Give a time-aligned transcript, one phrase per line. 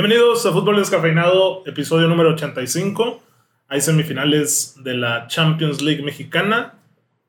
[0.00, 3.20] Bienvenidos a Fútbol Descafeinado, episodio número 85.
[3.66, 6.74] Hay semifinales de la Champions League mexicana.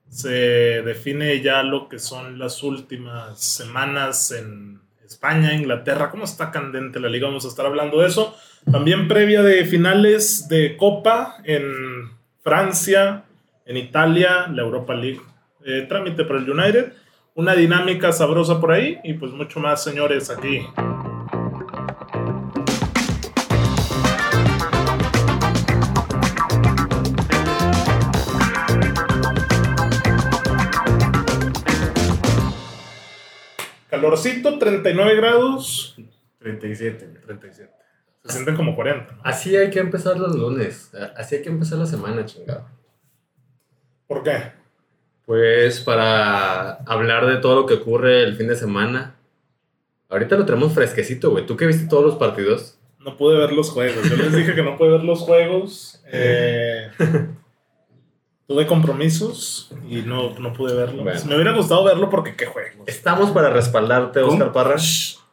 [0.08, 6.12] Se define ya lo que son las últimas semanas en España, Inglaterra.
[6.12, 7.26] ¿Cómo está candente la liga?
[7.26, 8.38] Vamos a estar hablando de eso.
[8.72, 12.12] También previa de finales de Copa en
[12.44, 13.24] Francia,
[13.66, 15.22] en Italia, la Europa League.
[15.66, 16.94] Eh, trámite para el United.
[17.34, 20.62] Una dinámica sabrosa por ahí y pues mucho más, señores, aquí.
[34.02, 35.96] Calorcito, 39 grados.
[36.40, 37.22] 37.
[37.26, 37.72] 37.
[38.26, 39.14] Se sienten como 40.
[39.14, 39.22] ¿no?
[39.24, 40.92] Así hay que empezar los lunes.
[41.16, 42.66] Así hay que empezar la semana, chingado.
[44.08, 44.52] ¿Por qué?
[45.26, 49.16] Pues para hablar de todo lo que ocurre el fin de semana.
[50.10, 51.46] Ahorita lo tenemos fresquecito, güey.
[51.46, 52.80] ¿Tú que viste todos los partidos?
[53.00, 54.10] No pude ver los juegos.
[54.10, 55.96] Yo les dije que no pude ver los juegos.
[56.12, 56.90] Eh,
[58.50, 60.74] tuve compromisos y no, no pude.
[60.74, 61.04] Bueno.
[61.28, 62.82] Me hubiera gustado verlo porque qué juegos.
[62.88, 64.34] Estamos para respaldarte, ¿Cómo?
[64.34, 64.76] Oscar Parra.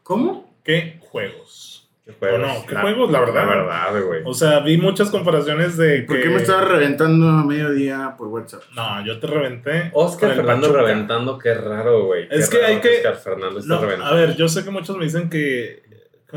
[0.03, 0.55] ¿Cómo?
[0.63, 1.89] ¿Qué juegos?
[2.05, 2.67] ¿Qué ¿O no?
[2.69, 3.11] ¿Qué juegos?
[3.11, 3.35] La verdad.
[3.35, 4.21] La verdad, güey.
[4.27, 8.29] O sea, vi muchas comparaciones de ¿Por que- qué me estabas reventando a mediodía por
[8.29, 8.63] WhatsApp?
[8.75, 9.91] No, yo te reventé.
[9.95, 12.29] Oscar Fernando reventando, qué raro, güey.
[12.31, 14.13] Es Qué que hay que- Oscar Fernando está No, reventando.
[14.13, 15.83] a ver, yo sé que muchos me dicen que.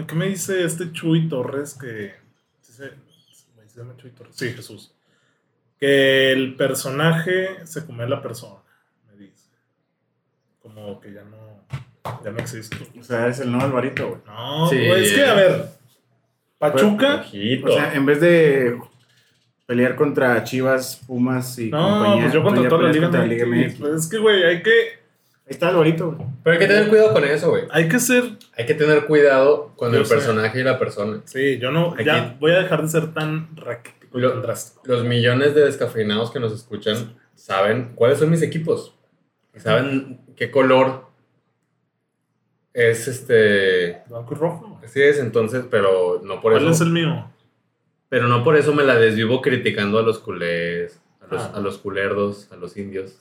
[0.07, 1.73] ¿Qué me dice este Chuy Torres?
[1.79, 2.13] Que.
[2.61, 2.91] sí se-
[3.57, 4.33] me dice Chuy Torres.
[4.35, 4.93] Sí, Jesús.
[5.79, 8.59] Que el personaje se come a la persona.
[9.09, 9.47] Me dice.
[10.61, 11.65] Como que ya no.
[12.23, 12.75] Ya no existe.
[12.99, 14.21] O sea, es el nuevo Alvarito, güey.
[14.25, 14.85] No, Sí.
[14.87, 15.65] güey, es que, a ver.
[16.57, 17.23] Pachuca.
[17.65, 18.77] O sea, en vez de
[19.65, 23.75] pelear contra Chivas, Pumas y No, compañía, pues yo contra toda la Liga contra MX.
[23.75, 24.71] Pues es que, güey, hay que.
[24.71, 26.27] Ahí está Alvarito, güey.
[26.43, 27.63] Pero hay que tener cuidado con eso, güey.
[27.71, 28.23] Hay que ser.
[28.57, 30.15] Hay que tener cuidado con Yo el sé.
[30.15, 31.21] personaje y la persona.
[31.25, 31.95] Sí, yo no.
[31.99, 34.41] Ya voy a dejar de ser tan raquítico y Lo-.
[34.83, 38.95] Los millones de descafeinados que nos escuchan saben cuáles son mis equipos.
[39.55, 41.05] Y saben qué color
[42.73, 44.03] es este.
[44.07, 44.79] Blanco y rojo.
[44.83, 46.71] Así es, entonces, pero no por ¿Cuál eso.
[46.71, 47.29] es el mío?
[48.09, 51.51] Pero no por eso me la desvivo criticando a los culés, a los, Ah.
[51.55, 53.19] a los culerdos, a los indios.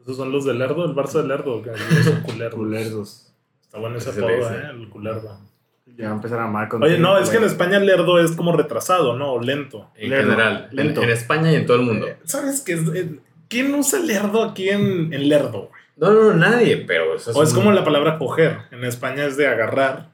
[0.00, 1.62] Esos son los del Lerdo, el Barça del Lerdo.
[2.04, 2.54] Son culerdos.
[2.54, 3.32] Culerdos.
[3.62, 4.26] Está bueno ese apodo.
[4.28, 4.70] ¿eh?
[4.70, 5.38] El culerdo.
[5.86, 8.18] Ya va a empezar a amar con Oye, no, es que en España el Lerdo
[8.18, 9.32] es como retrasado, ¿no?
[9.34, 9.90] O lento.
[9.96, 11.02] En Lerdo, general, en- lento.
[11.02, 12.06] En, España y en todo el mundo.
[12.08, 12.74] Eh, ¿Sabes qué?
[12.74, 12.80] es?
[12.94, 15.82] Eh, ¿Quién usa Lerdo aquí en, en Lerdo, güey?
[15.96, 18.58] No, no, no, nadie, pero eso O es un- como la palabra coger.
[18.70, 20.08] En España es de agarrar.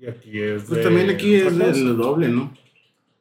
[0.00, 0.84] Y aquí es Pues de...
[0.84, 2.54] también aquí es el doble, ¿no?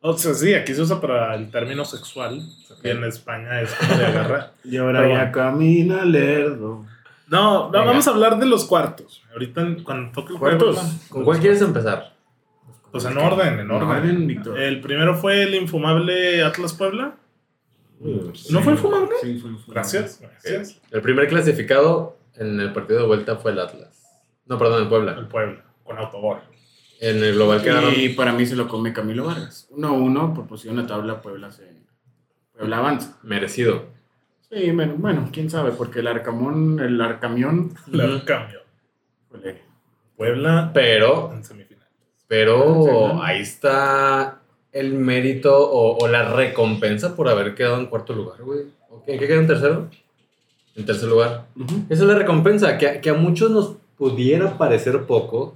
[0.02, 2.40] O sea, sí, aquí se usa para el término sexual.
[2.84, 4.54] Y en España es como de agarrar.
[4.64, 5.32] Y ahora Pero ya bueno.
[5.34, 6.86] camina Lerdo.
[7.28, 9.24] No, vamos a hablar de los cuartos.
[9.34, 10.80] Ahorita cuando toque el ¿Cuartos?
[11.10, 12.16] ¿Con cuál quieres empezar?
[12.92, 14.28] Pues en orden, en orden.
[14.28, 14.60] Víctor.
[14.60, 17.16] El primero fue el infumable Atlas Puebla.
[18.00, 19.16] ¿No fue infumable?
[19.22, 19.74] Sí, fue infumable.
[19.74, 20.82] Gracias, gracias.
[20.92, 24.04] El primer clasificado en el partido de vuelta fue el Atlas.
[24.46, 25.28] No, perdón, el El Puebla.
[25.30, 26.40] Puebla, con autogol.
[27.02, 27.94] En el global quedaron.
[27.96, 29.68] Y para mí se lo come Camilo Vargas.
[29.72, 31.84] 1-1 por posición de tabla Puebla se...
[32.54, 33.18] Puebla avanza.
[33.24, 33.95] Merecido.
[34.50, 37.74] Sí, bueno, bueno, quién sabe, porque el Arcamón, el Arcamión,
[38.26, 38.60] cambio.
[39.30, 39.62] híjole,
[40.16, 41.88] Puebla Pero, en semifinal.
[42.28, 44.40] pero ahí está
[44.72, 48.66] el mérito o, o la recompensa por haber quedado en cuarto lugar, güey.
[49.08, 49.90] ¿En qué quedó en tercero?
[50.76, 51.46] En tercer lugar.
[51.90, 55.56] Esa es la recompensa, que, a- que a muchos nos pudiera parecer poco,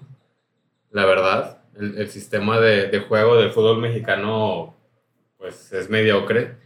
[0.92, 1.58] la verdad.
[1.78, 4.74] El, el sistema de, de juego del fútbol mexicano,
[5.38, 6.58] pues es mediocre.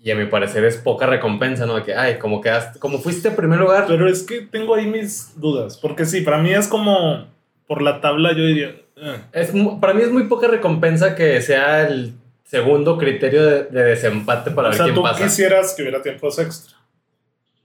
[0.00, 1.74] Y a mi parecer es poca recompensa, ¿no?
[1.76, 3.84] De que, ay, como quedaste, como fuiste en primer lugar.
[3.88, 5.76] Pero es que tengo ahí mis dudas.
[5.76, 7.26] Porque sí, para mí es como
[7.66, 8.76] por la tabla, yo diría.
[8.96, 9.16] eh.
[9.32, 12.12] Es, para mí es muy poca recompensa que sea el
[12.44, 15.24] segundo criterio de, de desempate para O ver sea, quién tú pasa.
[15.24, 16.76] quisieras que hubiera tiempos extra.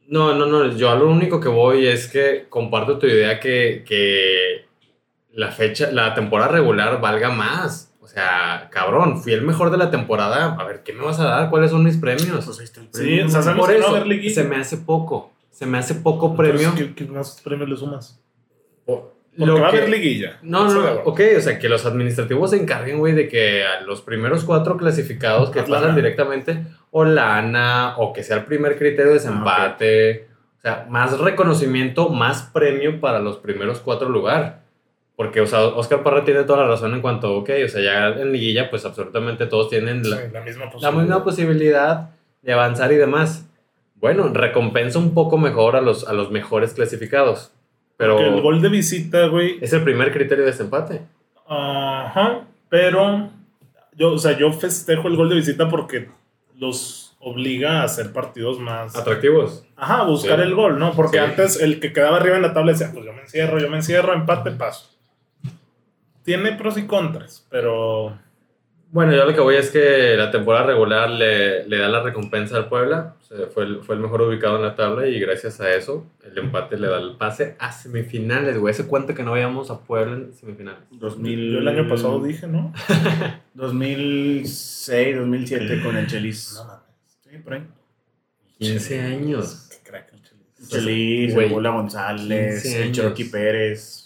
[0.08, 0.76] No, no, no.
[0.76, 4.66] Yo a lo único que voy es que comparto tu idea que, que
[5.34, 7.93] la fecha, la temporada regular valga más.
[8.04, 10.58] O sea, cabrón, fui el mejor de la temporada.
[10.60, 11.50] A ver, ¿qué me vas a dar?
[11.50, 12.44] ¿Cuáles son mis premios?
[12.46, 13.26] Pues ahí está el Sí, premio.
[13.26, 15.32] o sea, sabemos Por no eso, se me hace poco.
[15.52, 16.74] Se me hace poco premio.
[16.76, 18.20] ¿qué, qué más premios le sumas?
[18.86, 20.38] O- Porque lo va a haber liguilla.
[20.44, 21.02] No, no, acuerdo.
[21.06, 24.76] ok, o sea, que los administrativos se encarguen, güey, de que a los primeros cuatro
[24.78, 25.82] clasificados que Atlanta.
[25.88, 30.28] pasan directamente, o lana, o que sea el primer criterio de desempate,
[30.58, 34.63] o sea, más reconocimiento, más premio para los primeros cuatro lugar.
[35.16, 38.08] Porque, o sea, Oscar Parra tiene toda la razón en cuanto, ok, o sea, ya
[38.22, 40.94] en liguilla, pues absolutamente todos tienen la, Sí, la misma la posibilidad.
[41.02, 42.10] misma posibilidad
[42.42, 43.48] de avanzar y demás.
[43.96, 47.52] Bueno, recompensa un poco mejor a los, a los mejores clasificados.
[47.96, 49.60] Pero Porque el gol de visita, güey.
[49.62, 51.02] es el primer criterio de desempate.
[51.48, 53.30] Ajá, pero
[53.96, 56.10] yo, o sea, yo festejo el gol de visita porque
[56.58, 58.96] los obliga a hacer partidos más...
[58.96, 59.66] Atractivos.
[59.78, 60.44] Ajá, a buscar Sí.
[60.46, 60.92] el gol, ¿no?
[60.94, 61.24] Porque Sí.
[61.24, 63.78] antes el que quedaba arriba en la tabla decía, pues yo me encierro, yo me
[63.78, 64.90] encierro, empate, paso.
[66.24, 68.18] Tiene pros y contras, pero
[68.92, 72.58] Bueno, yo lo que voy es que la temporada regular le, le da la recompensa
[72.58, 73.16] al Puebla.
[73.22, 76.06] O sea, fue, el, fue el mejor ubicado en la tabla y gracias a eso
[76.24, 78.72] el empate le da el pase a semifinales, güey.
[78.72, 80.84] ¿Hace cuánto que no veíamos a Puebla en semifinales?
[80.92, 82.72] 2000, yo el año pasado dije, ¿no?
[83.56, 86.54] 2006, 2007 con el Chelis.
[86.56, 86.84] No.
[87.30, 87.64] Sí, por ahí.
[88.60, 89.70] 15 años.
[89.72, 90.70] Qué crack el Chelis.
[90.70, 92.92] Chelis, González, 15 el.
[92.92, 94.03] Cherokee Pérez.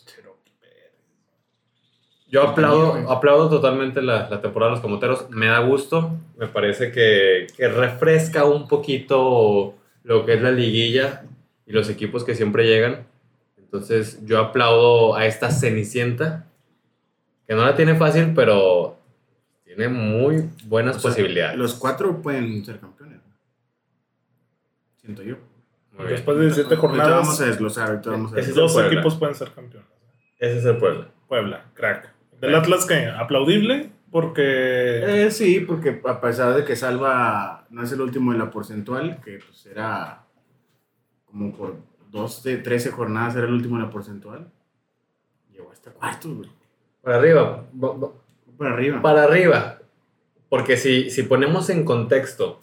[2.30, 5.30] Yo aplaudo, aplaudo totalmente la, la temporada de los comoteros.
[5.30, 6.12] Me da gusto.
[6.38, 11.24] Me parece que, que refresca un poquito lo que es la liguilla
[11.66, 13.08] y los equipos que siempre llegan.
[13.58, 16.48] Entonces yo aplaudo a esta Cenicienta,
[17.48, 18.98] que no la tiene fácil, pero
[19.64, 21.58] tiene muy buenas O sea, posibilidades.
[21.58, 23.18] Los cuatro pueden ser campeones.
[23.18, 23.34] ¿no?
[24.98, 25.36] Siento yo.
[25.92, 26.10] Muy bien.
[26.16, 28.02] Después de 17 Ahorita vamos jornadas, a desglosar.
[28.06, 28.84] Vamos a desglosar.
[28.84, 29.90] dos equipos pueden ser campeones.
[30.40, 31.08] Ese es el Puebla.
[31.28, 32.17] Puebla, crack.
[32.40, 37.92] Del Atlas, que aplaudible, porque Eh, sí, porque a pesar de que Salva no es
[37.92, 40.24] el último de la porcentual, que pues era
[41.26, 41.76] como por
[42.12, 44.52] 12, 13 jornadas era el último de la porcentual,
[45.52, 46.50] llegó hasta cuartos, güey.
[47.02, 47.66] Para arriba.
[48.58, 49.02] Para arriba.
[49.02, 49.80] para arriba.
[50.50, 52.62] Porque si, si ponemos en contexto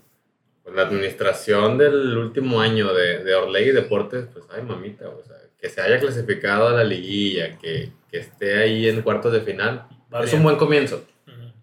[0.62, 5.36] pues, la administración del último año de, de Orlegui Deportes, pues ay mamita, o sea,
[5.64, 9.86] que se haya clasificado a la liguilla, que, que esté ahí en cuartos de final,
[10.12, 10.36] va es bien.
[10.36, 11.02] un buen comienzo.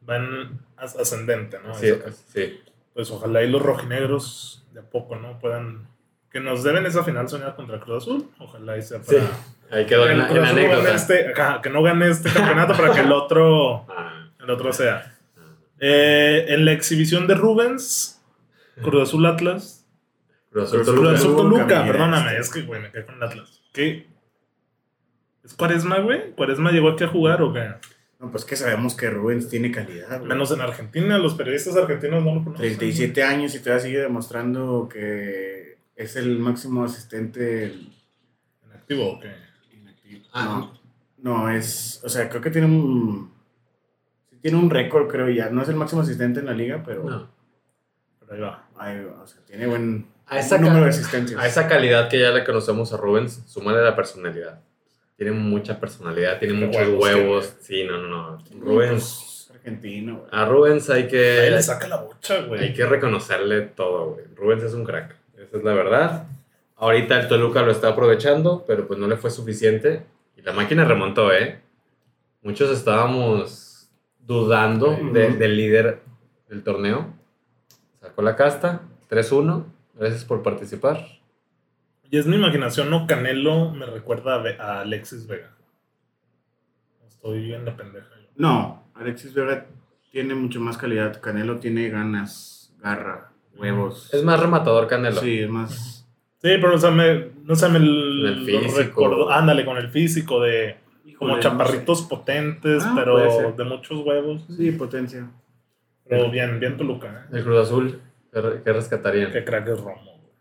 [0.01, 1.75] Van as- ascendente, ¿no?
[1.75, 2.59] Sí, que- sí.
[2.95, 5.38] Pues ojalá y los rojinegros de a poco, ¿no?
[5.38, 5.88] Puedan.
[6.31, 8.27] Que nos deben esa final soñada contra Cruz Azul.
[8.39, 9.77] Ojalá y sea Sí, para.
[9.77, 10.95] ahí quedó que en en anécdota.
[10.95, 15.15] este, ajá, que no gane este campeonato para que el otro, Ah, el otro sea.
[15.80, 18.19] Eh, en la exhibición de Rubens,
[18.81, 19.86] Cruz Azul Atlas.
[20.50, 21.01] Cruz Azul Toluca.
[21.09, 22.42] Cruz Azul Toluca, Toluca, perdóname, este.
[22.42, 23.61] es que, güey, me quedé con el Atlas.
[23.72, 24.08] ¿Qué?
[25.44, 26.32] ¿Es Cuaresma, güey?
[26.34, 27.72] ¿Cuaresma llegó aquí a jugar o qué?
[28.20, 30.18] No, pues que sabemos que Rubens tiene calidad.
[30.20, 30.30] güey.
[30.30, 32.78] Menos en Argentina, los periodistas argentinos no lo conocen.
[32.78, 39.32] 37 años y todavía sigue demostrando que es el máximo asistente ¿En activo o qué?
[39.76, 40.26] inactivo.
[40.34, 40.46] Ah.
[40.46, 40.80] No,
[41.18, 43.32] no, es, o sea, creo que tiene un,
[44.30, 45.50] sí tiene un récord, creo ya.
[45.50, 47.32] No es el máximo asistente en la liga, pero No.
[48.20, 48.70] Pero ahí va.
[48.78, 52.44] ay, o sea, tiene buen, A esa, número de a esa calidad que ya le
[52.45, 54.62] conocemos a Rubens, súmale la personalidad.
[55.18, 57.54] Tiene mucha personalidad, tiene muchos huevos huevos.
[57.60, 58.38] Sí, no, no, no.
[58.60, 59.48] Rubens.
[59.50, 60.30] Pues, argentino, güey.
[60.31, 62.62] A Rubens hay Ahí que, le saca la bocha, güey.
[62.62, 64.25] hay que reconocerle todo, güey.
[64.36, 65.16] Rubens es un crack.
[65.38, 66.28] Esa es la verdad.
[66.77, 70.01] Ahorita el Toluca lo está aprovechando, pero pues no le fue suficiente.
[70.38, 71.60] Y la máquina remontó, ¿eh?
[72.42, 73.89] Muchos estábamos
[74.25, 76.00] dudando de- del líder
[76.50, 77.13] del torneo.
[78.00, 79.66] Sacó la casta, 3-1.
[80.01, 81.06] Gracias por participar.
[82.09, 83.06] Y es mi imaginación, ¿no?
[83.06, 85.56] Canelo me recuerda a, Alexis Vega.
[87.07, 88.09] Estoy bien de pendeja.
[88.19, 88.27] yo.
[88.36, 89.68] No, Alexis Vega
[90.12, 91.21] tiene mucho más calidad.
[91.21, 94.12] Canelo tiene ganas, garra, huevos.
[94.12, 95.21] Es más rematador Canelo.
[95.21, 96.07] Sí, es más.
[96.42, 98.77] Sí, pero o sea, me, no sé, me el lo físico.
[98.80, 99.30] recordó.
[99.30, 100.77] Ándale, con el físico de
[101.19, 104.48] como no chaparritos potentes, Ah, pero de muchos huevos.
[104.57, 105.30] Sí, potencia.
[106.10, 107.38] Pero bien, bien Toluca, ¿eh?
[107.38, 108.01] El Cruz Azul,
[108.32, 109.32] ¿qué, re- qué rescatarían?
[109.32, 110.04] Qué crack es Romo.
[110.04, 110.32] güey.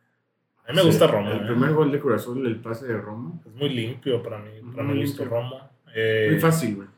[0.67, 1.31] A mí me Sí, gusta Romo.
[1.33, 1.47] El ¿eh?
[1.47, 3.43] primer gol de Cruz Azul, el pase de Romo.
[3.47, 4.51] Es muy limpio para mí.
[4.73, 5.39] Para Muy gusto, limpio.
[5.39, 5.71] Romo.
[5.95, 6.89] Eh, Muy fácil, güey.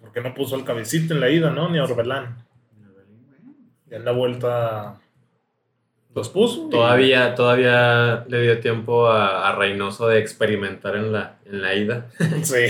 [0.00, 1.70] porque no puso el cabecito en la ida, ¿no?
[1.70, 2.36] Ni a Orbelán.
[3.90, 5.00] Y en la vuelta
[6.14, 6.66] los puso.
[6.66, 11.74] y- Todavía, todavía le dio tiempo a, a Reynoso de experimentar en la, en la
[11.74, 12.06] ida.
[12.42, 12.66] Sí.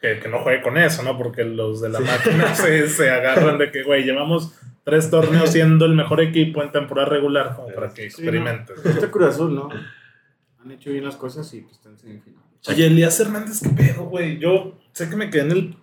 [0.00, 1.18] Que, que no juegue con eso, ¿no?
[1.18, 4.56] Porque los de la máquina se, se agarran de que, güey, llevamos
[4.88, 8.28] tres torneos siendo el mejor equipo en temporada regular, como para que Sí, no.
[8.28, 8.86] experimentes.
[8.86, 9.68] Este Cruz Azul, ¿no?
[10.60, 12.42] Han hecho bien las cosas y pues están en semifinal.
[12.68, 14.38] Oye, Elías Hernández, ¿qué pedo, güey?
[14.38, 15.76] Yo sé que me quedé en el,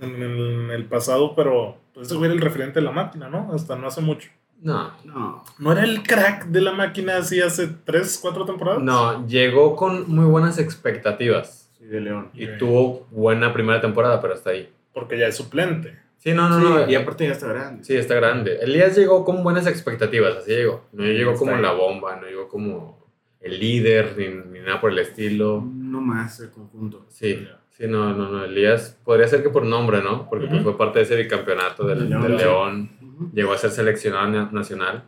[0.00, 3.28] en el, en el pasado, pero pues ese güey era el referente de la máquina,
[3.28, 3.52] ¿no?
[3.52, 4.30] Hasta no hace mucho.
[4.62, 5.44] No, No.
[5.58, 8.80] ¿No era el crack de la máquina así hace tres, cuatro temporadas?
[8.82, 12.30] no, llegó con muy buenas expectativas Sí, de León.
[12.32, 14.72] y tuvo buena primera temporada, pero hasta ahí.
[14.94, 15.98] Porque ya es suplente.
[16.22, 16.88] Sí, no, no, Sí, no.
[16.90, 17.82] y aparte ya está grande.
[17.82, 18.58] Sí, está grande.
[18.60, 20.84] Elías llegó con buenas expectativas, así llegó.
[20.92, 21.60] No llegó como ahí.
[21.62, 23.04] la bomba, no llegó como
[23.40, 25.64] el líder, ni, ni nada por el estilo.
[25.66, 27.04] No más el conjunto.
[27.08, 28.44] Sí, sí, no, no, no.
[28.44, 30.28] Elías podría ser que por nombre, ¿no?
[30.30, 30.70] Porque pues, Ujú.
[30.70, 32.36] fue parte de ese bicampeonato del, Del León, del.
[32.36, 32.90] León.
[33.34, 35.02] Llegó a ser seleccionado na- nacional,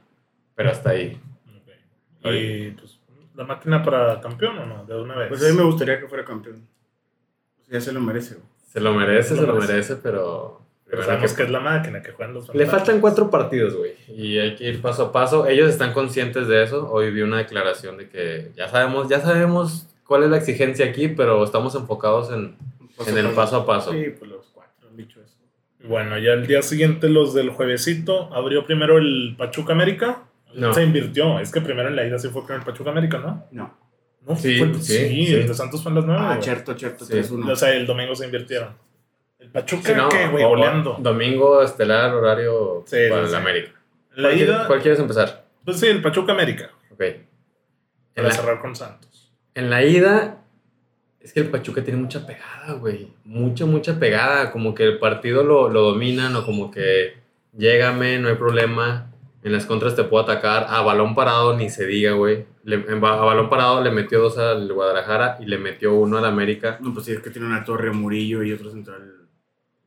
[0.57, 1.21] pero hasta ahí.
[2.25, 2.99] Y pues,
[3.37, 4.85] ¿la máquina para campeón o no?
[4.85, 5.29] De una vez.
[5.29, 6.67] Pues a mí me gustaría que fuera campeón.
[7.57, 8.47] Pues ya se lo merece, güey.
[8.73, 9.73] Se lo merece, Se se lo lo merece.
[9.73, 10.64] merece, pero.
[10.97, 13.93] Pero sabemos que- que es la máquina que juegan los Le faltan cuatro partidos, güey.
[14.09, 15.47] Y hay que ir paso a paso.
[15.47, 16.91] Ellos están conscientes de eso.
[16.91, 21.09] Hoy vi una declaración de que ya sabemos, ya sabemos cuál es la exigencia aquí,
[21.09, 22.57] pero estamos enfocados en,
[23.07, 23.93] en el paso a paso.
[23.93, 25.35] Sí, pues los cuatro han dicho eso.
[25.89, 30.23] Bueno, ya el día siguiente los del juevesito abrió primero el Pachuca América.
[30.55, 30.73] No.
[30.73, 31.41] Se invirtió.
[31.41, 33.45] Es que primero en la ida sí fue con el Pachuca América, ¿no?
[33.51, 33.77] No.
[34.27, 35.35] No, Sí, fue- sí, sí, sí.
[35.35, 36.23] el de Santos fue en las nueve.
[36.25, 36.43] Ah, güey.
[36.43, 37.13] cierto, cierto, Sí.
[37.13, 37.51] 3-1.
[37.53, 38.69] O sea, el domingo se invirtieron.
[39.45, 40.45] El Pachuca, Sí, no, ¿qué, güey?
[40.45, 40.97] Goleando.
[40.99, 43.37] Domingo estelar, horario Sí, para sí, el sí.
[43.37, 43.73] América.
[44.17, 45.45] La ¿Cuál, ida, quieres- cuál quieres empezar?
[45.65, 46.71] pues sí, el Pachuca América.
[46.93, 47.01] Ok.
[47.01, 47.27] En
[48.15, 49.33] Para la, cerrar con Santos.
[49.55, 50.39] en la ida,
[51.21, 53.13] es que el Pachuca tiene mucha pegada, güey.
[53.25, 54.51] Mucha, mucha pegada.
[54.53, 57.15] Como que el partido lo, lo dominan o como que
[57.53, 59.11] llégame, no hay problema.
[59.43, 60.67] En las contras te puedo atacar.
[60.71, 62.47] A balón parado ni se diga, güey.
[62.67, 66.79] A balón parado le metió dos al Guadalajara y le metió uno al América.
[66.81, 69.13] No, pues sí, es que tiene una torre Murillo y otro central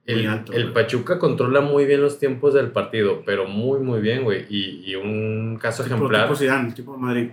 [0.08, 0.54] El, alto.
[0.54, 0.74] el güey.
[0.74, 4.46] Pachuca controla muy bien los tiempos del partido, pero muy, muy bien, güey.
[4.50, 6.24] Y, y un caso Tipo- ejemplar.
[6.24, 7.30] Tipo Zidane, tipo Madrid.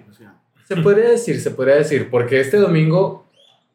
[0.65, 3.27] Se podría decir, se podría decir, porque este domingo,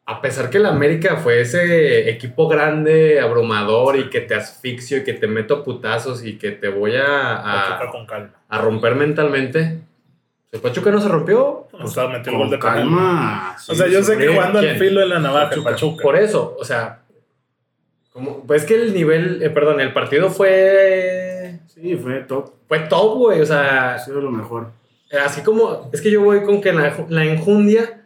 [0.06, 5.04] a pesar que el América fue ese equipo grande, abrumador y que te asfixio y
[5.04, 8.30] que te meto putazos y que te voy a, a, con calma.
[8.48, 9.78] a romper mentalmente,
[10.50, 11.68] el Pachuca no se rompió.
[11.72, 13.56] O sea, metió el gol de calma.
[13.68, 15.70] O sea, yo sé que jugando al filo de la navaja, el Pachuca.
[15.70, 16.02] Pachuca.
[16.02, 16.99] Por eso, o sea,
[18.20, 22.52] como, pues que el nivel, eh, perdón, el partido fue, Sí, fue top.
[22.68, 24.68] fue top, güey, o sea, Ha sido lo mejor.
[25.24, 28.02] Así como, es que yo voy con que la, la enjundia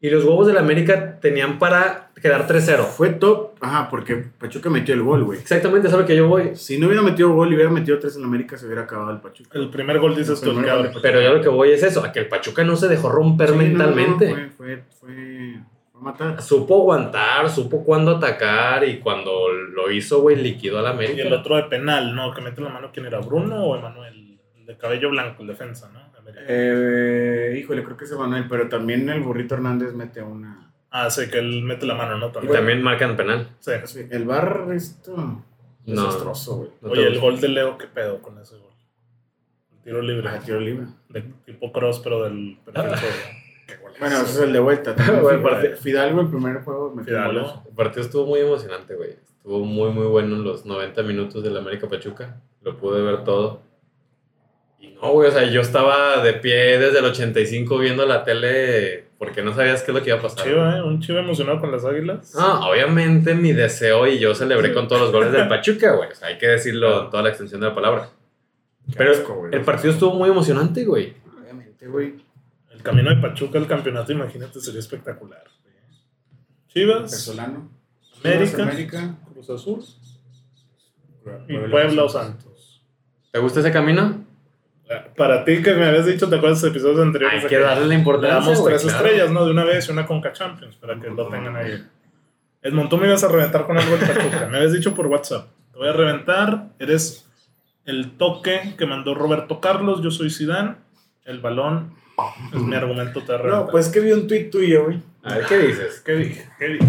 [0.00, 2.84] y los huevos del América tenían para quedar 3-0.
[2.84, 5.38] Fue top, ajá, porque Pachuca metió el gol, güey.
[5.38, 6.54] Exactamente, eso es lo que yo voy.
[6.54, 9.20] Si no hubiera metido gol y hubiera metido tres en América, se hubiera acabado el
[9.20, 9.58] Pachuca.
[9.58, 10.54] El primer gol dices tú.
[11.00, 13.48] Pero yo lo que voy es eso, a que el Pachuca no se dejó romper
[13.50, 14.28] Sí, no, no, mentalmente.
[14.30, 15.60] fue, fue, fue,
[16.04, 16.40] matar.
[16.42, 21.22] Supo aguantar, supo cuándo atacar y cuando lo hizo, güey, liquidó al Y América.
[21.22, 22.32] el otro de penal, ¿no?
[22.32, 23.18] Que mete la mano, ¿quién era?
[23.20, 24.38] ¿Bruno o Emanuel?
[24.56, 26.14] El de cabello blanco, el defensa, ¿no?
[26.46, 30.72] Eh, híjole, creo que es Manuel, pero también el burrito Hernández mete una.
[30.90, 32.28] Ah, sí, que él mete la mano, ¿no?
[32.28, 32.52] Y También.
[32.54, 33.48] también marcan penal.
[33.60, 33.72] Sí.
[33.84, 35.16] Sí, El bar, esto.
[35.16, 35.44] No.
[35.84, 36.70] Desastroso, güey.
[36.80, 38.70] No Oye, el gol de Leo, ¿qué pedo con ese gol?
[39.72, 40.28] El tiro libre.
[40.28, 40.86] Ah, tiro libre.
[41.08, 42.58] De tipo cross, pero del.
[44.10, 44.94] Bueno, ese es el de vuelta.
[44.96, 45.22] también.
[45.22, 45.42] Buen
[45.76, 47.62] Fidalgo- el primer juego, un Fidalgo.
[47.68, 49.10] El partido estuvo muy emocionante, güey.
[49.10, 52.40] Estuvo muy, muy bueno en los 90 minutos del América Pachuca.
[52.62, 53.62] Lo pude ver todo.
[54.80, 59.04] Y no, güey, o sea, yo estaba de pie desde el 85 viendo la tele
[59.18, 60.44] porque no sabías qué es lo que iba a pasar.
[60.46, 60.82] Chiva, ¿eh?
[60.82, 62.34] Un chivo emocionado con las águilas.
[62.38, 66.10] Ah, obviamente mi deseo y yo celebré con todos los goles del Pachuca, güey.
[66.10, 68.10] O sea, hay que decirlo en toda la extensión de la palabra.
[68.86, 69.54] Qué Pero asco, güey.
[69.54, 71.14] el partido estuvo muy emocionante, güey.
[71.40, 72.23] Obviamente, güey.
[72.84, 75.44] El camino de Pachuca al campeonato, imagínate, sería espectacular.
[76.68, 77.70] Chivas, Pesolano.
[78.22, 79.14] América, América.
[79.32, 79.82] Cruz Azul
[81.48, 82.82] y Puebla, o Santos.
[83.32, 84.26] ¿Te gusta ese camino?
[85.16, 87.42] Para ti que me habías dicho, ¿te acuerdas de episodios anteriores?
[87.42, 88.34] Hay que darle la Le importancia.
[88.34, 88.98] damos güey, tres claro.
[89.06, 89.46] estrellas, ¿no?
[89.46, 91.82] De una vez y una Conca Champions, para que lo tengan ahí.
[92.60, 94.46] Edmond, tú me ibas a reventar con algo de Pachuca.
[94.50, 95.48] Me habías dicho por WhatsApp.
[95.72, 96.68] Te voy a reventar.
[96.78, 97.26] Eres
[97.86, 100.02] el toque que mandó Roberto Carlos.
[100.02, 100.84] Yo soy Sidán.
[101.24, 101.94] El balón
[102.52, 103.20] es mi argumento.
[103.22, 103.64] Te voy a reventar.
[103.64, 105.02] No, pues que vi un tuit tuyo, güey.
[105.22, 106.00] A ver, ¿qué dices?
[106.00, 106.48] ¿Qué dije?
[106.58, 106.86] ¿Qué dije?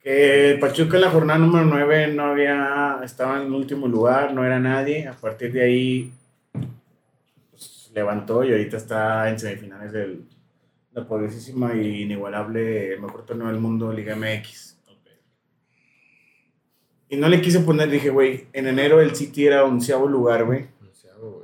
[0.00, 4.44] Que Pachuca en la jornada número 9 no había, estaba en el último lugar, no
[4.44, 5.08] era nadie.
[5.08, 6.12] A partir de ahí
[7.50, 10.24] pues, levantó y ahorita está en semifinales del
[10.94, 14.78] la poderosísima y inigualable mejor torneo del mundo, Liga MX.
[17.08, 20.66] Y no le quise poner, dije, güey, en enero el City era onceavo lugar, güey.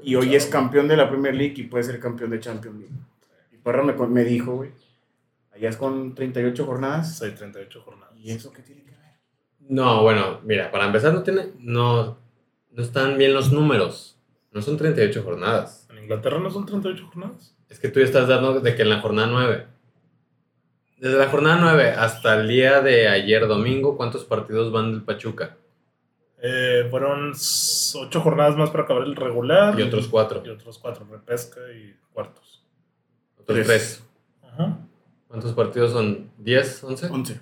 [0.02, 2.94] Y hoy es campeón de la Premier League y puede ser campeón de Champions League.
[3.52, 4.70] Y Parra me, me dijo, güey,
[5.52, 7.16] allá es con 38 jornadas.
[7.16, 8.14] Soy 38 jornadas.
[8.16, 9.18] ¿Y eso qué tiene que ver?
[9.60, 12.18] No, bueno, mira, para empezar no tiene, no,
[12.70, 14.18] no están bien los números.
[14.52, 15.86] No son 38 jornadas.
[15.90, 17.54] ¿En Inglaterra no son 38 jornadas?
[17.68, 19.66] Es que tú ya estás dando de que en la jornada 9.
[20.98, 25.56] Desde la jornada 9 hasta el día de ayer domingo, ¿cuántos partidos van del Pachuca?
[26.42, 29.78] Eh, fueron 8 jornadas más para acabar el regular.
[29.78, 30.42] Y otros 4.
[30.44, 32.64] Y otros 4, repesca y cuartos.
[33.38, 33.66] Otros Tres.
[33.66, 34.02] 3.
[34.52, 34.78] Ajá.
[35.28, 36.30] ¿Cuántos partidos son?
[36.42, 36.82] ¿10?
[36.82, 37.10] ¿11?
[37.10, 37.40] 11.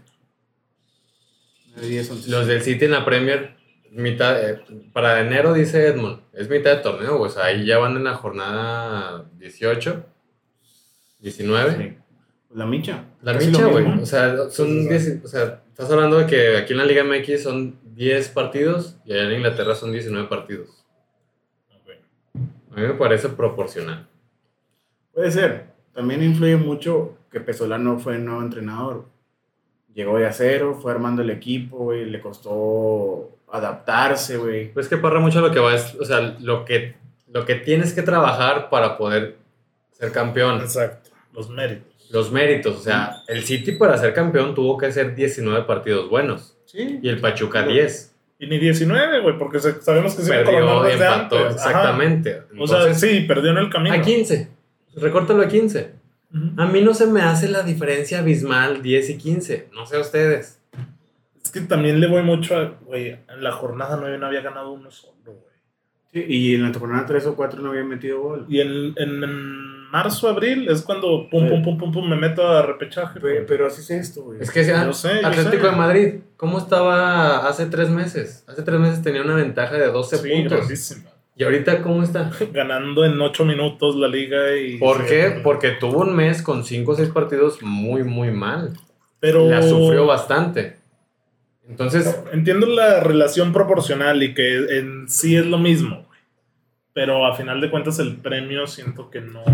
[1.77, 2.31] 9, 10, 11.
[2.31, 3.57] Los del City en la Premier,
[3.93, 4.63] mitad, eh,
[4.93, 8.15] para enero dice Edmond, es mitad de torneo, o sea, ahí ya van en la
[8.15, 10.05] jornada 18,
[11.21, 11.77] 19.
[11.77, 11.99] Sí.
[12.55, 13.05] La micha.
[13.23, 13.87] La micha, güey.
[14.01, 16.85] O sea, son Sí, sí, 10, o sea, estás hablando de que aquí en la
[16.85, 20.85] Liga MX son 10 partidos y allá en Inglaterra son 19 partidos.
[22.35, 24.09] A mí me parece proporcional.
[25.15, 25.67] Puede ser.
[25.95, 29.05] También influye mucho que Pesolano fue nuevo entrenador.
[29.95, 34.73] Llegó de a cero, fue armando el equipo, güey, le costó adaptarse, güey.
[34.73, 36.97] Pues que Parra mucho lo que va es, o sea, lo que,
[37.29, 39.37] lo que tienes que trabajar para poder
[39.93, 40.61] ser campeón.
[40.61, 41.11] Exacto.
[41.33, 41.98] Los méritos.
[42.11, 46.57] Los méritos, o sea, el City para ser campeón tuvo que hacer 19 partidos buenos
[46.65, 47.01] Sí.
[47.03, 48.15] y el Pachuca 10.
[48.41, 51.57] Y ni 19, güey, porque sabemos que se Perdió, desde empató, antes.
[51.57, 52.43] Exactamente.
[52.59, 53.95] O sea, Entonces, sí, perdió en el camino.
[53.97, 54.49] a 15.
[54.97, 55.93] Recórtalo a 15.
[56.33, 56.61] Ujú.
[56.61, 59.69] A mí no se me hace la diferencia abismal 10 y 15.
[59.73, 60.61] No sé a ustedes.
[61.43, 64.71] Es que también le voy mucho a, güey, en la jornada 9 no había ganado
[64.73, 65.37] uno solo, güey.
[66.13, 68.47] Sí, y en la jornada 3 o 4 no habían metido gol.
[68.49, 71.51] Y en, en, en marzo, abril es cuando pum, Sí.
[71.51, 73.19] pum, pum, pum, pum, me meto a repechaje.
[73.21, 73.47] Güey.
[73.47, 74.41] Pero así es esto, güey.
[74.41, 75.71] Es que sea Yo sé, yo Atlético sé.
[75.71, 78.45] de Madrid, ¿cómo estaba hace tres meses?
[78.47, 80.59] Hace tres meses tenía una ventaja de 12 Sí, puntos.
[80.59, 81.11] grandísima.
[81.37, 82.31] ¿Y ahorita cómo está?
[82.53, 84.79] Ganando en 8 minutos la liga y...
[84.79, 85.41] ¿Por qué?
[85.43, 88.73] Porque tuvo un mes con 5 o 6 partidos muy, muy mal.
[89.21, 89.49] Pero...
[89.49, 90.77] La sufrió bastante.
[91.69, 96.19] Entonces, Entiendo la relación proporcional y que en sí es lo mismo, güey.
[96.95, 99.45] Pero a final de cuentas el premio siento que no...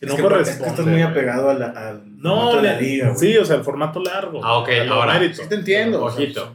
[0.00, 0.50] Que no Es que- corresponde.
[0.52, 3.56] es que estás muy apegado a la, al No, la le- liga, sí, o sea,
[3.56, 4.40] el formato largo.
[4.44, 5.20] Ah, ok, ahora.
[5.32, 6.02] Sí te entiendo.
[6.02, 6.54] o sea, ojito.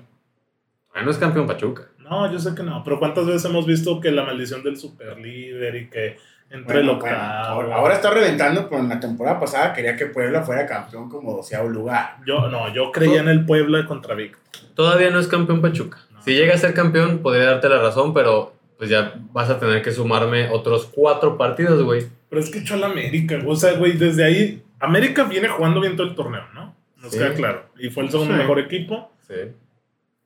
[1.04, 1.84] no es campeón Pachuca.
[2.00, 5.76] No, yo sé que no, pero ¿cuántas veces hemos visto que la maldición del superlíder
[5.76, 6.18] y que
[6.52, 7.44] entre el Bueno, bueno, octavo?
[7.62, 11.36] ahora, ahora está reventando, pero en la temporada pasada quería que Puebla fuera campeón como
[11.36, 12.18] doceavo lugar.
[12.26, 14.42] Yo, no, yo creía en el Puebla contra Víctor.
[14.76, 15.98] Todavía no es campeón Pachuca.
[16.12, 16.22] No.
[16.22, 19.82] Si llega a ser campeón, podría darte la razón, pero pues ya vas a tener
[19.82, 22.06] que sumarme otros cuatro partidos, güey.
[22.36, 23.48] Pero es que echó al América, güey.
[23.48, 26.76] o sea, güey, desde ahí, América viene jugando bien todo el torneo, ¿no?
[27.02, 27.18] Nos Sí.
[27.18, 27.70] queda claro.
[27.80, 28.40] Y fue el segundo Sí.
[28.40, 29.10] mejor equipo.
[29.26, 29.36] Sí.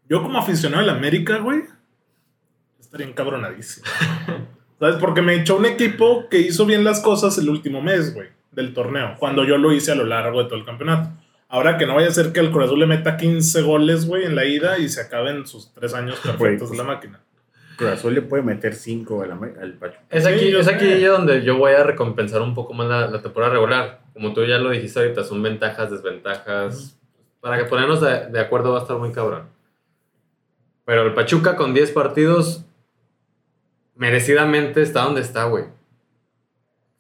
[0.10, 1.62] Yo como aficionado al América, güey,
[2.80, 3.86] estaría encabronadísimo.
[4.80, 4.96] ¿Sabes?
[4.96, 8.74] Porque me echó un equipo que hizo bien las cosas el último mes, güey, del
[8.74, 11.12] torneo, cuando yo lo hice a lo largo de todo el campeonato.
[11.48, 14.26] Ahora que no vaya a ser que al Cruz Azul le meta 15 goles, güey,
[14.26, 17.20] en la ida y se acaben sus tres años perfectos de la máquina.
[17.80, 20.02] Cruz Azul le puede meter cinco al, Ame- al Pachuca.
[20.10, 23.54] Es aquí, es aquí donde yo voy a recompensar un poco más la, la temporada
[23.54, 24.02] regular.
[24.14, 26.98] Como tú ya lo dijiste ahorita, son ventajas, desventajas.
[27.40, 29.44] Para que ponernos de, de acuerdo va a estar muy cabrón.
[30.86, 32.66] Pero el Pachuca con 10 partidos,
[33.96, 35.66] merecidamente está donde está, güey.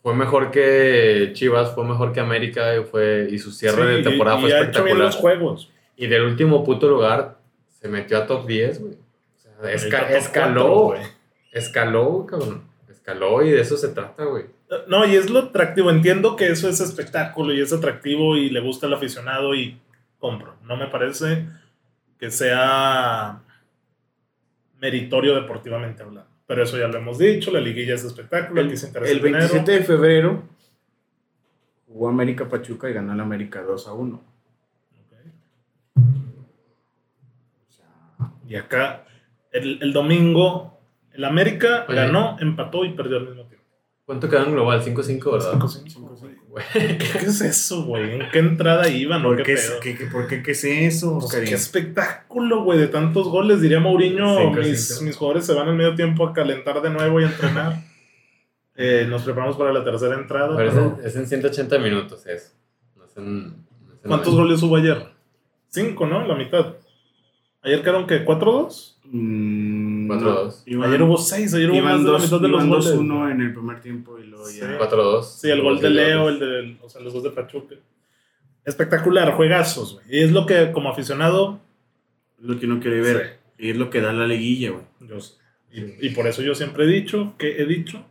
[0.02, 4.10] Fue mejor que Chivas, fue mejor que América y, fue, y su cierre Sí, de
[4.10, 5.06] temporada y, fue y ha hecho bien espectacular.
[5.08, 5.72] los juegos.
[5.98, 7.38] Y del último puto lugar
[7.68, 8.94] se metió a top 10, güey.
[9.64, 11.04] Esca- escaló, cuatro,
[11.52, 12.64] escaló, cabrón.
[12.90, 14.46] Escaló y de eso se trata, güey.
[14.88, 15.90] No, y es lo atractivo.
[15.90, 19.80] Entiendo que eso es espectáculo y es atractivo y le gusta al aficionado y
[20.20, 20.56] compro.
[20.64, 21.48] No me parece
[22.20, 23.42] que sea
[24.80, 26.30] meritorio deportivamente hablando.
[26.46, 29.24] Pero eso ya lo hemos dicho, la liguilla es espectáculo, aquí se interesa El el
[29.24, 29.40] dinero.
[29.46, 30.44] 27 de febrero
[31.88, 34.16] jugó América Pachuca y ganó el América 2 a 1.
[35.96, 36.04] Ok.
[38.48, 39.04] Y acá,
[39.52, 40.80] el, el domingo,
[41.14, 41.96] el América Oye.
[41.98, 43.66] ganó, empató y perdió al mismo tiempo.
[44.06, 44.82] ¿Cuánto quedó en global?
[44.84, 45.54] 5-5, ¿verdad?
[45.54, 46.36] 5-5, güey.
[46.50, 46.98] Güey.
[46.98, 48.16] ¿Qué es eso, güey?
[48.22, 49.22] ¿En qué entrada iban?
[49.24, 52.88] o ¿Por qué qué, qué- por qué, qué es eso, Pues, qué espectáculo, güey, de
[52.88, 53.62] tantos goles.
[53.62, 55.04] Diría Mourinho, Cinco, mis, cinco.
[55.04, 57.84] mis jugadores se van al medio tiempo a calentar de nuevo y a entrenar.
[58.82, 60.56] Eh, nos preparamos para la tercera entrada.
[60.56, 62.54] Pero es en, es en 180 minutos eso.
[62.96, 63.50] No es en, no
[63.94, 65.06] es en ¿Cuántos goles hubo ayer?
[65.68, 66.26] Cinco, ¿no?
[66.26, 66.76] La mitad.
[67.62, 68.98] ¿Ayer quedaron que ¿4-2?
[69.04, 70.64] Mm, 4-2.
[70.66, 72.86] iban- Ayer hubo seis, ayer hubo más de la dos- mitad de los iban goles.
[72.86, 74.60] 2-1 en el primer tiempo y luego Sí.
[74.60, 74.78] ya.
[74.78, 75.40] 4-2.
[75.42, 77.76] Sí, el gol de Leo, el de, o sea, los dos de Pachuca.
[78.66, 80.06] Espectacular, juegazos, güey.
[80.10, 81.60] Y es lo que como aficionado,
[82.40, 83.40] Es lo que uno quiere ver.
[83.58, 84.84] Y es lo que da la liguilla, güey.
[85.10, 85.34] yo sé.
[85.74, 88.06] Y, y por eso yo siempre he dicho, que he dicho,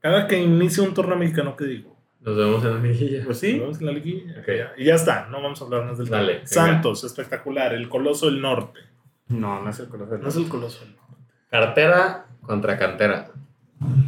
[0.00, 1.95] cada que inicie un torneo mexicano, ¿qué digo?
[2.20, 3.18] Nos vemos en la liguilla.
[3.24, 3.58] Pues Nos sí.
[3.58, 4.34] vemos en la liguilla.
[4.40, 4.46] Ok.
[4.46, 4.72] Ya.
[4.76, 6.38] Y ya está, no vamos a hablar más del Dale, tema.
[6.38, 6.46] venga.
[6.48, 8.80] Santos, espectacular, el coloso del norte.
[9.28, 11.14] No, no es el color No es el coloso del norte.
[11.50, 13.30] Cartera contra cantera.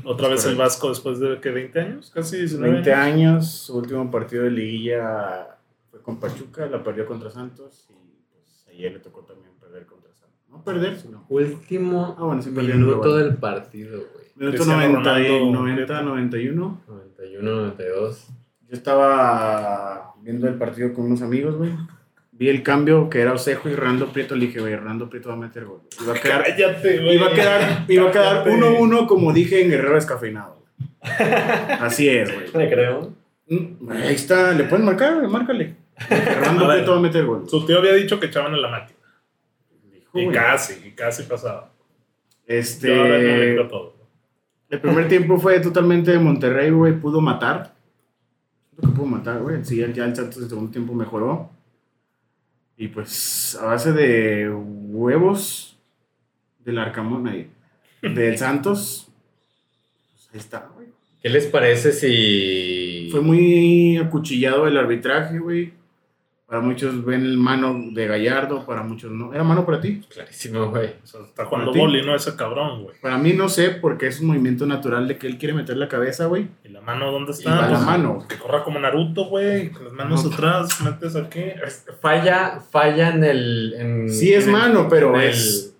[0.05, 0.57] Otra vez el.
[0.57, 3.14] Vasco después de que 20 años, casi 19 20 años.
[3.35, 5.59] años, su último partido de liguilla
[5.90, 10.11] fue con Pachuca, la perdió contra Santos y pues ayer le tocó también perder contra
[10.14, 10.38] Santos.
[10.49, 11.27] No perder, sino.
[11.29, 14.25] Último Ah, bueno, sí minuto del partido, güey.
[14.37, 16.05] Minuto Cristiano 90, y- Ronaldo, 90, 91.
[16.05, 16.81] 91,
[17.19, 18.27] 92.
[18.69, 21.71] Yo estaba viendo el partido con unos amigos, güey.
[22.33, 24.37] Vi el cambio que era Osejo y Hernando Prieto.
[24.37, 25.81] Le dije, güey, Hernando Prieto va a meter gol.
[26.03, 27.17] Iba a quedar Cállate, güey.
[27.17, 28.51] Iba a quedar, iba a quedar Cállate.
[28.51, 30.63] 1-1 como dije en Guerrero Descafeinado.
[31.81, 32.47] Así es, güey.
[32.67, 33.13] Le creo.
[33.49, 35.75] Mm, Ahí está, le pueden marcar, güey, márcale.
[35.97, 36.67] A ver.
[36.69, 37.49] Prieto va a meter gol.
[37.49, 38.99] Su tío había dicho que echaban a la máquina.
[39.91, 40.37] Dijo, Y güey.
[40.37, 41.73] casi, y casi pasaba.
[42.47, 43.98] Este, Yo ahora no todo.
[44.71, 46.99] El primer tiempo fue totalmente de Monterrey, güey.
[46.99, 47.75] Pudo matar.
[48.77, 49.65] Lo que pudo matar, güey.
[49.65, 51.51] Sí, ya el Santos en el segundo tiempo mejoró.
[52.77, 55.77] Y pues a base de huevos
[56.65, 57.51] del Arcamón ahí,
[58.03, 59.11] del Santos,
[60.13, 60.87] pues ahí está, güey.
[61.21, 63.09] ¿Qué les parece si...
[63.11, 65.73] Fue muy acuchillado el arbitraje, güey.
[66.49, 69.35] Para muchos ven el mano de Gallardo, para muchos no.
[69.35, 70.01] ¿Era mano para ti?
[70.09, 70.95] Clarísimo, güey.
[71.05, 72.15] O sea, está jugando boli, ¿no?
[72.15, 72.97] Ese cabrón, güey.
[73.03, 75.89] Para mí no sé, porque es un movimiento natural de que él quiere meter la
[75.89, 76.49] cabeza, güey.
[76.65, 77.51] ¿Y la mano dónde Y está?
[77.55, 78.25] va la Pues, mano.
[78.27, 79.69] Que corra como Naruto, güey.
[79.73, 80.33] Con las manos No.
[80.33, 81.43] atrás, metes aquí.
[82.01, 83.75] Falla, falla en el...
[83.77, 85.75] en- Sí es en el- mano, pero el- es...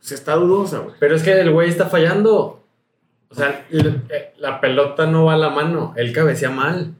[0.00, 0.94] Se está dudosa, güey.
[0.98, 2.64] Pero es que el güey está fallando.
[3.28, 5.92] O sea, el- eh, la pelota no va a la mano.
[5.96, 6.94] Él cabecea mal.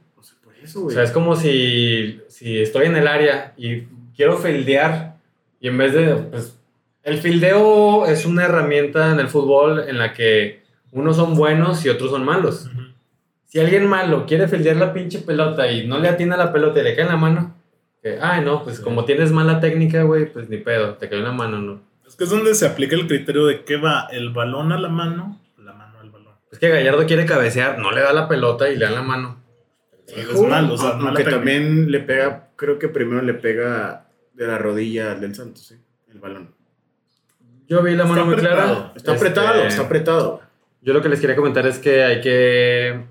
[0.67, 0.95] O eso, O güey.
[0.95, 3.83] sea, es como si, si estoy en el área y
[4.15, 5.15] quiero fildear
[5.59, 6.57] y en vez de, pues,
[7.03, 11.89] el fildeo es una herramienta en el fútbol en la que unos son buenos y
[11.89, 12.65] otros son malos.
[12.71, 12.81] Ujú.
[13.45, 16.83] Si alguien malo quiere fildear la pinche pelota y no le atina la pelota y
[16.83, 17.55] le cae en la mano,
[18.03, 18.83] que, ay, no, pues Sí.
[18.83, 21.81] como tienes mala técnica, güey, pues ni pedo, te cayó en la mano, ¿no?
[22.05, 24.89] Es que es donde se aplica el criterio de que va el balón a la
[24.89, 26.33] mano, la mano al balón.
[26.51, 29.41] Es que Gallardo quiere cabecear, no le da la pelota y le da la mano.
[30.15, 31.31] Es mal, o sea, Aunque técnica.
[31.31, 35.75] también le pega, creo que primero le pega de la rodilla al del Santos, sí,
[36.11, 36.53] el balón.
[37.67, 38.55] Yo vi la Está mano muy apretado.
[38.65, 38.93] clara.
[38.95, 40.41] Está Este, apretado, está apretado.
[40.81, 43.03] Yo lo que les quería comentar es que hay que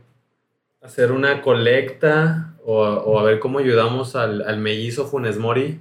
[0.81, 5.81] hacer una colecta o, o a ver cómo ayudamos al, al mellizo Funes Mori.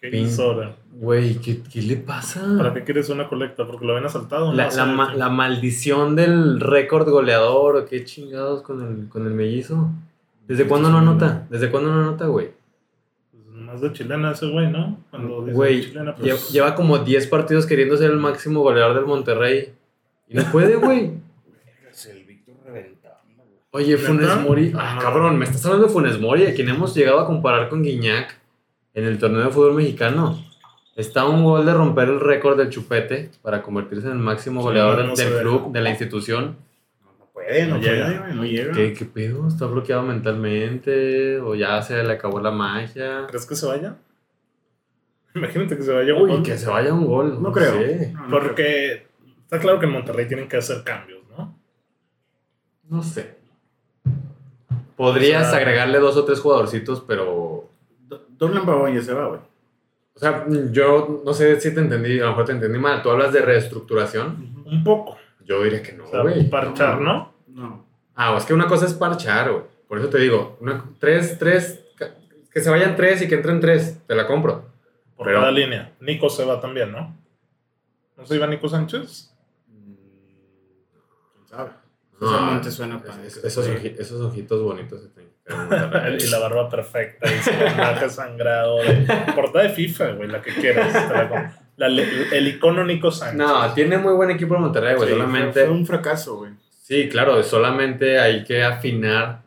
[0.00, 0.76] ¿Qué Pin- hizo ahora?
[0.92, 2.42] Güey, ¿qué, qué le pasa?
[2.56, 3.66] ¿Para qué quieres una colecta?
[3.66, 4.52] ¿Porque lo habían asaltado?
[4.52, 9.26] La, No la ma- la maldición del récord goleador, o qué chingados con el, con
[9.26, 9.90] el mellizo.
[10.46, 11.46] ¿Desde cuándo no anota?
[11.50, 12.50] ¿Desde cuándo no anota, güey?
[13.32, 14.98] Pues más de chilena ese güey, ¿no?
[15.10, 19.04] Cuando dice Güey, chilena, pues, lleva como 10 partidos queriendo ser el máximo goleador del
[19.06, 19.72] Monterrey.
[20.28, 21.12] Y no puede, güey.
[22.08, 23.84] El Víctor reventando, güey.
[23.84, 24.28] Oye, Funes.
[24.42, 24.72] Mori.
[24.76, 27.82] Ah, cabrón, me estás hablando de Funes Mori, a quien hemos llegado a comparar con
[27.82, 28.37] Guiñac
[28.98, 30.44] en el torneo de fútbol mexicano.
[30.96, 34.60] Está a un gol de romper el récord del chupete para convertirse en el máximo
[34.60, 35.40] Sí, goleador no, del, no deja.
[35.40, 36.56] club, de la institución.
[37.04, 38.20] No, no puede, no, No puede, llega.
[38.20, 38.72] güey, no llega.
[38.72, 39.46] ¿Qué, ¿Qué pedo?
[39.46, 41.38] ¿Está bloqueado mentalmente?
[41.40, 43.26] ¿O ya se le acabó la magia?
[43.28, 43.96] ¿Crees que se vaya?
[45.36, 46.14] Imagínate que se vaya.
[46.14, 46.42] Uy, güey.
[46.42, 47.40] que se vaya un gol.
[47.40, 47.74] No creo.
[47.74, 48.10] sé.
[48.12, 48.40] No, no creo.
[48.40, 49.06] Porque
[49.44, 51.56] está claro que en Monterrey tienen que hacer cambios, ¿no?
[52.88, 53.36] No sé.
[54.96, 57.57] Podrías O sea- agregarle dos o tres jugadorcitos, pero
[58.38, 59.40] Dorlan Pavón ya se va, güey.
[60.14, 63.02] O sea, yo no sé si te entendí, a lo mejor te entendí mal.
[63.02, 64.62] Tú hablas de reestructuración.
[64.66, 65.16] Un poco.
[65.44, 66.48] Yo diría que no, O sea, güey.
[66.50, 67.32] parchar, ¿no?
[67.46, 67.84] No.
[68.14, 69.62] Ah, es que una cosa es parchar, güey.
[69.86, 71.84] Por eso te digo, una- tres, tres,
[72.52, 74.64] que se vayan tres y que entren tres, te la compro.
[75.16, 75.92] Por Pero- cada línea.
[76.00, 77.16] Nico se va también, ¿no?
[78.16, 79.32] ¿No se iba Nico Sánchez?
[79.68, 79.92] Mm,
[81.34, 81.70] ¿Quién sabe?
[82.20, 86.30] No, Esa mente suena es- para- es- esos, oji- esos ojitos bonitos se tienen y
[86.30, 88.78] la barba perfecta y su personaje sangrado.
[88.82, 90.92] De, portada de FIFA, güey, la que quieras.
[91.08, 91.50] te la compro.
[91.76, 93.36] La le- el icono Nico Sánchez.
[93.38, 95.08] No, tiene muy buen equipo en Monterrey, güey.
[95.08, 95.64] Sí, solamente.
[95.64, 96.52] Fue, un fracaso, güey.
[96.82, 99.42] Sí, claro, solamente hay que afinar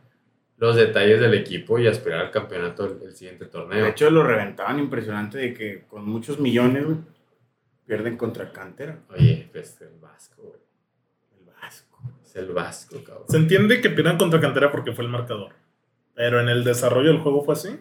[0.58, 3.84] los detalles del equipo y aspirar al campeonato del siguiente torneo.
[3.84, 6.98] De hecho, lo reventaban impresionante de que con muchos millones, güey,
[7.86, 8.98] pierden contra Cantera.
[9.10, 10.60] Oye, pues el Vasco, güey.
[11.40, 12.00] El Vasco.
[12.24, 13.26] Es el Vasco, cabrón.
[13.28, 15.52] Se entiende que pierdan contra Cantera porque fue el marcador.
[16.24, 17.80] Pero en el desarrollo del juego fue así.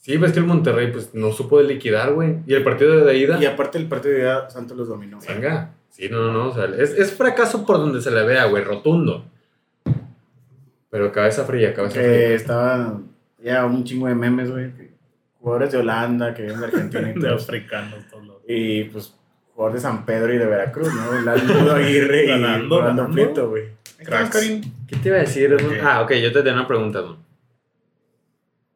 [0.00, 2.36] Sí, pues que el Monterrey pues no supo de liquidar, güey.
[2.46, 5.18] Y el partido de ida, Y aparte el partido de ida, Santos los dominó.
[5.18, 5.34] güey.
[5.34, 5.74] venga.
[5.90, 6.48] Sí, no, no, no.
[6.48, 9.26] O sea, es, es fracaso por donde se le vea, güey, rotundo.
[10.90, 12.34] Pero cabeza fría, cabeza Que fría.
[12.36, 13.00] estaba
[13.42, 14.70] ya un chingo de memes, güey.
[15.40, 17.34] Jugadores de Holanda, que vienen de Argentina y De todo.
[17.36, 19.14] africanos, todos los- Y pues
[19.54, 21.20] jugadores de San Pedro y de Veracruz, ¿no?
[21.24, 23.08] Lalo Aguirre y Rolando.
[23.12, 23.64] Prieto, güey.
[23.98, 25.52] ¿Qué te iba a decir?
[25.54, 25.62] Ok.
[25.82, 27.25] Ah, ok, yo te tenía una pregunta, ¿no?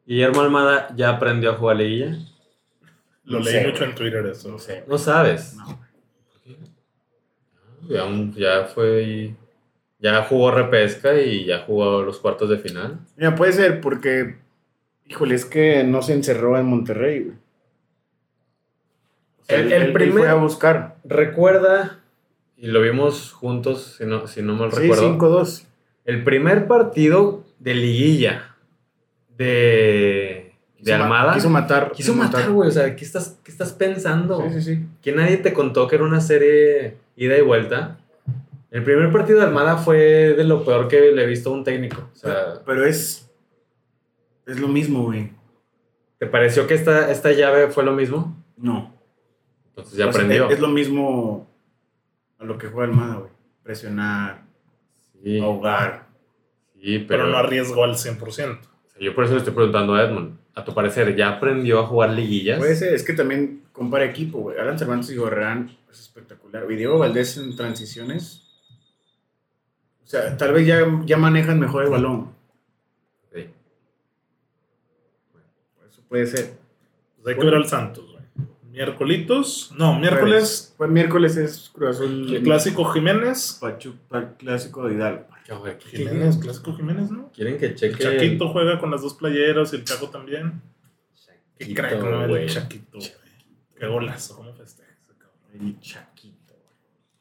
[0.05, 2.17] Guillermo Almada ya aprendió a jugar liguilla.
[3.23, 3.89] Lo No leí sé, mucho güey.
[3.91, 4.49] en Twitter eso.
[4.49, 4.83] No sé.
[4.87, 5.55] No sabes.
[5.55, 5.79] No.
[7.89, 9.35] Ya, un- ya fue y-
[9.99, 12.99] ya jugó repesca y ya jugó los cuartos de final.
[13.17, 14.37] Mira, puede ser porque,
[15.07, 17.35] híjole, es que no se encerró en Monterrey, güey.
[19.41, 20.95] O sea, El- él, el él- él primer- fue a buscar.
[21.03, 21.99] Recuerda,
[22.57, 25.67] y lo vimos juntos, si no, si no mal Sí, recuerdo, 5-2.
[26.05, 28.50] el primer partido de liguilla
[29.41, 31.33] de, de Almada.
[31.33, 31.91] Quiso matar.
[31.91, 32.69] Quiso matar, güey.
[32.69, 34.41] O sea, ¿qué estás, qué estás pensando?
[34.49, 34.85] Sí, sí, sí.
[35.01, 37.97] Que nadie te contó que era una serie ida y vuelta.
[38.69, 39.97] El primer partido de Almada fue
[40.33, 42.09] de lo peor que le he visto a un técnico.
[42.13, 43.29] O sea, Pero es.
[44.45, 45.31] Es lo mismo, güey.
[46.17, 48.37] ¿te pareció que esta, esta llave fue lo mismo?
[48.55, 48.93] No.
[49.69, 50.47] Entonces ya aprendió.
[50.47, 51.49] es, es lo mismo
[52.37, 53.31] a lo que juega Almada, güey.
[53.63, 54.43] Presionar,
[55.23, 56.07] Sí, ahogar.
[56.75, 58.59] sí, Pero pero, no arriesgó al 100%.
[59.01, 60.37] Yo por eso le estoy preguntando a Edmond.
[60.53, 62.59] A tu parecer, ¿ya aprendió a jugar liguillas?
[62.59, 64.57] Puede ser, es que también compara equipo, güey.
[64.59, 66.65] Alan Cervantes y Gorrerán es espectacular.
[66.69, 68.43] Y Diego Valdés en transiciones.
[70.03, 72.31] O sea, tal vez ya, ya manejan mejor el balón.
[73.33, 73.47] Sí.
[75.89, 76.53] Eso puede ser.
[77.23, 78.23] Pues hay que ver al Santos, güey.
[78.71, 79.73] Miércolitos.
[79.77, 80.73] No, miércoles.
[80.77, 82.35] Pues miércoles es Cruz Azul.
[82.35, 83.57] El clásico Jiménez.
[83.61, 85.25] Pachu- pa- clásico de Hidalgo.
[85.63, 85.77] ¿Qué?
[85.77, 87.31] ¿Qué Jiménez, clásico Jiménez, ¿no?
[87.31, 88.03] ¿Quieren que El cheque?
[88.03, 90.61] Chaquito juega con las dos playeras y el Chaco también.
[91.57, 92.27] Qué Chaquito, crack, ¿no?
[92.27, 92.43] güey.
[92.43, 93.11] El Chaquito, güey.
[93.79, 95.67] Qué golazo, cómo festeja ese cabrón.
[95.67, 96.37] El Chaquito.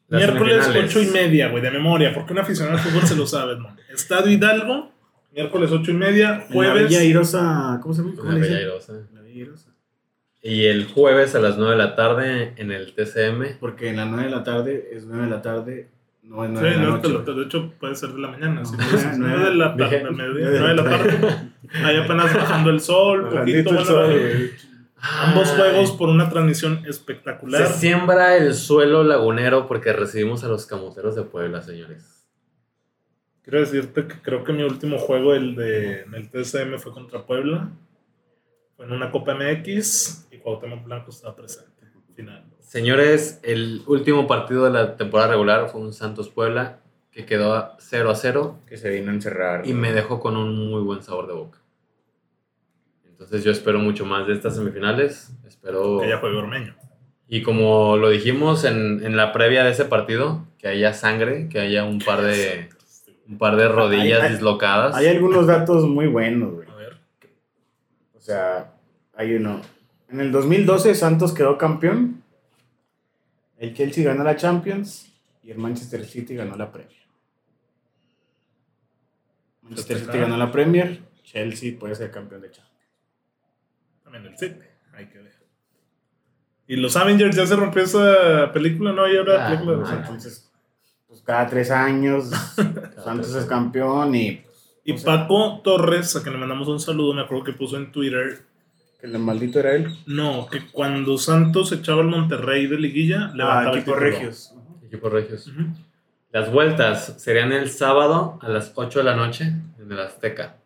[0.09, 0.97] Las Miércoles semifinales.
[0.97, 3.77] ocho y media, güey, de memoria, porque un aficionado al fútbol se lo sabe, man.
[3.93, 4.93] Estadio Hidalgo,
[5.33, 6.89] miércoles ocho y media, La jueves.
[6.89, 7.79] Villa Irosa.
[7.83, 8.15] ¿Cómo se llama?
[8.17, 8.57] ¿Cómo La dicen?
[8.57, 8.93] Airosa.
[9.15, 9.71] La Villa Irosa.
[10.43, 13.59] Y el jueves a las 9 de la tarde en el TCM.
[13.61, 15.91] Porque en la 9 de la tarde es 9 de la tarde,
[16.23, 18.65] no es Sí, 9 de la no, de hecho puede ser de la mañana.
[18.65, 21.51] Sí, No, pues, de la tarde, mediodía, nueve de la tarde.
[21.85, 23.71] Ahí apenas bajando el sol, poquito.
[23.71, 24.51] Bueno, sol.
[25.03, 27.67] Ambos juegos por una transmisión espectacular.
[27.67, 32.29] Se siembra el suelo lagunero porque recibimos a los camoteros de Puebla, señores.
[33.43, 37.25] Quiero decirte que creo que mi último juego, el de en el TSM, fue contra
[37.25, 37.71] Puebla.
[38.77, 41.71] Fue en una Copa MX y Cuauhtémoc Blanco estaba presente.
[42.15, 42.45] Final.
[42.75, 46.79] Señores, el último partido de la temporada regular fue un Santos Puebla
[47.11, 49.67] que quedó 0 a 0 Que se vino a encerrar.
[49.67, 51.59] y me dejó con un muy buen sabor de boca.
[53.09, 55.33] Entonces yo espero mucho más de estas semifinales.
[55.49, 55.99] Espero...
[56.01, 56.77] Que ya juegue Ormeño.
[57.27, 61.59] Y como lo dijimos en, en la previa de ese partido, que haya sangre, que
[61.59, 62.69] haya un par de,
[63.27, 64.95] un par de rodillas Hay- hay- dislocadas.
[64.95, 66.69] Hay algunos datos muy buenos, güey.
[66.69, 66.99] A ver.
[68.17, 68.75] O sea,
[69.17, 69.61] hay uno.
[70.09, 72.20] En el 2012 Santos quedó campeón.
[73.61, 75.13] El Chelsea ganó la Champions
[75.45, 76.97] y el Manchester City ganó la Premier.
[79.63, 80.29] Manchester City Festejar.
[80.31, 82.71] ganó la Premier, Chelsea puede ser campeón de Champions.
[84.03, 84.61] También el City.
[84.95, 85.31] Hay que ver.
[86.67, 89.07] Y los Avengers ya se rompió esa película, ¿no?
[89.13, 89.91] Y ahora Ah, película de los.
[89.93, 90.51] Entonces,
[91.09, 92.31] pues cada tres años
[93.05, 94.45] Santos es campeón y
[94.85, 97.77] Y o sea- Paco Torres, a quien le mandamos un saludo, me acuerdo que puso
[97.77, 98.43] en Twitter.
[99.01, 99.89] Que el maldito era él.
[100.07, 103.97] No, que cuando Santos echaba al Monterrey de liguilla, levantaba Ah, el equipo título.
[104.11, 104.55] Regios.
[104.87, 105.51] Equipo Regios.
[106.33, 110.57] Las vueltas serían el sábado a las 8 de la noche en el Azteca.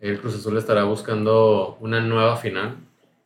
[0.00, 2.76] El Cruz Azul estará buscando una nueva final.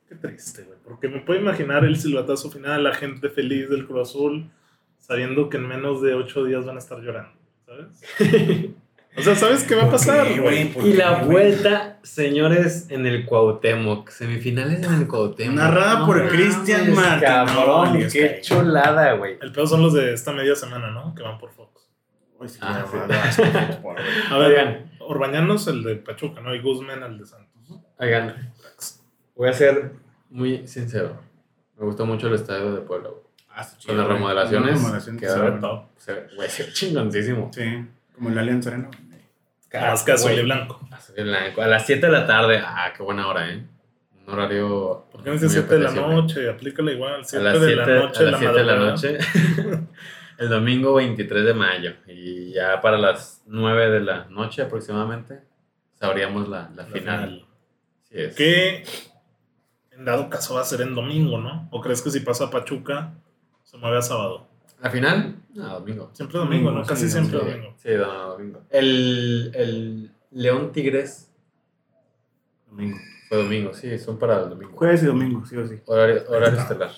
[0.09, 0.79] Qué triste, güey.
[0.85, 4.51] Porque me puedo imaginar el silbatazo final, la gente feliz del Cruz Azul,
[4.99, 7.33] sabiendo que en menos de ocho días van a estar llorando,
[7.67, 8.03] ¿sabes?
[9.19, 10.35] o sea, ¿sabes qué va a pasar, Y
[10.71, 14.09] qué, la vuelta, señores, en el Cuauhtémoc.
[14.11, 15.55] Semifinales en el Cuauhtémoc.
[15.57, 19.39] Narrada por Cristian mames, Martinoli, Cabrón, qué que- chulada, güey.
[19.41, 21.15] El peor son los de esta media semana, ¿no?
[21.15, 21.89] Que van por Fox.
[22.41, 22.85] Ay, sí, Ah,
[23.33, 23.43] sí.
[24.31, 24.93] A ver, Oigan.
[25.01, 26.55] Orbañanos, el de Pachuca, ¿no?
[26.55, 27.49] Y Guzmán, el de Santos.
[27.99, 28.53] Oigan,
[29.35, 29.93] voy a ser
[30.31, 31.17] muy sincero.
[31.79, 33.23] Me gustó mucho el estadio de Puebla, güey.
[33.51, 35.61] Ah, Con las remodelaciones, Las remodelaciones queda se ven.
[35.61, 35.85] top.
[35.97, 37.51] Se ve, güey, se ve chingoncísimo.
[37.53, 38.91] Sí, como el Alianza Arena.
[39.71, 40.81] Que azul y blanco.
[40.91, 41.63] azul y blanco.
[41.63, 42.61] A las 7 de la tarde.
[42.65, 43.65] Ah, qué buena hora, ¿eh?
[44.27, 45.07] Un horario.
[45.11, 46.51] ¿Por qué no dice muy 7 de la noche?
[46.51, 48.65] Aplícala igual, A 7 las de la 7 noche, a de las la 7 de
[48.65, 49.19] la noche.
[50.39, 51.93] el domingo 23 de mayo.
[52.07, 55.41] Y ya para las 9 de la noche aproximadamente
[55.95, 57.47] sabríamos la, la La final.
[58.05, 58.35] Así es.
[58.35, 58.85] Que
[59.93, 61.69] en dado caso va a ser en domingo, ¿no?
[61.73, 63.15] ¿O crees que si pasa a Pachuca
[63.65, 64.47] se mueve a sábado?
[64.81, 65.37] ¿La final?
[65.55, 66.11] No, domingo.
[66.13, 66.85] Siempre domingo, ¿no?
[66.85, 67.75] Casi sí, siempre Sí, domingo.
[67.77, 68.63] sí, no, domingo.
[68.71, 71.31] El, el León Tigres
[72.69, 72.97] Domingo.
[73.29, 74.73] fue domingo, sí, son para el domingo.
[74.77, 75.81] Jueves y domingo, sí o sí.
[75.87, 76.91] Horario, horario estelar.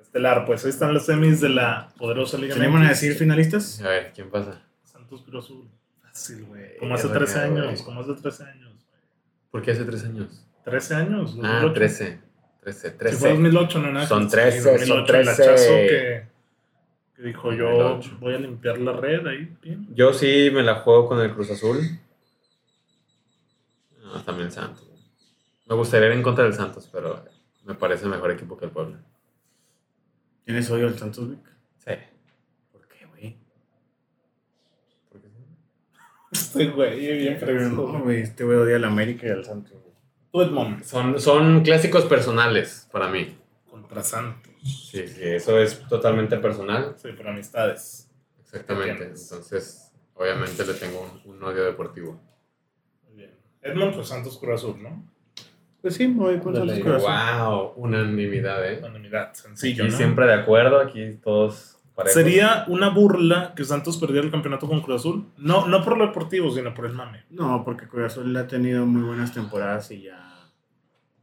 [0.00, 3.80] Estelar, pues ahí están las semis de la poderosa Liga ¿Se animan a decir finalistas?
[3.82, 4.62] A ver, ¿quién pasa?
[4.82, 5.68] Santos Cruz Azul.
[6.02, 6.76] Fácil, güey.
[6.78, 8.72] Como hace Verga, 13 años, como hace 13 años.
[8.74, 9.00] güey.
[9.50, 10.46] ¿Por qué hace 3 años?
[10.64, 11.30] 13 años.
[11.42, 11.72] Ah, 2008.
[11.74, 12.20] 13.
[12.62, 13.16] 13, Si 13.
[13.16, 14.06] fue 2008, no nada.
[14.06, 15.30] Son Sí, 13, son 2008, el 13.
[15.42, 16.26] hachazo que,
[17.22, 18.16] que dijo yo 2008.
[18.20, 19.56] voy a limpiar la red ahí.
[19.62, 19.86] bien.
[19.94, 21.78] Yo sí me la juego con el Cruz Azul.
[24.02, 24.88] No, también Santos.
[25.66, 27.24] Me gustaría ir en contra del Santos, pero
[27.64, 28.98] me parece mejor equipo que el Puebla.
[30.44, 31.38] ¿Tienes odio al Santos, Vic?
[31.78, 31.92] Sí.
[32.72, 33.36] ¿Por qué, güey?
[35.08, 35.44] porque sí.
[36.32, 37.76] Este güey, bien.
[37.76, 39.78] No, güey, este güey odia al América y al Santos.
[40.84, 43.36] Son, son clásicos personales para mí.
[43.70, 44.51] contra Santos.
[44.62, 46.94] Sí, sí, eso es totalmente personal.
[46.96, 48.08] Sí, por amistades.
[48.40, 49.04] Exactamente.
[49.04, 52.20] Entonces, obviamente le tengo un, un odio deportivo.
[53.08, 53.30] Muy bien.
[53.62, 55.12] Edmond, pues Santos Cruz Azul, ¿no?
[55.80, 57.48] Pues sí, con Dale, Santos Corazón.
[57.48, 58.78] Wow, unanimidad, ¿eh?
[58.78, 59.98] Unanimidad, sencillo, Aquí ¿no?
[59.98, 62.14] siempre de acuerdo, aquí todos parejos.
[62.14, 65.26] Sería una burla que Santos perdiera el campeonato con Cruz Azul.
[65.38, 67.24] No, no por lo deportivo, sino por el mame.
[67.30, 70.31] No, porque Cruz Azul ha tenido muy buenas temporadas y ya.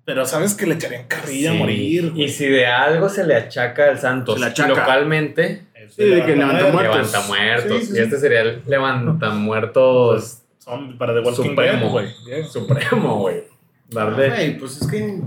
[0.09, 1.55] Pero sabes que le echarían carrilla Sí.
[1.55, 2.09] a morir.
[2.09, 2.23] güey.
[2.23, 4.69] Y si de algo se le achaca al Santos Se le achaca.
[4.69, 6.95] localmente, Sí, de que levanta muertos.
[7.13, 7.79] levanta muertos.
[7.81, 8.01] Sí, sí, Y sí.
[8.01, 11.89] este sería el levanta muertos Son para The Walking Supremo.
[11.91, 12.07] Güey.
[12.25, 12.43] Yeah.
[12.47, 13.43] supremo, güey.
[13.91, 14.29] Darle.
[14.29, 15.19] Güey, pues es que.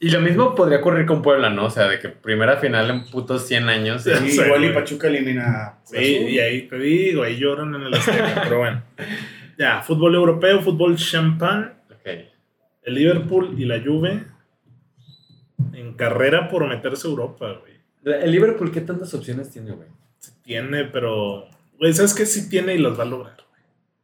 [0.00, 1.66] Y lo mismo podría ocurrir con Puebla, ¿no?
[1.66, 4.02] O sea, de que primera final en putos 100 años.
[4.02, 4.10] Sí.
[4.30, 5.74] Sí, igual y Pachuca elimina.
[5.84, 6.28] Sí, Azul.
[6.30, 8.82] y ahí te digo, ahí lloran en el Azteca, pero bueno.
[9.58, 12.29] Ya, fútbol europeo, fútbol champán, Ok.
[12.82, 14.24] El Liverpool y la Juve
[15.72, 17.74] en carrera por meterse a Europa, güey.
[18.22, 19.88] El Liverpool, ¿qué tantas opciones tiene, güey?
[20.18, 21.46] Sí tiene, pero...
[21.78, 22.24] Güey, ¿sabes qué?
[22.26, 23.36] Sí tiene y las va a lograr.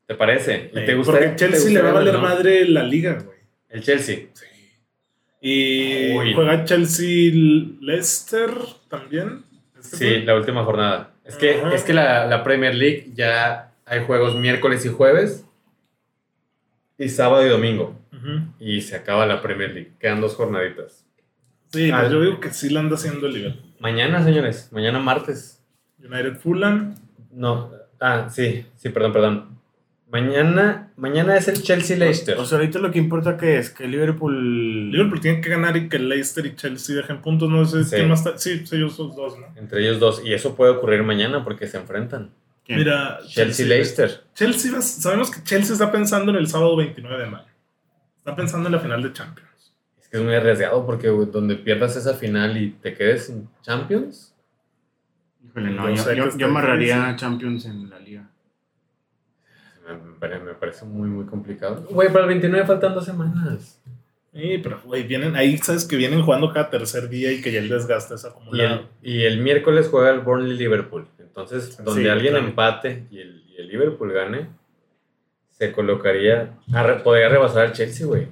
[0.07, 0.71] ¿Te parece?
[0.73, 1.12] ¿Y Eh, te gusta?
[1.12, 3.39] porque te Chelsea le va a valer madre la liga, güey.
[3.69, 4.27] El Chelsea.
[4.33, 4.45] Sí.
[5.41, 6.35] Y Uy.
[6.35, 8.51] juega Chelsea-Leicester
[8.89, 9.43] también.
[9.79, 11.12] ¿Este Sí, la última jornada.
[11.25, 11.75] Es que, Ajá.
[11.75, 15.45] es que la, la Premier League ya hay juegos miércoles y jueves.
[16.99, 17.99] Y sábado y domingo.
[18.59, 19.93] Y se acaba la Premier League.
[20.01, 21.05] Quedan dos jornaditas.
[21.73, 22.01] Sí, Ah.
[22.01, 23.73] pues yo digo que sí la anda haciendo el Liverpool.
[23.81, 24.69] Mañana, señores.
[24.73, 25.62] Mañana martes.
[25.99, 26.95] United Fulham.
[27.33, 27.71] No.
[28.01, 28.65] Ah, sí.
[28.77, 29.57] Sí, perdón, perdón.
[30.09, 32.39] Mañana, mañana es el Chelsea Leicester.
[32.39, 34.91] O sea, ahorita lo que importa que es que Liverpool.
[34.93, 37.51] Liverpool tiene que ganar y que Leicester y Chelsea dejen puntos.
[37.51, 37.97] No sé Sí.
[37.97, 38.39] quién más está.
[38.39, 39.47] Sí, sí, ellos son dos, ¿no?
[39.57, 40.23] entre ellos dos.
[40.25, 42.31] Y eso puede ocurrir mañana porque se enfrentan.
[42.65, 42.79] ¿Quién?
[42.79, 44.23] Mira, Chelsea Leicester.
[44.35, 47.47] Chelsea, sabemos que Chelsea está pensando en el sábado 29 de mayo.
[48.27, 49.73] Está pensando en la final de Champions.
[50.03, 54.35] Es que es muy arriesgado porque donde pierdas esa final y te quedes sin Champions.
[55.47, 55.95] Híjole, no,
[56.37, 58.29] Yo amarraría Champions en la liga.
[59.87, 61.87] Me, me pare- me parece muy, muy complicado.
[61.89, 63.81] Güey, para el 29 faltan dos semanas.
[64.35, 67.61] Sí, pero, güey, vienen ahí, sabes que vienen jugando cada tercer día y que ya
[67.61, 68.89] el desgaste es Y acumulado.
[69.05, 71.07] el, y el miércoles juega el Burnley Liverpool.
[71.21, 72.49] Entonces, donde Sí, alguien claro.
[72.49, 74.49] empate y el, y el Liverpool gane,
[75.59, 76.55] se colocaría.
[76.73, 78.29] a re- podría rebasar al Chelsea, güey.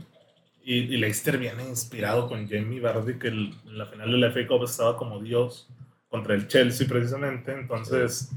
[0.62, 4.28] Y, y Leicester viene inspirado con Jamie Vardy, que el- en la final de la
[4.30, 5.68] FA Cup estaba como Dios
[6.08, 7.52] contra el Chelsea precisamente.
[7.52, 8.30] Entonces,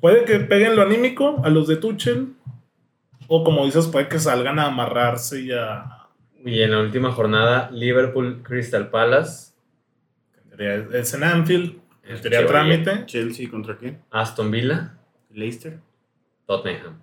[0.00, 2.34] puede que peguen lo anímico a los de Tuchel,
[3.28, 5.96] o como dices, puede que salgan a amarrarse y a...
[6.44, 9.52] Y en la última jornada, Liverpool Crystal Palace,
[10.92, 13.06] Es en Anfield, que trámite.
[13.06, 14.00] ¿Chelsea contra quién?
[14.10, 14.94] Aston Villa,
[15.30, 15.78] ¿Leicester?
[16.46, 16.98] Tottenham.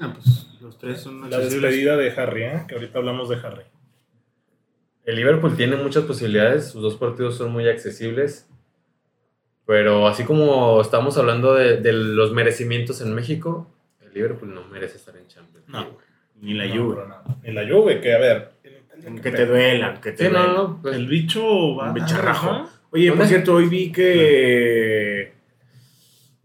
[0.00, 2.64] Ah, pues los tres son La despedida de Harry, ¿eh?
[2.68, 3.62] que ahorita hablamos de Harry.
[5.04, 8.48] El Liverpool tiene muchas posibilidades, sus dos partidos son muy accesibles.
[9.66, 13.66] Pero así como estamos hablando de, de los merecimientos en México,
[14.04, 15.66] el Liverpool no merece estar en Champions.
[15.68, 15.80] No.
[15.80, 15.96] League.
[16.40, 17.02] Ni la No, Juve.
[17.08, 17.38] no.
[17.42, 18.50] Ni la Juve, que a ver.
[19.22, 20.52] ¿qué te duela, aunque te Sí, no, duela.
[20.54, 20.82] no, no.
[20.82, 22.68] pues, El bicho va bicharrajo.
[22.90, 25.32] Oye, por cierto, hoy vi que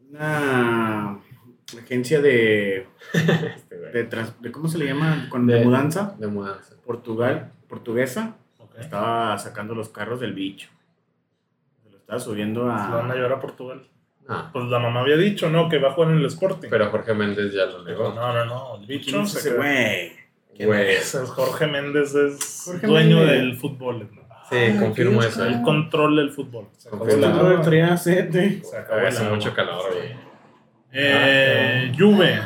[0.10, 0.89] una
[1.90, 5.28] agencia de, este, de, trans- de- ¿cómo se le llama?
[5.30, 6.76] Con de, De- mudanza, de mudanza.
[6.86, 8.76] Portugal, portuguesa, Ok.
[8.80, 10.70] estaba sacando los carros del bicho.
[11.84, 13.16] Se lo estaba subiendo Se lo van a a...
[13.16, 13.88] llevar a Portugal.
[14.28, 15.68] No, Pues la mamá había dicho, ¿no?
[15.70, 16.68] Que va a jugar en el Sporting.
[16.70, 18.14] pero Jorge Méndez ya lo negó.
[18.14, 18.76] no, no, no.
[18.80, 20.12] El bicho ¿Quién es se ese güey?
[20.56, 20.90] ¿Quién Güey.
[20.92, 21.18] es?
[21.36, 23.38] Jorge Méndez es Jorge dueño Méndez.
[23.40, 24.08] del fútbol.
[24.14, 24.22] ¿no?
[24.52, 25.44] Sí, Ah, confirmo ¿qué eso.
[25.46, 25.56] es?
[25.56, 26.68] Él controla el fútbol.
[26.78, 27.62] Se acabó el Control agua.
[27.64, 28.62] traía sete.
[28.64, 30.29] Se acabó Hace mucho calor, güey.
[30.92, 32.40] Eh, Juve.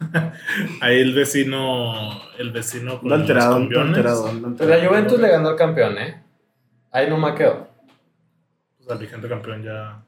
[0.80, 1.92] Ahí el vecino,
[2.38, 3.88] el vecino con alterado, los cumbiones.
[3.88, 4.86] alterado, Pues la.
[4.88, 6.22] Juventus le ganó al campeón, ¿eh?
[6.90, 7.68] Ahí no me quedó.
[8.78, 10.02] Pues al vigente campeón ya.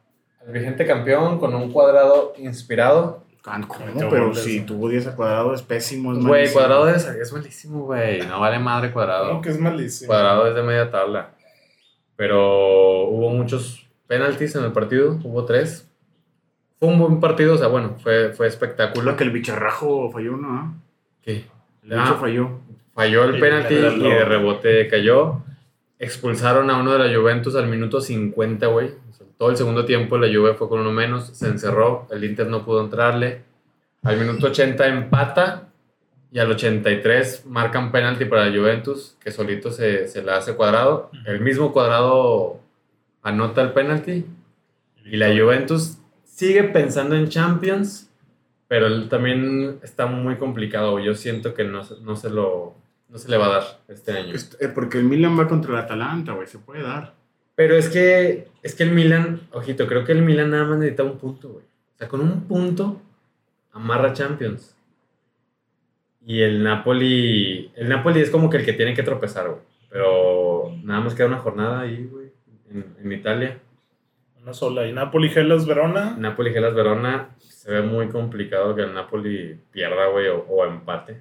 [0.47, 3.25] El vigente campeón con un cuadrado inspirado.
[3.43, 4.11] ¿Cómo?
[4.11, 6.13] Pero si tuvo 10 a cuadrado es pésimo.
[6.13, 6.59] Es Güey, malísimo.
[6.61, 8.21] cuadrado es, es malísimo, güey.
[8.27, 9.33] No vale madre cuadrado.
[9.35, 10.09] No, que es malísimo.
[10.09, 11.31] Cuadrado es de media tabla.
[12.17, 15.86] Pero hubo muchos penaltis en el partido, hubo tres.
[16.79, 19.11] Fue un buen partido, o sea, bueno, fue, fue espectáculo.
[19.13, 20.75] Lo que el bicharrajo falló, ¿no?
[21.23, 21.45] ¿Qué?
[21.83, 22.03] El Ah.
[22.05, 22.51] bicho falló.
[22.95, 25.43] Falló el Y penalti y de rebote cayó.
[25.99, 28.89] Expulsaron a uno de la Juventus al minuto 50, güey.
[29.11, 32.25] O sea, todo el segundo tiempo la Juve fue con uno menos, se encerró, el
[32.25, 33.43] Inter no pudo entrarle.
[34.03, 35.69] Al minuto 80 empata
[36.31, 41.11] y al 83 marcan penalti para la Juventus, que solito se, se la hace cuadrado.
[41.25, 42.61] El mismo cuadrado
[43.23, 44.27] anota el penalti
[45.05, 45.99] y la Juventus
[46.37, 48.11] sigue pensando en Champions,
[48.69, 50.99] pero él también está muy complicado.
[50.99, 52.75] Yo siento que no, se- no, se lo,
[53.09, 54.35] no se le va a dar este año.
[54.61, 56.47] Eh, Porque el Milan va contra el Atalanta, güey.
[56.47, 57.15] Se puede dar.
[57.55, 61.05] Pero es que, es que el Milan, ojito, creo que el Milan nada más necesita
[61.05, 61.65] un punto, güey.
[61.65, 63.01] O sea, con un punto
[63.73, 64.75] amarra Champions.
[66.27, 69.61] Y el Napoli, el Napoli es como que el que tiene que tropezar, güey.
[69.89, 72.27] Pero nada más queda una jornada ahí, güey.
[73.03, 73.59] En Italia.
[74.47, 74.87] Una sola.
[74.87, 76.15] Y Napoli, Gelas, Verona.
[76.17, 77.31] Napoli, Gelas, Verona.
[77.41, 81.21] Se ve muy complicado que el Napoli pierda, güey, o, o empate.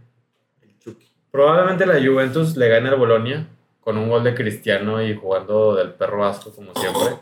[0.61, 1.07] El Chucky.
[1.31, 3.47] Probablemente la Juventus le gane al Bolonia
[3.79, 7.17] con un gol de Cristiano y jugando del perro vasco como siempre.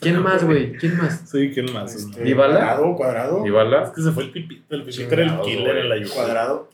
[0.00, 0.72] ¿Quién más, güey?
[0.72, 1.28] ¿Quién más?
[1.28, 1.94] Sí, ¿quién más?
[1.94, 2.60] Este, ¿Dybala?
[2.94, 3.84] Cuadrado, cuadrado.
[3.84, 4.74] Es que se fue el pipito.
[4.74, 6.14] El pipito era el killer en la Juve.
[6.14, 6.70] Cuadrado.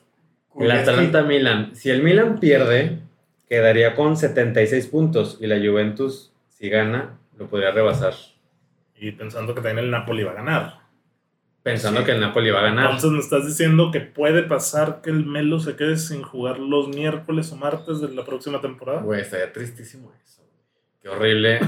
[0.57, 1.75] El Atalanta Milan.
[1.75, 3.01] Si el Milan pierde,
[3.49, 8.15] quedaría con 76 puntos y la Juventus, si gana, lo podría rebasar.
[8.97, 10.79] Y pensando que también el Napoli va a ganar.
[11.63, 12.07] Pensando Sí.
[12.07, 12.85] que el Napoli va a ganar.
[12.87, 16.89] Entonces me estás diciendo que puede pasar que el Melo se quede sin jugar los
[16.89, 19.03] miércoles o martes de la próxima temporada.
[19.03, 20.43] Güey, estaría tristísimo eso.
[21.03, 21.61] Qué horrible.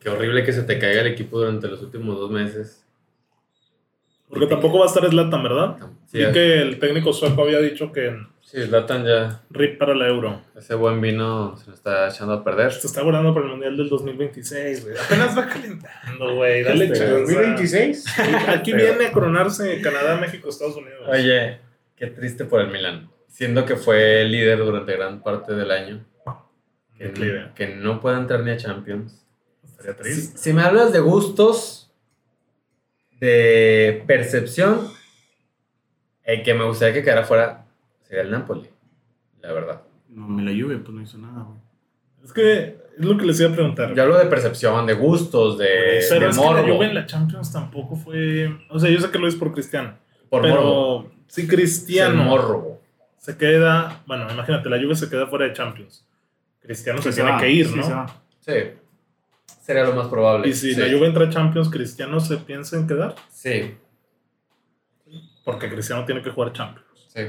[0.00, 2.86] qué horrible que se te caiga el equipo durante los últimos dos meses.
[4.32, 5.76] Porque tampoco va a estar Zlatan, ¿verdad?
[6.06, 9.42] Sí, y que el técnico sueco había dicho que sí, Zlatan ya.
[9.50, 10.40] RIP para la Euro.
[10.56, 12.72] Ese buen vino se lo está echando a perder.
[12.72, 14.96] Se está guardando para el Mundial del 2026, güey.
[14.96, 16.62] Apenas va calentando, güey.
[16.62, 17.12] Dale Este, chance.
[17.20, 18.04] 2026.
[18.48, 21.02] Aquí Pero- viene a coronarse Canadá, México, Estados Unidos.
[21.08, 21.58] Oye,
[21.96, 23.10] qué triste por el Milan.
[23.28, 26.04] Siendo que fue líder durante gran parte del año.
[26.98, 29.26] Que, que no pueda entrar ni a Champions.
[29.64, 30.38] Estaría Si, triste.
[30.38, 31.81] si me hablas de gustos,
[33.26, 34.88] de percepción,
[36.24, 37.66] el que me gustaría que quedara fuera
[38.02, 38.68] sería el Napoli,
[39.40, 39.82] la verdad.
[40.08, 41.58] No, me la Juve, pues no hizo nada, güey.
[42.24, 43.94] Es que es lo que les iba a preguntar.
[43.94, 45.66] Yo hablo de percepción, de gustos, de,
[46.08, 46.62] Pero de es que la.
[46.62, 48.52] Juve en la Champions tampoco fue.
[48.68, 49.96] O sea, yo sé que lo es por Cristiano.
[50.28, 51.10] por pero morbo.
[51.28, 52.80] si Cristiano morbo.
[53.18, 54.02] se queda.
[54.04, 56.04] Bueno, imagínate, la Juve se queda fuera de Champions.
[56.60, 58.06] Cristiano se tiene va, que ir, ¿no?
[58.40, 58.52] Sí.
[59.62, 60.48] Sería lo más probable.
[60.48, 60.80] Y si sí.
[60.80, 63.14] la Juve entra a Champions, Cristiano se piensa en quedar.
[63.30, 63.74] Sí,
[65.44, 66.86] Porque Cristiano tiene que jugar Champions.
[67.08, 67.20] sí.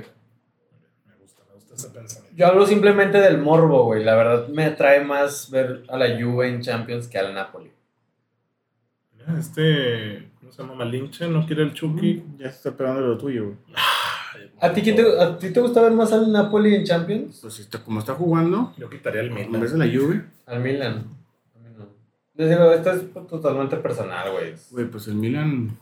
[1.05, 2.36] Me gusta, me gusta ese pensamiento.
[2.36, 4.03] Yo hablo simplemente del morbo, güey.
[4.03, 7.71] La verdad me atrae más ver a la Juve en Champions que al Napoli.
[9.15, 10.29] Mira, Este.
[10.39, 10.75] ¿Cómo se llama?
[10.75, 12.23] Malinche, no quiere el Chucky.
[12.38, 13.57] Ya se está pegando lo tuyo, güey.
[14.59, 17.39] ¿A ti, quién te, ¿A ti te gusta ver más al Napoli en Champions?
[17.41, 19.79] Pues si está, como está jugando, Yo quitaría el en vez de Milan.
[19.79, 21.03] la Juve, Al Milan.
[22.38, 22.45] A no.
[22.45, 24.53] Les digo, esto es totalmente personal, güey.
[24.71, 25.77] güey, pues el Milan.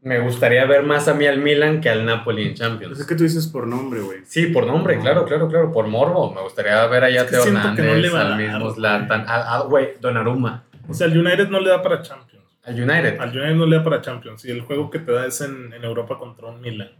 [0.00, 3.00] Me gustaría ver más a mí al Milan que al Napoli en Pues Champions.
[3.00, 4.20] es que tú dices por nombre, güey.
[4.24, 5.02] Sí, por nombre, No.
[5.02, 6.32] claro, claro, claro, por morbo.
[6.32, 8.36] Me gustaría ver allá a Es que Teo que no Hernández, le va a al
[8.36, 8.74] mismo güey.
[8.74, 12.44] Zlatan, a- a- güey, Donnarumma, O sea, el United no le da para Champions.
[12.64, 13.18] al United.
[13.18, 14.44] Al United no le da para Champions.
[14.44, 16.90] Y el juego que te da es en, en Europa contra un Milan.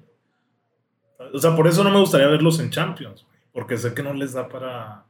[1.32, 3.22] O sea, por eso no me gustaría verlos en Champions.
[3.24, 5.04] güey, Porque sé que no les da para.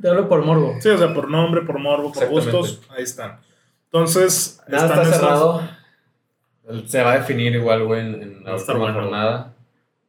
[0.00, 0.76] Te hablo por morbo.
[0.80, 3.38] Sí, o sea, por nombre, por morbo, por gustos, ahí están.
[3.84, 5.68] Entonces, Nada están está esas- cerrado.
[6.86, 8.94] Se va a definir igual, güey, en, en la última bueno.
[9.00, 9.54] jornada.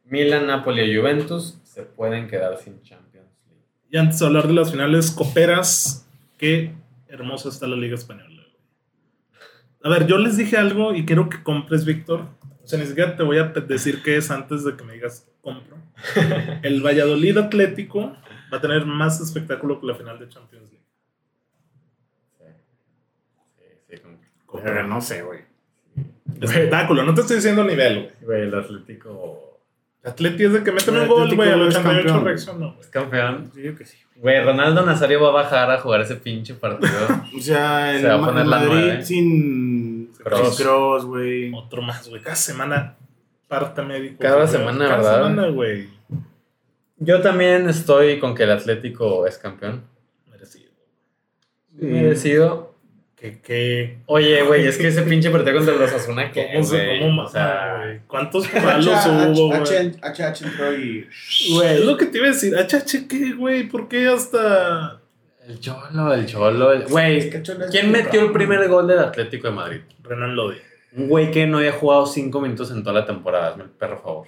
[0.06, 3.62] Milan, Napoli y Juventus se pueden quedar sin Champions League.
[3.90, 6.72] Y antes de hablar de las finales, coperas, qué
[7.08, 8.28] hermosa está la Liga Española.
[8.28, 8.56] güey.
[9.84, 12.22] A ver, yo les dije algo y quiero que compres, Víctor.
[12.64, 15.26] O sea, ni siquiera te voy a decir qué es antes de que me digas
[15.40, 15.76] compro.
[16.62, 18.16] El Valladolid Atlético
[18.52, 20.84] va a tener más espectáculo que la final de Champions League.
[22.38, 24.02] Sí, sí, sí.
[24.46, 25.40] con- Pero no sé, güey.
[26.40, 28.10] Espectáculo, no te estoy diciendo nivel, güey.
[28.22, 29.44] Güey, el Atlético
[30.04, 32.24] Atleti es de que meten un gol, güey, al es 88 campeón.
[32.24, 32.80] reaccionó, güey.
[32.80, 33.50] es campeón.
[33.54, 33.98] Sí, yo que sí.
[34.16, 36.92] Güey, Ronaldo Nazario va a bajar a jugar ese pinche partido.
[37.36, 39.04] O sea, el Se va a poner la Madrid nueve.
[39.04, 40.56] sin Kroos.
[40.56, 41.52] sin Kroos, güey.
[41.52, 42.22] Otro más, güey.
[42.22, 42.96] Cada semana
[43.48, 44.16] parte médico.
[44.20, 45.14] Cada semana, Cada ¿verdad?
[45.16, 45.88] semana, güey.
[46.98, 49.84] Yo también estoy con que el Atlético es campeón.
[50.30, 50.70] Merecido.
[51.72, 52.74] Merecido.
[53.16, 53.98] Que, que.
[54.06, 57.22] Oye, güey, es que ese pinche partido contra los Asuna que, ¿Cómo se güey, cómo
[57.22, 58.00] o sea, güey?
[58.06, 59.60] ¿Cuántos palos hubo, güey?
[60.00, 61.08] HH entró y.
[61.64, 62.54] Es lo que te iba a decir.
[62.54, 63.68] HH, ¿qué, güey?
[63.68, 65.00] ¿Por qué hasta.
[65.48, 67.28] el Cholo, el Cholo, el- güey,
[67.70, 69.80] ¿quién metió el primer gol del Atlético de Madrid?
[70.04, 70.58] Renan Lodi?
[70.96, 73.98] Un güey que no había jugado cinco minutos en toda la temporada, hazme el perro
[74.00, 74.26] favor.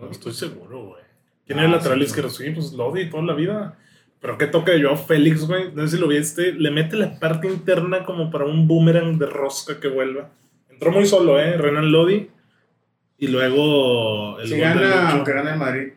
[0.00, 1.02] No estoy seguro, güey.
[1.46, 2.30] ¿Quién era el Ah, lateral sí, izquierdo?
[2.30, 3.78] Sí, pues Lodi toda la vida.
[4.20, 5.72] Pero qué toque de Joao Félix, güey.
[5.72, 6.52] No sé si lo viste.
[6.52, 10.30] Le mete la parte interna como para un boomerang de rosca que vuelva.
[10.70, 11.56] Entró muy solo, ¿eh?
[11.56, 12.28] Renan Lodi.
[13.18, 14.38] Y luego.
[14.40, 15.92] El Si gana, aunque gane el Madrid.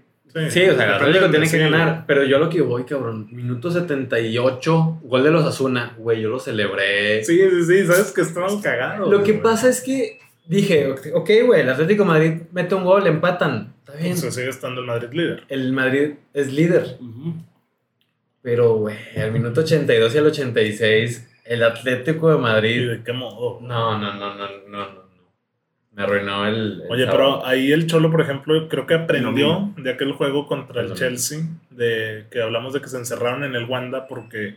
[0.50, 3.72] Sí, o sea, el Atlético tiene que ganar, pero yo lo que voy, cabrón, minuto
[3.72, 7.24] 78, gol de los Asuna, güey, yo lo celebré.
[7.24, 7.86] Sí, sí, sí.
[7.88, 9.10] Sabes que estaban cagados.
[9.10, 9.42] Lo que güey.
[9.44, 14.10] pasa es que dije, ok, güey, el Atlético de Madrid mete un gol, empatan, está
[14.14, 14.22] bien.
[14.22, 15.44] Pues sigue estando el Madrid líder.
[15.50, 16.98] El Madrid es líder,
[18.42, 23.12] pero, güey, al minuto 82 y al 86, el Atlético de ¿Y Madrid, de qué
[23.14, 23.60] modo?
[23.62, 25.10] no, no, no, no, no, no, no.
[25.92, 26.82] Me arruinó el.
[26.84, 27.40] el Oye, sábado.
[27.40, 30.94] pero ahí el Cholo, por ejemplo, creo que aprendió de aquel juego contra el.
[30.94, 31.40] Chelsea,
[31.72, 34.56] de que hablamos de que se encerraron en el Wanda porque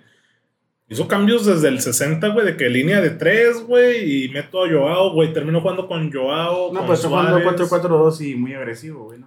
[0.92, 4.68] hizo cambios desde el 60, güey, de que línea de 3, güey, y meto a
[4.70, 6.72] Joao, güey, terminó jugando con Joao.
[6.72, 7.70] No, con pues está jugando Suárez.
[7.70, 9.20] 4-4-2 y muy agresivo, güey,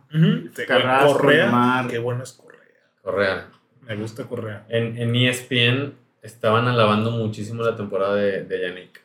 [1.13, 2.59] Correa, qué bueno es Correa.
[3.01, 3.47] Correa.
[3.87, 4.65] Me gusta Correa.
[4.69, 5.93] En, en E ESPN
[6.23, 9.01] estaban alabando muchísimo la temporada de, de Yannick.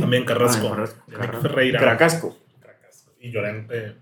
[0.00, 0.66] También Carrasco.
[0.68, 1.02] Ah, Carrasco.
[1.06, 1.42] Yannick Carrasco.
[1.42, 1.78] Ferreira.
[1.80, 2.36] Caracasco.
[3.20, 3.94] Y Llorente.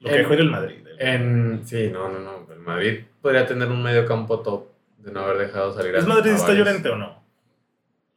[0.00, 0.76] Lo En- que juega el Madrid.
[0.98, 2.46] En, sí, no, no, no.
[2.52, 4.66] El Madrid podría tener un medio campo top
[5.02, 6.66] de no haber dejado salir a ¿Es madridista a varios.
[6.66, 7.20] Llorente o no?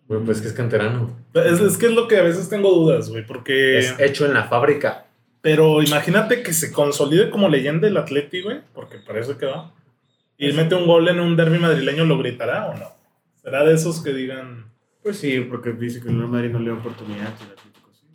[0.07, 1.15] Güey, pues que es canterano.
[1.33, 3.79] Es, es que es lo que a veces tengo dudas, güey, porque...
[3.79, 5.05] Es hecho en la fábrica.
[5.41, 9.71] Pero imagínate que se consolide como leyenda el Atleti, güey, porque parece que va.
[10.37, 12.87] Y mete un gol en un derby madrileño, ¿lo gritará o no?
[13.41, 14.71] ¿Será de esos que digan...
[15.01, 18.07] Pues sí, porque dice que el Real Madrid no le da oportunidad el Atlético sí.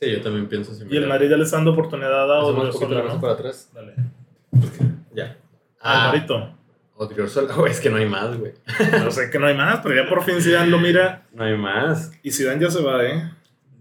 [0.00, 0.84] Sí, yo también pienso así.
[0.90, 3.20] Y el Madrid ya le está dando oportunidad a Odriozola, ¿no?
[3.20, 3.70] para atrás.
[3.74, 3.94] Dale.
[5.14, 5.36] Ya.
[5.80, 6.59] Ah, Ah, Marito.
[7.02, 7.54] Odriozola.
[7.56, 8.52] Güey, es que no hay más, güey.
[9.02, 11.26] No sé que no hay más, pero ya por fin Zidane lo mira.
[11.32, 12.12] No hay más.
[12.22, 13.30] Y Zidane ya se va, ¿eh?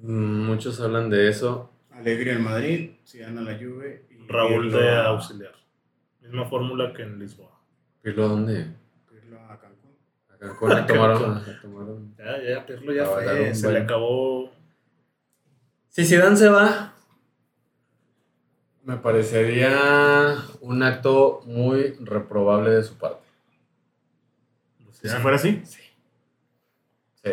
[0.01, 1.69] Mm, Muchos hablan de eso.
[1.91, 5.51] Alegría al Madrid, Zidane a la Juve y Raúl Pirlo de a- auxiliar.
[6.21, 7.59] Misma fórmula que en Lisboa.
[8.01, 8.67] ¿Pirlo dónde?
[9.09, 9.91] Pirlo a Cancún.
[10.29, 12.15] A Cancún le tomaron.
[12.17, 13.53] Ya, ya, Pirlo ya fue.
[13.53, 14.51] Se buen- le acabó.
[15.89, 16.93] Si Zidane se va,
[18.89, 23.21] me parecería un acto muy reprobable de su parte.
[24.99, 25.61] Si fuera así.
[25.63, 27.31] Sí.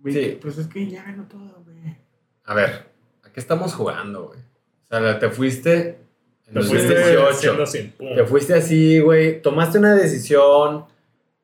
[0.00, 0.38] Güey, Sí.
[0.40, 1.96] Pues es que ya ganó todo, güey.
[2.44, 2.86] A ver,
[3.24, 4.38] ¿a qué estamos jugando, güey?
[4.38, 5.98] O sea, te fuiste
[6.46, 7.28] en Te fuiste 2018.
[7.30, 7.92] haciendo así.
[7.98, 8.14] pum.
[8.14, 9.42] Te fuiste así, güey.
[9.42, 10.84] Tomaste una decisión.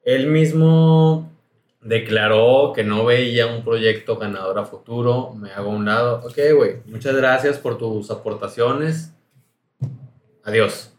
[0.05, 1.33] Él mismo
[1.81, 5.35] declaró que no veía un proyecto ganador a futuro.
[5.35, 6.21] Me hago a un lado.
[6.25, 6.77] Ok, güey.
[6.87, 9.13] Muchas gracias por tus aportaciones.
[10.47, 10.93] Adiós.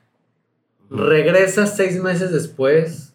[0.89, 3.13] Regresas seis meses después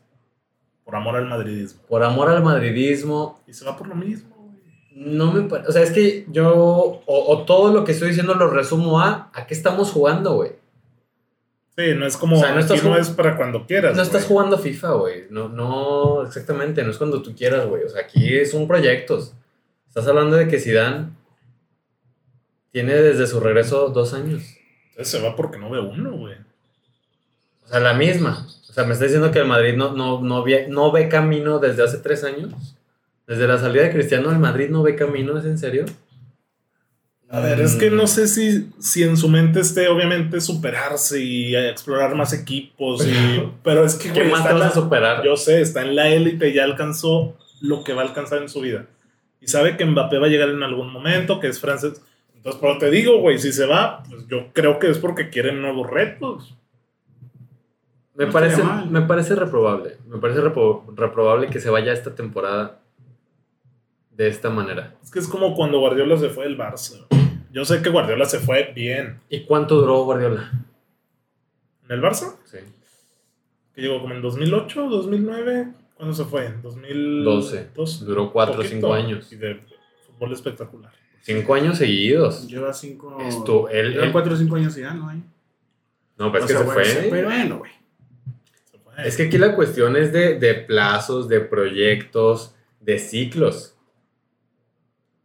[0.85, 1.81] Por amor al madridismo.
[1.89, 3.41] por amor al madridismo.
[3.47, 4.59] Y se va por lo mismo, güey.
[4.95, 5.69] No me parece.
[5.71, 6.53] O sea, es que yo.
[7.07, 9.31] O, o todo lo que estoy diciendo lo resumo a.
[9.33, 10.53] ¿A qué estamos jugando, güey?
[11.79, 12.37] Sí, no es como.
[12.37, 13.97] O sea, no estás no es para cuando quieras.
[13.97, 15.25] No estás jugando FIFA, güey.
[15.31, 16.83] No, no, exactamente.
[16.83, 17.85] No es cuando tú quieras, güey.
[17.85, 19.35] O sea, aquí son proyectos.
[19.89, 21.11] Estás hablando de que Zidane
[22.71, 24.43] tiene desde su regreso dos años.
[24.93, 26.37] Entonces se va porque no ve uno, güey.
[27.65, 28.47] O sea, la misma.
[28.69, 31.59] O sea, me está diciendo que el Madrid no, no, no, ve, no ve camino
[31.59, 32.53] desde hace tres años.
[33.27, 35.87] Desde la salida de Cristiano, el Madrid no ve camino, ¿es en serio?
[37.31, 41.57] A ver, es que no sé si, si en su mente esté, obviamente, superarse y
[41.57, 43.07] explorar más equipos.
[43.07, 45.25] Y, pero es que, ¿Qué más te a superar?
[45.25, 48.61] Yo sé, está en la élite, ya alcanzó lo que va a alcanzar en su
[48.61, 48.85] vida.
[49.41, 52.03] Y sabe que Mbappé va a llegar en algún momento, que es francés.
[52.45, 55.63] Entonces, pero te digo, güey, si se va, pues yo creo que es porque quieren
[55.63, 56.57] nuevos retos.
[58.15, 59.97] Me No parece, me parece reprobable.
[60.09, 62.81] Me parece repro- reprobable que se vaya esta temporada
[64.11, 64.95] de esta manera.
[65.03, 67.07] Es que es como cuando Guardiola se fue del Barça.
[67.53, 69.21] Yo sé que Guardiola se fue bien.
[69.29, 70.51] ¿Y cuánto duró Guardiola?
[71.85, 72.37] ¿En el Barça?
[72.45, 72.59] Sí.
[73.75, 75.69] Que llegó como en 2008, 2009.
[75.95, 76.47] ¿Cuándo se fue?
[76.47, 77.69] En 2012.
[77.75, 78.05] 12.
[78.05, 78.75] Duró 4 o Poquito.
[78.75, 79.33] 5 años.
[79.33, 79.61] Y de
[80.07, 80.93] fútbol espectacular.
[81.23, 82.47] 5 años seguidos.
[82.49, 83.19] Lleva cinco.
[83.21, 85.09] Esto, él- Lleva él- cuatro o cinco años Zidane, ¿no?
[85.09, 85.23] Ahí.
[86.19, 87.09] No, pero es que sea, se bueno, fue.
[87.11, 87.71] Pero bueno, güey.
[89.07, 93.75] Es que aquí la cuestión es de, de plazos, de proyectos, de ciclos.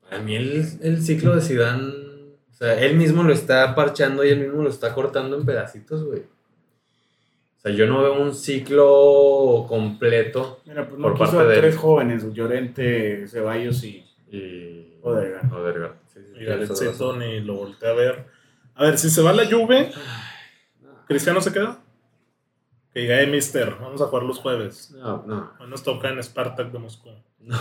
[0.10, 1.84] Para mí el, el ciclo de Zidane,
[2.50, 6.04] o sea, él mismo lo está parchando y él mismo lo está cortando en pedacitos,
[6.06, 6.22] güey.
[6.22, 11.56] O sea, yo no veo un ciclo completo Mira, pues Por no quiso parte a
[11.56, 14.06] de tres jóvenes, Llorente, Ceballos y.
[14.32, 14.87] y...
[15.08, 15.54] Odegaard.
[15.54, 18.26] Odegaard, sí, sí, Y Garetzito ni lo volteé a ver.
[18.76, 19.92] A ver, si se va la Juve,
[21.08, 21.80] ¿Cristiano se queda?
[22.94, 24.92] Que diga, eh, mister, vamos a jugar los jueves.
[24.92, 27.10] No, no, Hoy nos toca en Spartak de Moscú.
[27.40, 27.58] no,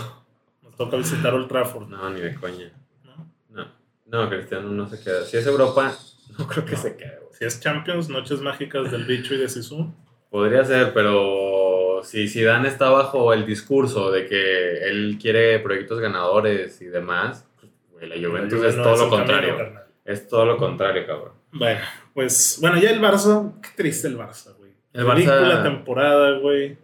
[0.63, 1.87] Nos toca visitar Old Trafford.
[1.87, 2.71] no, ni de coña.
[3.03, 3.31] ¿no?
[3.49, 3.67] No,
[4.05, 5.23] no, Cristiano no se queda.
[5.25, 5.93] Si es Europa,
[6.37, 6.77] no creo que No.
[6.81, 7.33] se quede, güey.
[7.33, 9.91] Si es Champions, Noches Mágicas del Bicho y de Sisu.
[10.29, 11.66] Podría ser, pero
[12.03, 17.45] si Zidane está bajo el discurso de que él quiere proyectos ganadores y demás,
[17.93, 19.79] pues, la Juventus La es no todo es lo camino, contrario.
[20.05, 21.31] Es todo lo contrario, cabrón.
[21.51, 21.81] Bueno,
[22.13, 24.71] pues, bueno, ya el Barça, qué triste el Barça, güey.
[24.93, 26.77] El Ridícula Barça- temporada, güey.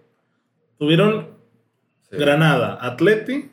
[0.77, 1.27] Tuvieron
[2.09, 2.17] Sí.
[2.17, 3.49] Granada, Atleti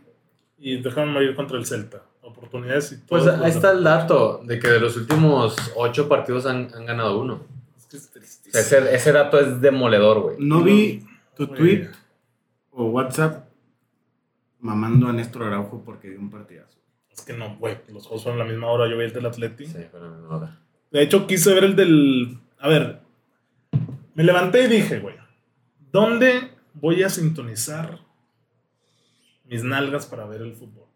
[0.59, 2.03] y dejaron morir contra el Celta.
[2.23, 3.43] Oportunidades y Pues todo.
[3.43, 7.43] ahí está el dato de que de los últimos ocho partidos han, han ganado uno.
[7.79, 8.61] Es que es O sea, tristísimo.
[8.61, 10.37] ese, ese dato es demoledor, güey.
[10.39, 11.03] No vi
[11.41, 11.89] tu tweet
[12.71, 13.49] o WhatsApp
[14.59, 16.79] mamando a Néstor Araujo porque dio un partidazo.
[17.11, 19.25] Es que no, güey, los juegos fueron a la misma hora, yo vi el del
[19.25, 19.65] Atleti.
[19.65, 20.61] Sí, fue la misma hora.
[20.91, 22.39] De hecho, quise ver el del.
[22.59, 23.01] A ver,
[24.15, 25.17] me levanté y dije, güey,
[25.91, 28.01] ¿dónde voy a sintonizar
[29.45, 30.89] mis nalgas para ver el fútbol?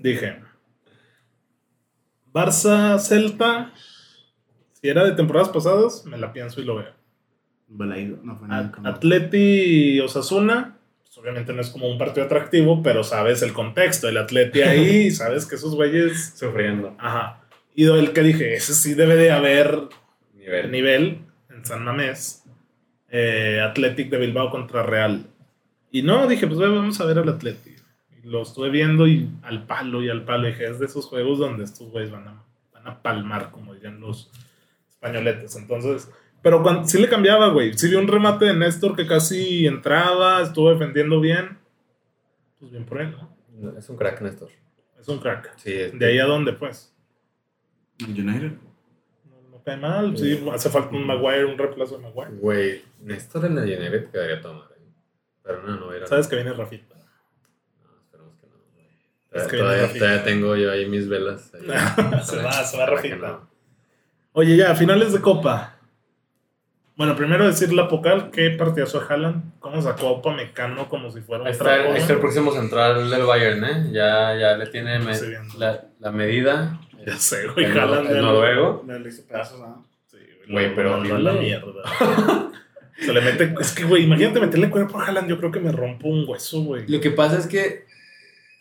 [0.00, 0.42] Dije,
[2.32, 3.72] Barça Celta,
[4.72, 6.97] si era de temporadas pasadas, me la pienso y lo veo.
[7.68, 13.04] Balaído, no fue At- Atleti Osasuna, pues obviamente no es como un partido atractivo, pero
[13.04, 16.34] sabes el contexto, el Atleti ahí, sabes que esos güeyes.
[16.36, 16.94] Sufriendo.
[16.98, 17.40] Ajá.
[17.74, 19.78] Y el que dije, ese sí debe de haber
[20.34, 20.70] Nivel.
[20.70, 21.18] nivel
[21.50, 22.44] en San Mamés.
[23.10, 25.26] Eh, Athletic de Bilbao contra Real.
[25.90, 27.78] Y no, dije, pues bueno, vamos a ver al Athletic.
[28.22, 30.46] Y lo estuve viendo y al palo y al palo.
[30.48, 32.42] Dije, es de esos juegos donde estos güeyes van a,
[32.72, 34.30] van a palmar, como dirían los
[34.88, 35.54] españoletes.
[35.56, 36.10] Entonces,
[36.42, 37.76] pero cuando, sí le cambiaba, güey.
[37.76, 41.58] Sí vi un remate de Néstor que casi entraba, estuvo defendiendo bien.
[42.58, 43.14] Pues bien por él,
[43.60, 43.76] ¿no?
[43.78, 44.48] Es un crack, Néstor.
[44.98, 45.52] Es un crack.
[45.56, 46.94] Sí, es- ¿De ahí a dónde, pues?
[48.00, 48.52] El United.
[49.24, 50.16] No, no cae mal.
[50.16, 52.30] Sí, hace falta un Maguire, un reemplazo de Maguire.
[52.38, 54.68] Güey, Néstor en el United quedaría tomar.
[55.42, 56.06] Pero no, no era.
[56.06, 56.94] Sabes que viene Rafita.
[56.94, 58.52] No, esperemos que no.
[58.74, 58.86] güey.
[59.32, 61.52] Es Todavía, que todavía- tengo yo ahí mis velas.
[61.54, 61.62] ahí.
[62.22, 63.16] se va, se va Rafita.
[63.16, 63.48] no.
[64.32, 65.77] Oye, ya, finales de Copa.
[66.98, 69.58] Bueno, primero decir la Pocal, qué partidazo de Haaland.
[69.60, 72.20] Cómo sacó a Upamecano como si fuera un está, trapo, está el ¿no?
[72.20, 73.86] próximo central del Bayern, ¿eh?
[73.92, 75.16] Ya, ya le tiene me-
[75.58, 76.80] la, la medida.
[77.06, 78.10] Ya sé, güey, El, Haaland.
[78.10, 78.84] el noruego.
[78.86, 79.86] Le le hizo pedazos, ¿no?
[80.10, 80.18] Sí,
[80.50, 81.82] Güey, pero a la mierda.
[82.98, 83.54] Se le mete.
[83.60, 85.28] Es que, güey, imagínate meterle cuerpo a Haaland.
[85.28, 86.84] Yo creo que me rompo un hueso, güey.
[86.88, 87.84] Lo que pasa es que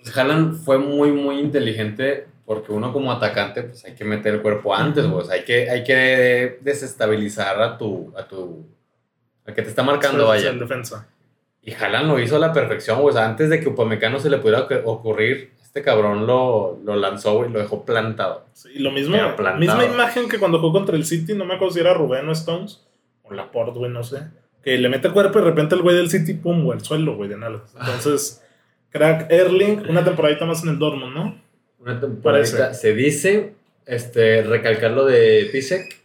[0.04, 4.42] pues, Haaland fue muy, muy inteligente porque uno como atacante, pues hay que meter el
[4.42, 5.22] cuerpo antes, güey.
[5.22, 8.66] O sea, hay que, hay que desestabilizar a tu, a tu,
[9.46, 10.50] al que te está marcando, Sí, vaya.
[10.52, 11.08] En defensa.
[11.62, 13.10] Y Haaland lo hizo a la perfección, güey.
[13.14, 16.96] O sea, antes de que Upamecano se le pudiera ocu- ocurrir, este cabrón lo, lo
[16.96, 18.46] lanzó, y lo dejó plantado.
[18.54, 19.18] Sí, y lo mismo.
[19.36, 19.58] Plantado.
[19.60, 21.34] Misma imagen que cuando jugó contra el City.
[21.36, 22.88] No me acuerdo si era Rubén o Stones.
[23.24, 24.22] O Laporte, güey, no sé.
[24.64, 27.18] Que le mete cuerpo y de repente el güey del City, pum, güey, al suelo,
[27.18, 27.76] güey, de nalgas.
[27.78, 28.42] Entonces,
[28.90, 31.47] crack Erling, una temporadita más en el Dortmund, ¿no?
[31.88, 32.80] Una temporadita, Parece.
[32.80, 33.54] se dice,
[33.86, 35.96] este, recalcar lo de Pisek,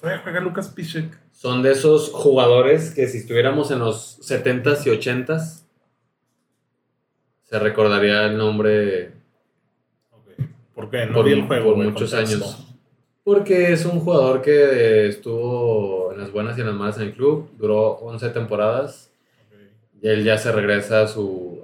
[0.00, 1.18] Todavía juega Lucas Piszek.
[1.32, 5.62] son de esos jugadores que si estuviéramos en los 70s y 80s,
[7.44, 9.12] se recordaría el nombre
[10.74, 11.06] ¿Por qué?
[11.06, 12.44] No por, vi el juego, por güey, muchos contexto.
[12.44, 12.64] años.
[13.24, 17.14] Porque es un jugador que estuvo en las buenas y en las malas en el
[17.14, 19.10] club, duró 11 temporadas
[20.00, 21.57] y él ya se regresa a su,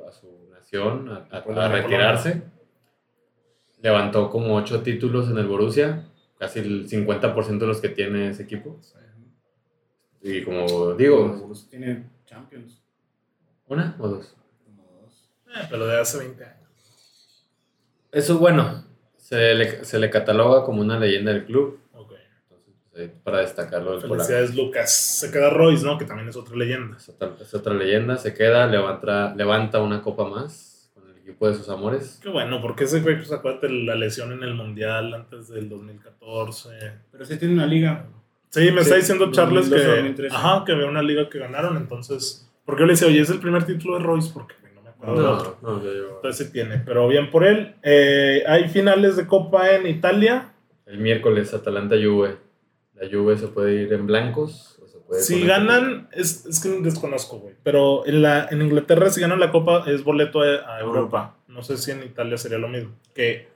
[0.82, 2.42] a a, a- Polonia, a retirarse.
[3.82, 6.06] Levantó como 8 títulos en el Borussia,
[6.38, 8.80] casi el 50% de los que tiene ese equipo.
[10.22, 12.80] Y como digo, Borussia tiene Champions.
[13.66, 14.34] ¿una o dos?
[14.64, 15.30] Como dos.
[15.54, 16.58] Eh, pero de hace 20 años.
[18.10, 18.84] Eso bueno,
[19.18, 21.78] se le, se le cataloga como una leyenda del club.
[22.96, 24.24] Ahí para destacarlo del polaco.
[24.24, 24.92] Felicidades, Lucas.
[24.92, 25.98] Se queda Royce, ¿no?
[25.98, 26.96] Que también es otra leyenda.
[26.96, 31.48] Es otra, es otra leyenda, se queda, levanta, levanta una copa más con el equipo
[31.48, 32.20] de sus amores.
[32.22, 36.70] Qué bueno, porque ese güey, pues acuérdate la lesión en el Mundial antes del 2014.
[37.10, 38.06] Pero sí tiene una liga.
[38.50, 40.36] Sí, me está diciendo Charles 2012, que, 2013.
[40.36, 43.40] ajá, que ve una liga que ganaron, entonces, porque yo le decía, oye, es el
[43.40, 45.58] primer título de Royce, porque no me acuerdo de otro.
[45.60, 47.74] No, no, yo Entonces sí tiene, pero bien por él.
[47.82, 50.52] Eh, hay finales de Copa en Italia.
[50.86, 52.43] El miércoles Atalanta Juve.
[52.94, 56.68] La Juve se puede ir en blancos o se puede Si ganan, es, es que
[56.80, 57.54] desconozco, güey.
[57.62, 61.36] Pero en, la, en Inglaterra, si ganan la Copa, es boleto a, a Europa.
[61.48, 62.92] No sé si en Italia sería lo mismo.
[63.14, 63.48] Que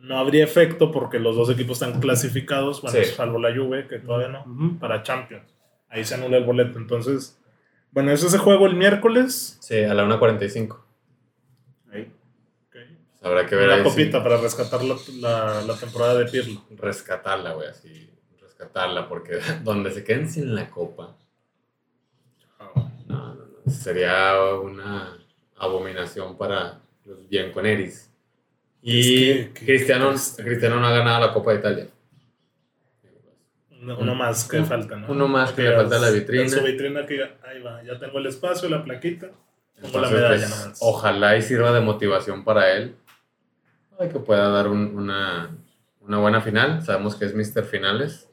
[0.00, 3.04] no habría efecto porque los dos equipos están clasificados, bueno, Sí.
[3.12, 5.44] salvo la Juve, que todavía no, para Champions.
[5.90, 6.78] Ahí se anula el boleto.
[6.78, 7.38] Entonces,
[7.90, 9.58] bueno, es ese juego el miércoles.
[9.60, 10.78] Sí, a la 1.45.
[11.92, 12.12] Ahí.
[12.70, 12.86] Pues
[13.22, 16.62] habrá que ver Una ahí copita para rescatar la, la- la temporada de Pirlo.
[16.76, 18.07] rescatarla, güey, así.
[18.58, 21.14] Rescatarla, porque donde se queden sin la copa.
[22.58, 23.34] No, no,
[23.64, 23.70] no.
[23.70, 25.16] Sería una
[25.56, 28.10] abominación para los bianconeris.
[28.82, 28.98] Y
[29.30, 30.42] Es que- que- Cristiano, triste.
[30.44, 31.88] Cristiano no ha ganado la Copa de Italia.
[33.80, 35.08] Uno, uno más que Un- falta, ¿no?
[35.10, 36.42] uno más que le falta a la vitrina.
[36.42, 39.30] En su vitrina que ahí va, ya tengo el espacio, la plaquita.
[39.92, 40.78] La medalla pues, nomás.
[40.82, 42.96] ojalá y sirva de motivación para él.
[43.96, 45.56] Para que pueda dar un- una,
[46.00, 46.82] una buena final.
[46.82, 47.64] Sabemos que es Mr.
[47.64, 48.27] Finales.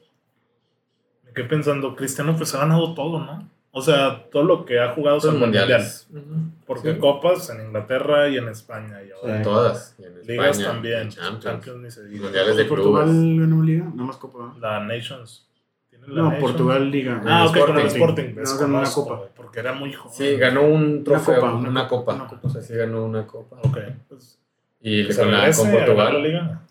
[1.36, 3.46] Quedé pensando, Cristiano pues ha ganado todo, ¿no?
[3.70, 6.08] O sea, todo lo que ha jugado son mundiales.
[6.10, 6.56] mundiales.
[6.66, 6.98] Porque Sí.
[6.98, 9.02] copas en Inglaterra y en España.
[9.06, 9.36] Y ahora Sí.
[9.36, 9.94] en Todas.
[9.98, 10.98] Y en ligas España, también.
[11.02, 11.44] en Champions.
[11.44, 12.22] Champions ni se diga.
[12.24, 13.38] Mundiales de Portugal clubes.
[13.40, 14.54] ganó liga, nada más Copa.
[14.58, 15.46] La Nations.
[15.92, 16.40] La No, Nations.
[16.40, 17.22] Portugal Liga.
[17.26, 18.22] Ah, ok, con el Sporting.
[18.24, 18.34] Sporting.
[18.54, 19.22] No, ganó una copa.
[19.36, 20.12] Porque era muy joven.
[20.16, 22.14] Sí, ganó un trofeo, copa, una, una copa.
[22.14, 22.40] una copa.
[22.44, 23.56] O sea, sí ganó una copa.
[23.62, 23.76] Ok,
[24.08, 24.38] pues.
[24.80, 26.22] Y Que se con, la, con ganar la Portugal.
[26.22, 26.62] liga.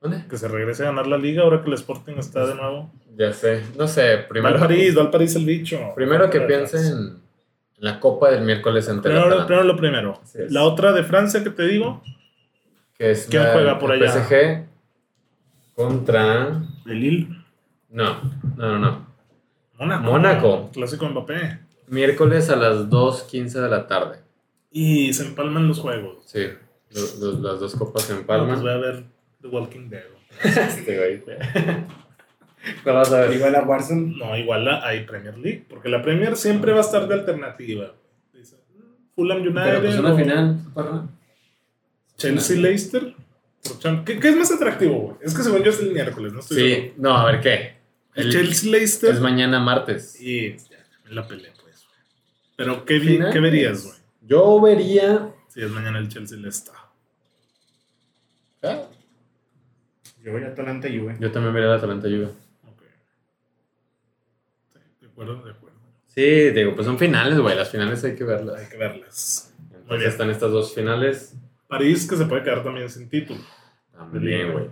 [0.00, 0.24] ¿Dónde?
[0.28, 2.90] Que se regrese a ganar la liga ahora que el Sporting está de nuevo.
[3.16, 3.64] Ya sé.
[3.76, 4.54] No sé, Va primero.
[4.54, 5.78] al París, va al París el bicho.
[5.96, 7.20] Primero que piensen en
[7.78, 10.20] la copa del miércoles la Primero, lo primero.
[10.50, 12.02] La otra de Francia que te digo.
[12.96, 14.12] que es ¿Quién la- juega por el allá?
[14.24, 14.66] PSG
[15.74, 16.62] contra.
[16.86, 17.28] El Lille.
[17.90, 18.20] No,
[18.56, 19.06] no, no, no.
[19.78, 20.02] Mónaco.
[20.02, 20.70] Mónaco.
[20.72, 21.58] Clásico Mbappé.
[21.88, 24.18] Miércoles a las 2.15 de la tarde.
[24.70, 26.18] Y se empalman los juegos.
[26.26, 26.46] Sí,
[26.90, 27.18] las
[27.60, 28.60] dos copas se pues empalman.
[28.60, 29.04] voy a ver
[29.40, 30.04] The Walking Dead.
[30.44, 31.22] Este güey.
[32.82, 33.36] ¿Cuál vas a ver?
[33.36, 34.16] Igual a Warzone.
[34.16, 35.64] No, igual la- hay Premier League.
[35.68, 37.94] Porque la Premier siempre va a estar de alternativa.
[38.32, 39.62] Dice, "Mm, Fulham United.
[39.64, 40.56] Pero pues una o final.
[40.74, 41.06] ¿para?
[42.16, 43.14] Chelsea Leicester.
[43.62, 45.16] por Cham- ¿Qué, qué es más atractivo, güey?
[45.22, 46.92] Es que según yo es el miércoles, no estoy Sí, seguro.
[46.98, 47.74] no, a ver qué.
[48.14, 49.14] El, El- Chelsea Leicester.
[49.14, 50.20] Es mañana martes.
[50.20, 50.78] Y ya,
[51.10, 51.84] la pelea, pues.
[52.56, 53.20] Pero, ¿qué, vi-.
[53.32, 53.96] ¿qué verías, güey?
[54.22, 55.30] Yo vería.
[55.48, 56.74] Si es mañana el Chelsea Leicester.
[60.22, 61.16] Yo voy a Atalanta y Juve.
[61.20, 62.26] Yo también vería la Atalanta Juve.
[62.66, 62.82] Ok.
[64.72, 65.78] Sí, de acuerdo, de acuerdo.
[66.06, 67.56] Sí, digo, pues son finales, güey.
[67.56, 68.60] Las finales hay que verlas.
[68.60, 69.54] Hay que verlas.
[69.58, 70.10] Muy Entonces bien.
[70.10, 71.36] están estas dos finales.
[71.68, 73.40] París que se puede quedar también sin título.
[73.92, 74.66] También, güey.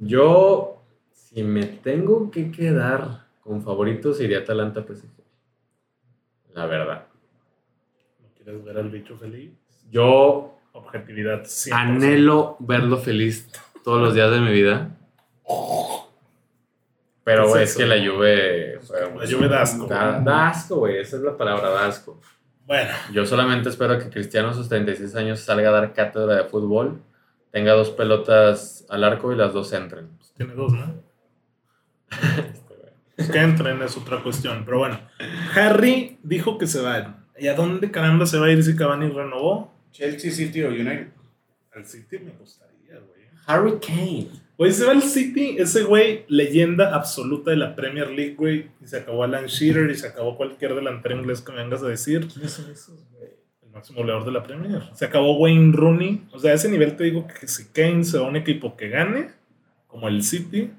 [0.00, 0.82] Yo,
[1.12, 5.08] si me tengo que quedar con favoritos, iría Atalanta PSG.
[6.54, 7.06] La verdad.
[8.20, 9.52] ¿No quieres ver al bicho feliz?
[9.90, 11.72] Yo Objetividad 100%.
[11.72, 13.48] anhelo verlo feliz
[13.86, 14.90] todos los días de mi vida.
[17.22, 17.78] Pero, ¿Qué es güey, es, eso?
[17.78, 18.80] que la Juve...
[18.90, 19.86] La Juve da asco.
[19.86, 20.98] Da, da asco, güey.
[20.98, 22.20] Esa es la palabra, da asco.
[22.66, 26.44] Bueno, Yo solamente espero que Cristiano a sus 36 años salga a dar cátedra de
[26.46, 27.00] fútbol,
[27.52, 30.08] tenga dos pelotas al arco y las dos entren.
[30.18, 31.00] pues tiene dos, ¿no?
[33.16, 34.64] Que entren es otra cuestión.
[34.64, 34.98] Pero bueno,
[35.54, 37.24] Harry dijo que se va.
[37.38, 39.72] ¿Y a dónde caramba se va a ir si Cavani renovó?
[39.92, 41.12] Chelsea City o United.
[41.72, 43.15] Al City me gustaría, güey.
[43.46, 44.28] Harry Kane.
[44.58, 48.70] Güey, se va al City, ese güey, leyenda absoluta de la Premier League, güey.
[48.80, 51.88] Y se acabó Alan Shearer y se acabó cualquier delantero inglés que me vengas a
[51.88, 52.26] decir.
[52.26, 53.28] ¿Quiénes son esos, güey?
[53.62, 54.82] El máximo goleador de la Premier.
[54.94, 56.26] Se acabó Wayne Rooney.
[56.32, 58.76] O sea, a ese nivel te digo que si Kane se va a un equipo
[58.76, 59.28] que gane,
[59.88, 60.72] como el City,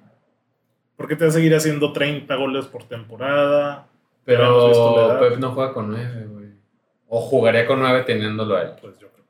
[0.96, 3.88] ¿por qué te va a seguir haciendo 30 goles por temporada?
[4.26, 5.20] Pero.
[5.20, 6.48] Pep no juega con 9, güey.
[7.08, 8.72] O jugaría con 9 teniéndolo a él.
[8.82, 9.27] Pues yo creo.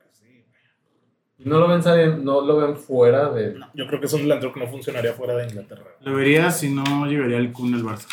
[1.38, 3.54] ¿No lo ven, sali- no lo ven fuera de...?
[3.54, 5.84] No, yo creo que es un delantero que no funcionaría fuera de Inglaterra.
[6.00, 8.08] Lo vería si no llegaría el Kun al Barça.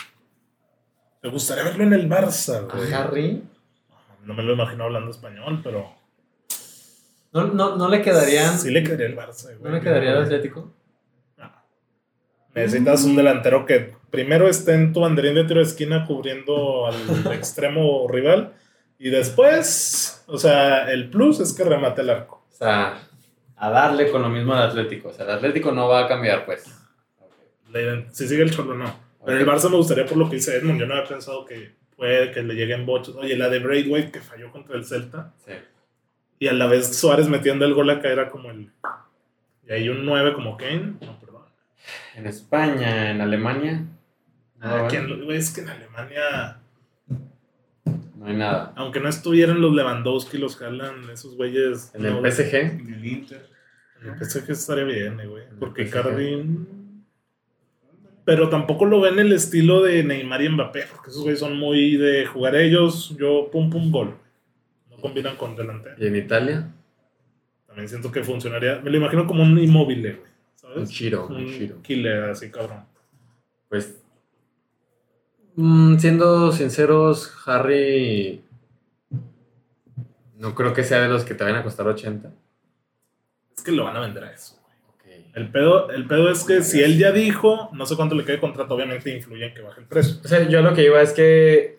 [1.23, 2.93] Me gustaría verlo en el Barça, güey.
[2.93, 3.43] ¿A Harry?
[4.25, 5.91] No me lo imagino hablando español, pero
[7.33, 8.57] ¿No, no, no le quedarían...
[8.59, 9.63] sí le quedaría el Barça, güey.
[9.63, 10.71] ¿No le quedaría el Atlético?
[11.37, 11.51] No.
[12.53, 16.95] Necesitas un delantero que primero esté en tu banderín de tiro de esquina cubriendo al
[17.33, 18.53] extremo rival
[18.99, 22.45] y después, o sea, el plus es que remate el arco.
[22.49, 22.99] O sea,
[23.57, 25.09] a darle con lo mismo al Atlético.
[25.09, 26.63] O sea, el Atlético no va a cambiar, pues.
[28.11, 28.99] Si sigue el Cholo, no.
[29.25, 30.79] Pero el Barça me gustaría por lo que dice Edmund.
[30.79, 33.15] Yo no había pensado que puede que le lleguen bochos.
[33.15, 35.53] Oye, la de Braithwaite que falló contra el Celta Sí.
[36.39, 38.71] y a la vez Suárez metiendo el gol acá era como el.
[39.67, 40.93] Y ahí un 9 como Kane.
[41.01, 41.41] No, perdón.
[42.15, 43.83] En España, en Alemania,
[44.57, 46.59] no, Ah, ¿quién lo- güey, es que en Alemania,
[48.25, 48.73] no hay nada.
[48.75, 51.91] aunque no estuvieran los Lewandowski, los jalan, esos güeyes.
[51.93, 53.49] En el PSG, En el Inter.
[54.01, 55.43] En el PSG estaría bien, eh, güey.
[55.59, 55.91] Porque PSG.
[55.93, 56.43] Cardi.
[58.25, 61.95] Pero tampoco lo ven el estilo de Neymar y Mbappé, porque esos güeyes son muy
[61.97, 64.15] de jugar ellos, yo pum pum gol.
[64.89, 65.95] No combinan con delantero.
[65.99, 66.71] y en Italia,
[67.67, 68.79] También siento que funcionaría.
[68.81, 70.17] Me lo imagino como un inmóvil, güey.
[70.55, 70.77] ¿Sabes?
[70.77, 71.81] un Chiro, un Un Chiro.
[71.83, 72.85] killer así, cabrón.
[73.69, 74.01] Pues,
[75.55, 78.41] mm, siendo sinceros, Harry
[80.37, 82.29] no creo que sea de los que te vayan a costar 80.
[83.55, 84.75] Es que lo van a vender a eso, güey.
[85.21, 85.25] Ok.
[85.33, 88.33] El pedo, el pedo es que si él ya dijo, no sé cuánto le quede
[88.35, 90.17] de contrato, obviamente influye en que baje el precio.
[90.23, 91.75] O sea, yo lo que iba es que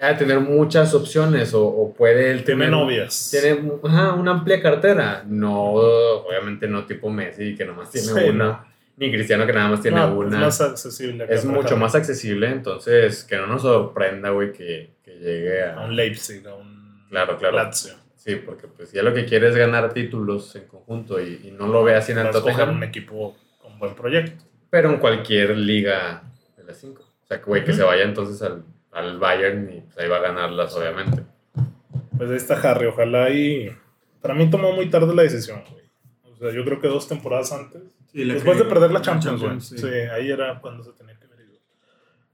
[0.00, 3.30] de tener muchas opciones o, o puede él Tiene tener- novias.
[3.32, 5.24] Tiene ajá, una amplia cartera.
[5.26, 8.64] No, obviamente no tipo Messi, que nomás tiene Sí, una.
[8.98, 10.36] Ni Cristiano, que nada más tiene No, una.
[10.36, 11.26] Es más accesible.
[11.28, 15.84] es mucho más accesible, entonces que no nos sorprenda, güey, que, que llegue A a...
[15.86, 17.56] un Leipzig, a un Claro, claro.
[17.56, 17.94] Lazio.
[18.16, 21.68] Sí, porque pues ya lo que quiere es ganar títulos en conjunto y, y no
[21.68, 24.44] lo ve así en el escoger un Tottenham, equipo con buen proyecto.
[24.68, 26.24] pero en cualquier liga
[26.56, 27.02] de las cinco.
[27.02, 30.16] O sea, que, güey, que se vaya entonces al, al Bayern y pues, ahí va
[30.16, 31.22] a ganarlas, obviamente.
[32.16, 33.70] Pues ahí está Harry, ojalá y...
[34.20, 35.77] Para mí tomó muy tarde la decisión, güey.
[36.38, 37.82] O sea, yo creo que dos temporadas antes.
[38.12, 39.78] Sí, Después que- de perder la Champions, Sí.
[39.78, 39.86] sí.
[39.86, 41.58] ahí era cuando se tenía que ido.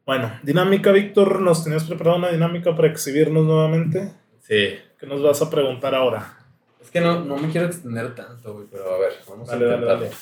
[0.05, 1.41] Bueno, dinámica, Víctor.
[1.41, 4.13] ¿Nos tenías preparado una dinámica para exhibirnos nuevamente?
[4.43, 4.77] Sí.
[4.99, 6.39] ¿Qué nos vas a preguntar ahora?
[6.83, 9.69] Es que no, no me quiero extender tanto, güey, pero a ver, vamos Dale, a
[9.69, 10.05] dale, intentarlo.
[10.05, 10.17] dale.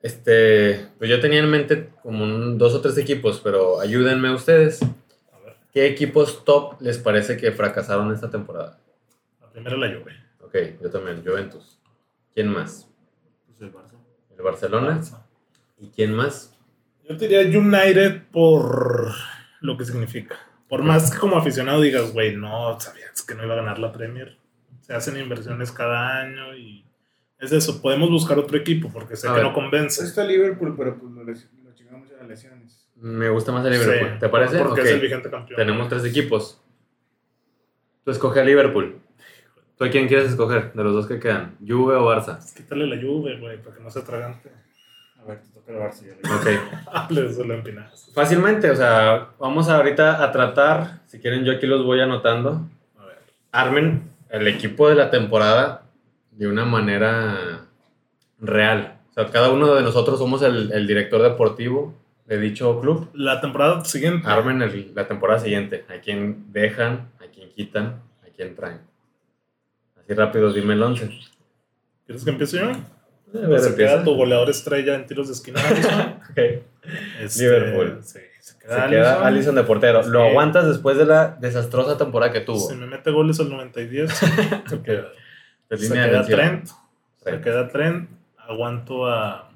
[0.00, 4.82] Este, pues yo tenía en mente como un- dos o tres equipos, pero ayúdenme ustedes.
[4.82, 8.78] A ver, ¿Qué equipos top les parece que fracasaron esta temporada?
[9.40, 10.12] la primera la Juve.
[10.40, 11.78] Ok, yo también, Juventus.
[12.34, 12.88] ¿Quién más?
[13.46, 13.96] Pues el Barça.
[14.36, 15.00] ¿El Barcelona?
[15.78, 16.56] ¿Y quién más?
[17.08, 19.12] Yo te diría United por
[19.60, 20.36] lo que significa.
[20.68, 23.92] Por más que como aficionado digas, güey, no sabías que no iba a ganar la
[23.92, 24.38] Premier.
[24.80, 26.84] Se hacen inversiones cada año y
[27.38, 27.82] es eso.
[27.82, 29.46] Podemos buscar otro equipo porque sé A que ver.
[29.48, 30.02] no convence.
[30.02, 32.88] Está Liverpool, pero pues lo, lo chingamos en las lesiones.
[32.96, 34.10] Me gusta más el Liverpool.
[34.14, 34.58] Sí, ¿Te parece?
[34.58, 35.56] Porque es el vigente campeón.
[35.56, 36.60] Tenemos tres equipos.
[38.04, 39.00] Tú escoge a Liverpool.
[39.82, 41.56] ¿Tú a quién quieres escoger de los dos que quedan?
[41.66, 42.38] ¿Juve o Barça?
[42.54, 44.48] Quítale la Juve, güey, para que no se atragante.
[45.20, 46.02] A ver, te toca el Barça.
[46.06, 46.14] ya
[47.10, 47.44] le- Ok.
[47.48, 48.12] Lo empinas.
[48.14, 52.64] Fácilmente, o sea, vamos ahorita a tratar, si quieren yo aquí los voy anotando,
[52.96, 53.18] A ver.
[53.50, 55.82] armen el equipo de la temporada
[56.30, 57.66] de una manera
[58.38, 58.98] real.
[59.10, 61.92] O sea, cada uno de nosotros somos el, el director deportivo
[62.26, 63.10] de dicho club.
[63.14, 64.28] La temporada siguiente.
[64.28, 65.84] Armen el- la temporada siguiente.
[65.88, 68.91] A quién dejan, a quién quitan, a quién traen.
[70.04, 71.10] Así rápido, dime el 11.
[72.06, 72.72] ¿Quieres que empiece yo?
[73.32, 76.00] Ver, se queda tu goleador estrella en tiros de esquina, Alisson.
[76.30, 76.38] Ok.
[77.20, 77.98] Este, Liverpool.
[78.02, 80.02] Sí, se Se queda, queda Allison de portero.
[80.06, 82.58] Lo aguantas después de la desastrosa temporada que tuvo.
[82.68, 84.10] Si me mete goles al 90 y 10,
[84.66, 85.08] se queda.
[85.70, 86.36] De Se línea queda defensiva.
[86.38, 86.66] Trent.
[86.66, 87.44] Se Trent.
[87.44, 88.10] queda Trent.
[88.36, 89.50] Aguanto a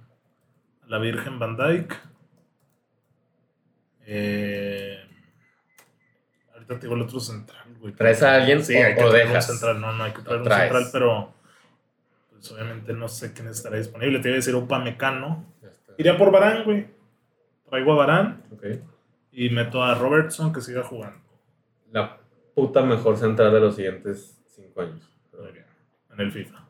[0.86, 1.94] la Virgen Van Dyke.
[4.06, 4.85] Eh,
[6.68, 7.92] ahorita te digo el otro central, güey.
[7.94, 9.80] ¿Traes a alguien Sí, o- hay que traer un central.
[9.80, 11.32] No, no hay que traer un central, pero
[12.32, 14.18] pues obviamente no sé quién estará disponible.
[14.20, 15.44] Te iba a decir Upamecano.
[15.98, 16.86] Iría por Barán, güey.
[17.68, 18.64] Traigo a Barán Ok.
[19.32, 21.18] y meto a Robertson que siga jugando.
[21.92, 22.18] La
[22.54, 25.08] puta mejor central de los siguientes cinco años.
[25.38, 25.64] Muy bien,
[26.12, 26.64] En el FIFA.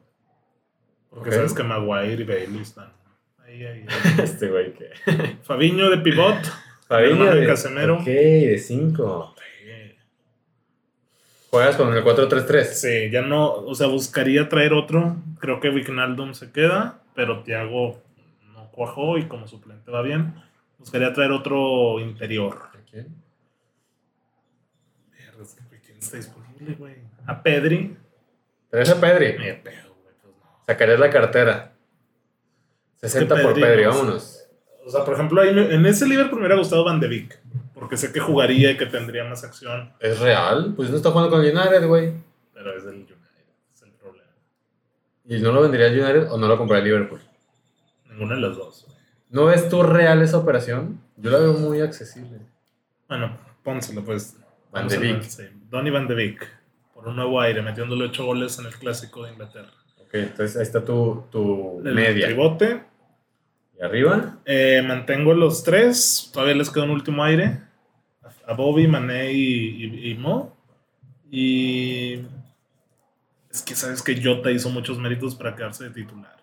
[1.10, 2.92] Porque sabes que Maguire y Bailey están
[3.44, 3.86] ahí, ahí.
[3.86, 3.86] ahí.
[4.22, 4.90] Este güey que.
[5.42, 6.36] Fabiño de pivot.
[6.88, 7.96] Fabiño de Casemiro.
[7.98, 9.34] Ok, de 5.
[11.56, 12.64] Juegas con el 4-3-3.
[12.64, 15.16] Sí, ya no, o sea, buscaría traer otro.
[15.40, 18.02] Creo que Wijnaldum se queda, pero Thiago
[18.52, 20.34] no cuajó y como suplente va bien.
[20.78, 22.58] Buscaría traer otro interior.
[22.74, 23.08] ¿A quién?
[25.84, 26.94] ¿Quién está disponible, güey?
[27.26, 27.96] A Pedri.
[28.70, 29.32] Traes a Pedri.
[29.32, 30.62] Pedo, güey, pues no.
[30.66, 31.72] Sacarías la cartera.
[32.96, 34.48] 60 Es que por Pedri, vámonos.
[34.84, 37.40] O sea, por ejemplo, me- en ese Liverpool me hubiera gustado Van de Beek.
[37.78, 39.92] Porque sé que jugaría y que tendría más acción.
[40.00, 40.72] ¿Es real?
[40.74, 42.12] Pues no está jugando con United, güey.
[42.54, 43.14] Pero es del United.
[43.74, 44.28] Es el problema.
[45.26, 47.20] ¿Y no lo vendería al United o no lo compraría Liverpool?
[48.08, 48.86] Ninguna de las dos.
[49.28, 51.00] ¿No ves tú real esa operación?
[51.18, 52.38] Yo la veo muy accesible.
[53.08, 54.36] Bueno, pónselo pues.
[54.72, 55.42] Van de ver, sí.
[55.68, 56.48] Donny Van de Beek.
[56.94, 59.68] Por un nuevo aire, metiéndole 8 goles en el clásico de Inglaterra.
[60.00, 62.26] Ok, entonces ahí está tu, tu El media.
[62.26, 62.82] tribote.
[63.78, 64.38] ¿Y arriba?
[64.46, 66.30] Eh, mantengo los tres.
[66.32, 67.60] Todavía les queda un último aire.
[68.46, 70.56] A Bobby, Mané y, y- y Mo.
[71.30, 72.20] Y.
[73.50, 76.36] Es que sabes que Jota hizo muchos méritos para quedarse de titular.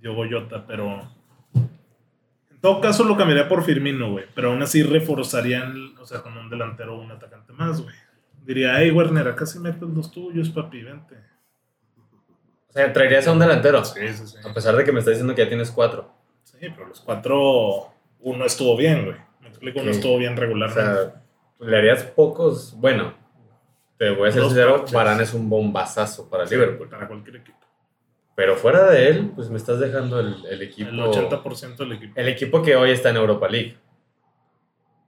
[0.00, 1.08] Diogo Jota, pero.
[2.50, 4.24] En todo caso lo cambiaría por Firmino, güey.
[4.34, 7.94] Pero aún así reforzarían, o sea, con un delantero o un atacante más, güey.
[8.44, 11.16] Diría, hey, Werner, acá sí metes los tuyos, papi, vente.
[12.68, 13.84] O sea, traerías a un delantero.
[13.84, 14.36] Sí, sí, sí.
[14.48, 16.12] A pesar de que me estás diciendo que ya tienes cuatro.
[16.44, 19.16] Sí, pero los cuatro, uno estuvo bien, güey.
[19.46, 19.88] Me explico, Sí.
[19.90, 21.22] estuvo bien O sea,
[21.60, 22.74] le harías pocos.
[22.76, 23.14] Bueno,
[23.96, 24.84] te voy a ser sincero.
[24.92, 26.88] Varane es un bombazazo para Liverpool.
[26.88, 27.56] Para cualquier equipo.
[28.34, 30.90] Pero fuera de él, pues me estás dejando el, el equipo.
[30.90, 32.12] El 80% del equipo.
[32.20, 33.76] el equipo que hoy está en Europa League.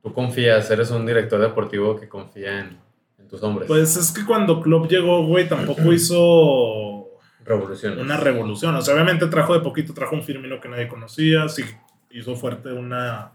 [0.03, 2.79] Tú confías, eres un director deportivo que confía en,
[3.19, 3.67] en tus hombres.
[3.69, 7.09] Pues es que cuando Klopp llegó, güey, tampoco hizo
[7.45, 7.99] Revoluciones.
[7.99, 8.75] una revolución.
[8.77, 11.49] O sea, obviamente trajo de poquito, trajo un Firmino que nadie conocía.
[11.49, 11.65] Sí,
[12.11, 13.33] hizo fuerte una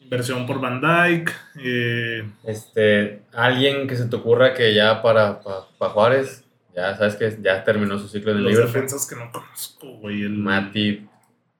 [0.00, 1.32] inversión por Van Dyke.
[1.62, 6.44] eh, Este, alguien que se te ocurra que ya para, para, para Juárez,
[6.74, 10.22] ya sabes que ya terminó su ciclo el los defensas que no conozco, güey.
[10.22, 11.06] El Mati,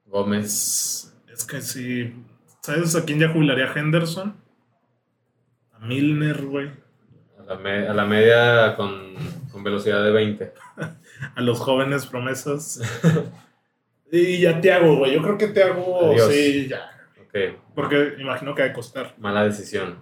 [0.06, 0.44] Gómez.
[0.46, 2.14] Es, es que sí.
[2.62, 4.34] ¿Sabes a quién ya jubilaría Henderson?
[5.72, 6.70] A Milner, güey.
[7.38, 9.14] A la, me- a la media con,
[9.50, 10.52] con velocidad de 20.
[11.34, 12.80] A los jóvenes promesas.
[14.12, 15.12] y ya Thiago, güey.
[15.14, 16.32] Yo creo que Thiago, Adiós.
[16.32, 16.90] sí, ya.
[17.74, 19.14] Porque imagino que va a costar.
[19.18, 19.98] mala decisión.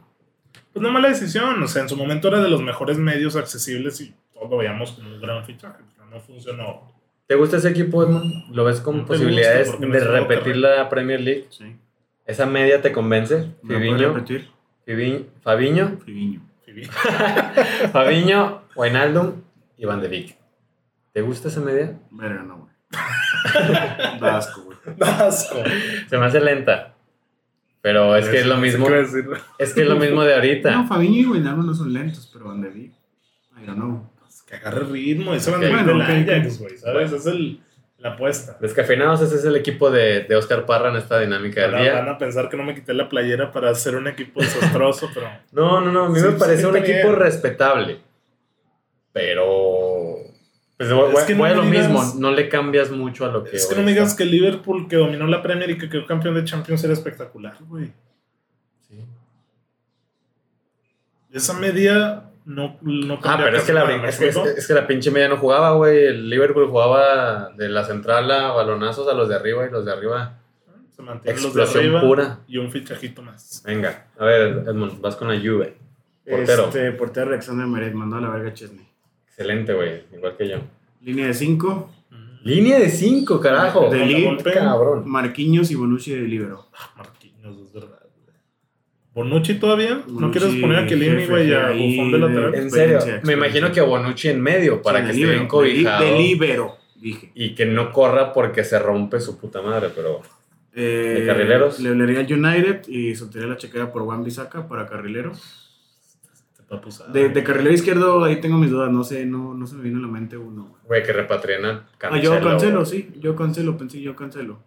[0.72, 1.62] Pues no mala decisión.
[1.62, 4.92] O sea, en su momento era de los mejores medios accesibles y todos lo veíamos
[4.92, 5.78] como un gran fichaje.
[5.94, 6.92] Pero no funcionó.
[7.26, 8.50] ¿Te gusta ese equipo, Edmond?
[8.54, 11.46] ¿Lo ves con No posibilidades gusta no de repetir la Premier League?
[11.50, 11.76] Sí.
[12.24, 13.36] ¿Esa media te convence?
[13.62, 14.50] ¿Me lo puedes Fibiño, repetir?
[14.86, 16.40] Fibi- Fabiño, Fibiño.
[17.92, 19.42] Fabiño, Wijnaldum
[19.76, 20.36] y Van de Beek.
[21.12, 21.98] ¿Te gusta esa media?
[22.10, 22.72] Verga, no, güey.
[24.20, 24.78] Da asco, güey.
[25.00, 25.56] Asco.
[26.08, 26.94] Se me hace lenta.
[27.88, 28.86] Pero es que es lo No mismo.
[29.58, 30.84] Es que es lo mismo de No, ahorita.
[30.84, 32.92] Fabiño y Wijnaldum no son lentos, pero Van de Beek.
[33.62, 34.10] I don't know.
[34.20, 35.32] Pues que agarre ritmo.
[35.32, 36.76] Ese van a Bueno, del Ajax, güey.
[36.76, 37.12] ¿Sabes?
[37.12, 37.60] Es el,
[37.96, 38.58] la apuesta.
[38.60, 41.94] Descafeinados, ese es el equipo de, de Oscar Parra en esta dinámica del día.
[41.94, 45.26] van a pensar que no me quité la playera para hacer un equipo desastroso, pero
[45.52, 47.20] No, no, no, a mí Sí, me sí, parece un está equipo bien.
[47.20, 48.00] respetable.
[49.12, 49.67] Pero.
[50.78, 53.28] Pues voy, Es voy- que no a lo digas- mismo, no le cambias mucho a
[53.32, 53.56] lo que.
[53.56, 54.18] es que no me digas está.
[54.18, 57.92] que Liverpool, que dominó la Premier y que quedó campeón de Champions, era espectacular, güey.
[58.88, 59.04] Sí.
[61.32, 64.28] Esa media no, no Ah, cambia pero es que, la, nada, brin- ¿me es, que,
[64.28, 64.58] es, explico?
[64.58, 66.06] es que la pinche media no jugaba, güey.
[66.06, 69.92] El Liverpool jugaba de la central a balonazos a los de arriba y los de
[69.92, 70.38] arriba.
[70.96, 72.38] Se mantienen los de arriba pura.
[72.48, 73.62] y un fichajito más.
[73.64, 75.76] Venga, a ver, Edmond, vas con la Juve.
[76.28, 76.64] Portero.
[76.66, 78.86] Este, portero Alexander Meret mandó a la verga Chesney.
[79.38, 80.02] Excelente, güey.
[80.12, 80.56] Igual que yo.
[81.00, 81.90] Línea de 5.
[82.42, 83.88] Línea de 5, carajo.
[83.88, 84.36] De.
[84.52, 85.04] Cabrón.
[85.06, 86.66] Marquinhos y Bonucci de libero.
[86.76, 88.34] Ah, Marquinhos, es verdad, güey.
[89.14, 90.02] ¿Bonucci todavía?
[90.08, 92.54] ¿No quieres poner a Kelini, güey, a Bufón de lateral?
[92.56, 95.68] En serio, me imagino que Bonucci en medio para Sí, que esté bien líbero, de
[95.68, 96.04] li- cobijado.
[96.04, 97.30] De libero, dije.
[97.36, 100.20] y que no corra porque se rompe su puta madre, pero
[100.74, 101.78] Eh, ¿De carrileros?
[101.80, 105.30] Le hablaría al United y soltaría la chequera por Juan Bisaca para carrilero.
[106.68, 107.12] Papu sabe.
[107.18, 108.90] De, de carrilero izquierdo, ahí tengo mis dudas.
[108.90, 110.76] No sé, no, no se me vino a la mente uno.
[110.84, 111.02] güey.
[111.02, 113.10] que repatrien a Ah, yo cancelo, sí.
[113.18, 114.58] Yo cancelo, pensé yo cancelo.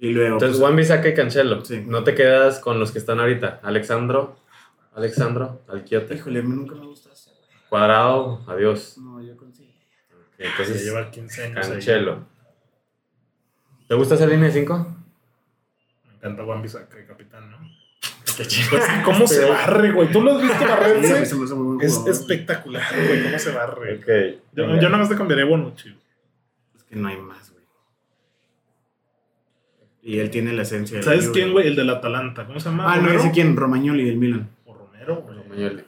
[0.00, 0.34] Y luego.
[0.34, 1.64] Entonces, pues, Juan Bisaca y Cancelo.
[1.64, 1.82] Sí.
[1.86, 3.60] No te quedas con los que están ahorita.
[3.62, 4.36] Alexandro,
[4.94, 6.16] Alexandro, Alquiote.
[6.16, 7.42] híjole, a mí nunca me gusta ese, güey.
[7.68, 8.98] Cuadrado, adiós.
[8.98, 9.70] No, yo consigo.
[10.38, 11.72] Ya Entonces, lleva 15 años ahí.
[11.74, 12.26] Cancelo.
[13.86, 14.96] ¿Te gusta esa línea de 5?
[16.08, 17.58] Me encanta Juan Bisaca, el capitán, ¿no?
[18.36, 20.10] Pues, ¿Cómo se barre, güey?
[20.12, 21.26] ¿Tú lo has visto Sí, barrerse?
[21.26, 22.14] se me hace muy buen Es jugador.
[22.14, 23.94] espectacular, güey, cómo se barre.
[23.96, 24.40] Ok.
[24.54, 25.94] Yo, yo nada más te cambiaría Bonucci.
[26.76, 27.64] Es que no hay más, güey.
[30.02, 30.98] Y él tiene la esencia.
[30.98, 31.66] de la ¿Sabes quién, güey?
[31.66, 32.46] El del Atalanta.
[32.46, 32.92] ¿Cómo se llama?
[32.92, 34.48] Ah, no, ese quién, Romagnoli del Milan.
[34.66, 35.38] O Romero, güey.
[35.38, 35.84] Romagnoli.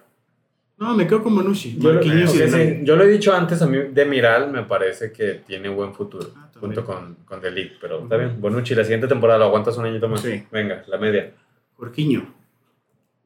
[0.78, 1.76] No, me quedo con Bonucci.
[1.78, 5.70] Yo sí, yo lo he dicho antes, a mí de Miral me parece que tiene
[5.70, 8.38] buen futuro, Ah, junto con, con De Ligt, pero está bien.
[8.40, 10.20] Bonucci, la siguiente temporada lo aguantas un añito más.
[10.20, 10.44] Sí.
[10.52, 11.32] Venga, la media.
[11.78, 12.26] Jorginho,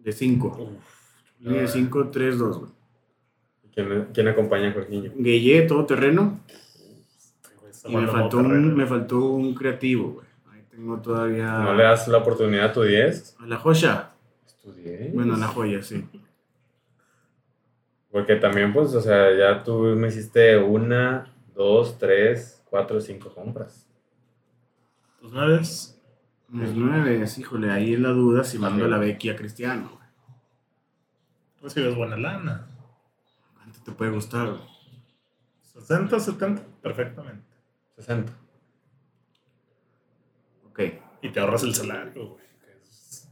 [0.02, 0.46] de 5.
[0.48, 1.10] Uf.
[1.40, 2.70] Línea de 5, 3, 2, güey.
[3.72, 5.12] ¿Quién, quién acompaña a Jorginho?
[5.16, 6.40] Gueye, todo terreno.
[7.86, 10.26] Y me faltó, un, me faltó un creativo, güey.
[10.50, 11.58] Ahí tengo todavía.
[11.60, 13.36] ¿No le das la oportunidad a tu 10?
[13.38, 14.10] A la joya.
[14.46, 15.14] ¿Es tu 10?
[15.14, 16.04] Bueno, a la joya, sí.
[18.10, 23.88] Porque también, pues, o sea, ya tú me hiciste una, dos, tres, cuatro, cinco compras.
[25.20, 25.99] Tus nueves.
[26.52, 30.08] Los 9, híjole, ahí es la duda si mando la Becky a Cristiano, güey.
[31.62, 32.66] Recibes buena lana.
[33.54, 34.62] ¿Cuánto te puede gustar, güey?
[35.62, 37.44] 60, 70, perfectamente.
[37.96, 38.32] 60.
[40.68, 40.80] Ok.
[41.22, 42.44] Y te ahorras el salario, güey.
[42.60, 43.28] que es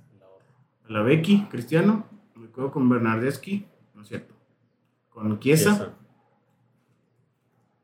[0.87, 2.07] el la Becky, Cristiano.
[2.37, 3.67] Me quedo con Bernardeschi.
[3.95, 4.35] No es cierto.
[5.09, 5.71] Con Chiesa.
[5.71, 5.95] Chiesa.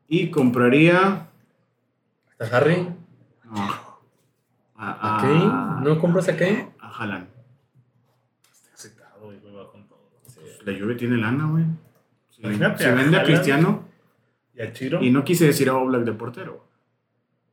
[0.07, 1.29] Y compraría.
[2.31, 2.87] ¿Está Harry?
[3.43, 3.84] No.
[4.75, 5.83] A, ¿A a- Kane?
[5.89, 6.73] ¿No compras a Kane?
[6.79, 7.27] A Haaland.
[8.51, 10.09] Estoy excitado, güey, va con todo.
[10.65, 11.65] La Juve tiene lana, güey.
[12.29, 13.23] Si, si vende a.
[13.23, 13.87] Cristiano.
[14.53, 15.01] Y a Chiro.
[15.01, 16.65] Y no quise decir a Oblak de portero.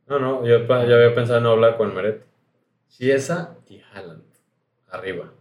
[0.07, 2.25] No, no, yo, yo había pensado en hablar con Meret.
[2.89, 4.23] Chiesa y Haaland.
[4.91, 5.33] Arriba.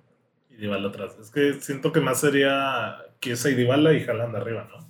[0.49, 1.17] Y Dybala atrás.
[1.19, 4.89] Es que siento que más sería Chiesa y Dybala y Haaland arriba, ¿no?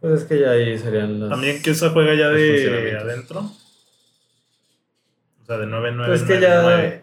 [0.00, 1.30] Pues es que ya ahí serían las...
[1.30, 3.50] También Chiesa juega ya de adentro.
[5.50, 6.06] Sea, de 9-9.
[6.06, 7.02] Pues es que ya...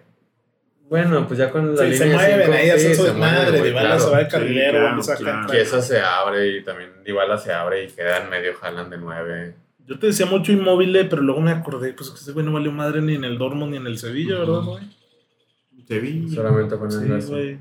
[0.90, 3.72] Bueno, pues ya con la Sí, línea se mueven, ahí hacen sí, su güey, Dybala
[3.72, 4.00] claro.
[4.00, 5.42] se va de carrilero, claro, Van Bissaka claro.
[5.42, 5.56] entra.
[5.58, 9.56] Chiesa se abre y también Dybala se abre y queda en medio Haaland de 9.
[9.86, 12.72] Yo te decía mucho inmóvil, pero luego me acordé, pues que ese güey no valió
[12.72, 14.72] madre ni en el Dortmund ni en el Sevilla, ¿verdad, Ujú.
[14.72, 14.84] güey?
[15.86, 16.36] Sevilla.
[16.36, 17.32] Solamente poniendo Sí, eso.
[17.34, 17.60] güey.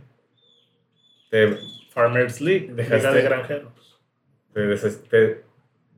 [1.30, 1.58] Te,
[1.90, 3.98] Farmers League, Dejaste- de granjeros.
[4.54, 5.44] te, des- te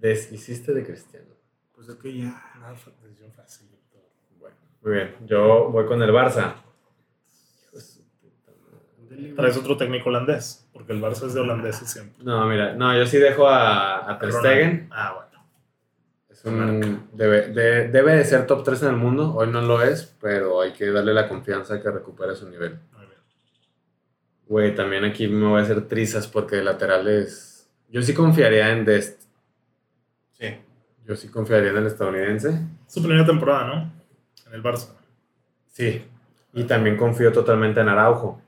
[0.00, 1.26] deshiciste de Cristiano.
[1.74, 2.24] Pues es que ya.
[2.58, 3.67] Nada, fue decisión fácil.
[4.88, 5.14] Muy bien.
[5.26, 6.54] Yo voy con el Barça.
[9.36, 12.24] Traes otro técnico holandés, porque el Barça es de holandeses siempre.
[12.24, 14.88] No, mira, no, yo sí dejo a, a Ter Stegen.
[14.90, 15.44] Ah, bueno.
[16.30, 19.34] Es un- debe, de- debe de ser top 3 en el mundo.
[19.34, 22.78] Hoy no lo es, pero hay que darle la confianza que recupere su nivel.
[22.92, 23.18] Muy bien.
[24.46, 27.68] Güey, también aquí me voy a hacer trizas porque de laterales.
[27.90, 29.20] Yo sí confiaría en Dest.
[30.32, 30.56] Sí.
[31.04, 32.58] Yo sí confiaría en el estadounidense.
[32.86, 33.97] Su primera temporada, ¿no?
[34.48, 34.88] En el Barça.
[35.66, 36.04] Sí.
[36.54, 38.40] Y también confío totalmente en Araujo.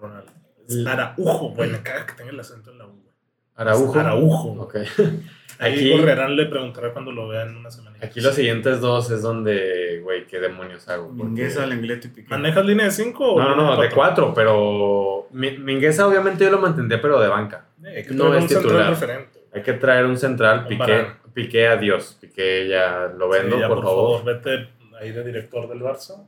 [0.00, 0.28] Ronald.
[0.68, 1.70] Es Araujo, güey.
[1.70, 2.90] Me caga que tenga el acento en la U.
[2.90, 3.14] güey.
[3.54, 3.98] Araujo.
[3.98, 4.48] Araujo.
[4.62, 4.76] Ok.
[5.58, 7.96] Ahí Aquí- Correrán le preguntará cuando lo vea en una semana.
[8.02, 11.08] Aquí los siguientes dos es donde, güey, qué demonios hago.
[11.10, 12.28] Mingueza, Lenglet y Piqué.
[12.28, 16.58] ¿Manejas línea de 5 No, no, no, de cuatro, pero Mi- Mingueza obviamente yo lo
[16.58, 17.64] mantendré, pero de banca.
[17.86, 18.90] Eh, que No es titular.
[18.90, 19.46] referente.
[19.54, 21.08] Hay que traer un central, Un Piqué, Varane.
[21.32, 24.24] Piqué adiós, Piqué ya lo vendo, Sí, ya, por, favor.
[24.24, 24.68] Vete
[25.00, 26.26] ahí de director del Barça.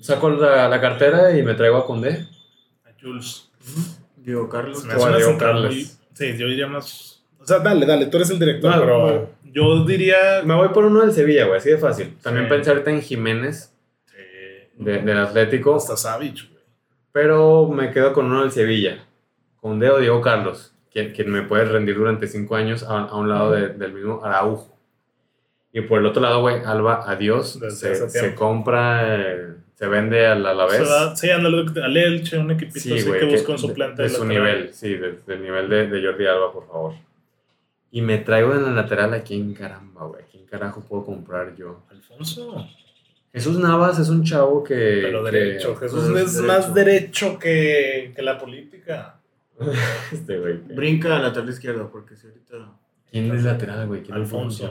[0.00, 2.26] Saco la, la cartera y me traigo a Condé.
[2.84, 3.48] A Jules.
[4.16, 4.80] Diego Carlos.
[4.80, 5.84] Se me hace Diego muy-
[6.14, 7.22] Sí, yo diría más.
[7.40, 9.06] O sea, dale, dale, tú eres el director, No, pero
[9.44, 9.52] no.
[9.52, 10.16] yo diría.
[10.44, 12.16] Me voy por uno del Sevilla, güey, así de fácil.
[12.22, 12.50] También Sí.
[12.50, 13.72] pensé ahorita en Jiménez
[14.06, 14.16] Sí,
[14.84, 16.64] de- del Atlético, hasta Savage, güey.
[17.12, 19.04] pero me quedo con uno del Sevilla.
[19.60, 23.28] Condé o Diego Carlos, quien, quien me puede rendir durante cinco años a, a un
[23.28, 24.76] lado de- del mismo Araujo.
[25.78, 27.58] Y por el otro lado, güey, Alba, adiós.
[27.70, 30.78] Se, compra, eh, se vende al Alavés.
[30.78, 33.62] Se va- Sí, ándale, al Elche, un equipito Sí, así que que- busca un de-
[33.62, 34.02] suplente.
[34.02, 34.28] de, su lateral.
[34.56, 36.94] nivel, sí, de- del nivel de, de Jordi Alba, por favor.
[37.90, 40.22] Y me traigo en la lateral a quién caramba, güey.
[40.22, 41.84] ¿A quién carajo puedo comprar yo?
[41.90, 42.66] Alfonso.
[43.32, 44.74] Jesús Navas es un chavo que.
[45.02, 45.76] Pero que- derecho.
[45.76, 47.38] Jesús pero es es más derecho.
[47.38, 49.14] que, que la política.
[50.12, 50.54] Este, güey.
[50.56, 52.72] Brinca a lateral izquierdo, porque si ahorita.
[53.10, 54.02] ¿Quién es lateral, güey?
[54.02, 54.70] ¿Quién Alfonso.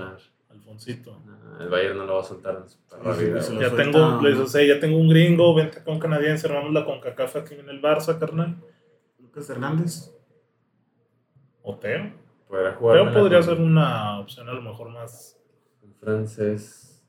[0.58, 1.22] Alfonsito.
[1.60, 2.78] El Bayern no lo va a soltar en su
[3.26, 3.58] vida, sí.
[3.60, 7.36] Ya tengo, les, o sea, ya tengo un gringo, vente con canadiense, armamos la CONCACAF
[7.38, 8.56] aquí en el Barça, carnal.
[9.20, 10.12] Lucas Hernández.
[11.64, 12.12] O Teo.
[12.48, 13.04] Podrá jugar.
[13.04, 15.38] Teo podría ser una opción a lo mejor más.
[15.84, 17.04] Un francés.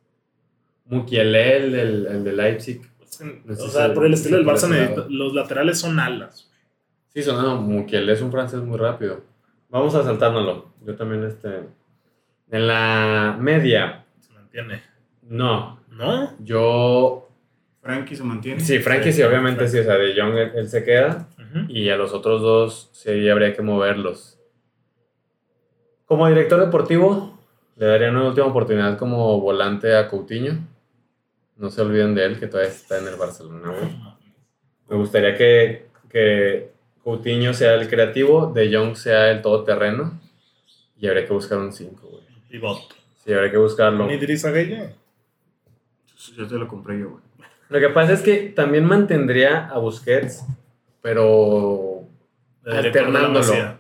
[0.87, 2.81] Mukiele, el, del- el de Leipzig.
[2.99, 6.01] pues, No sé o sea, se- por el estilo del Barça, necesita- los laterales son
[6.01, 6.51] alas.
[7.09, 7.61] Sí, sonó.
[7.61, 9.21] Mukiele es un francés muy rápido.
[9.69, 10.73] Vamos a saltárnoslo.
[10.85, 11.69] Yo también, este.
[12.51, 14.83] En la media, Se mantiene.
[15.23, 15.79] no.
[15.91, 16.33] ¿No?
[16.39, 17.29] Yo.
[17.83, 18.61] Frankie se mantiene.
[18.61, 19.73] Sí, Frankie sí, Sí, obviamente Frankie.
[19.73, 19.79] sí.
[19.81, 21.29] O sea, de Jong él, él se queda.
[21.69, 24.39] Y a los otros dos sí habría que moverlos.
[26.05, 27.39] Como director deportivo,
[27.77, 30.59] le daría una última oportunidad como volante a Coutinho.
[31.57, 33.71] No se olviden de él, que todavía está en el Barcelona.
[33.71, 33.97] güey.
[34.89, 36.71] Me gustaría que, que
[37.03, 40.21] Coutinho sea el creativo, De Jong sea el todoterreno.
[40.97, 42.28] Y habría que buscar un 5, güey.
[42.49, 42.95] Pivot.
[43.25, 44.05] Sí, habría que buscarlo.
[44.05, 44.95] ¿Un Gueye?
[46.37, 47.23] Yo te lo compré yo, güey.
[47.69, 50.45] Lo que pasa es que también mantendría a Busquets,
[51.03, 52.03] pero
[52.65, 53.79] Alternándolo.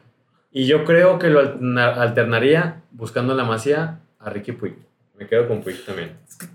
[0.50, 4.74] Y yo creo que lo alterna- alternaría buscando la masía a Ricky Puig.
[5.16, 6.16] Me quedo con Puig también.
[6.26, 6.46] Es que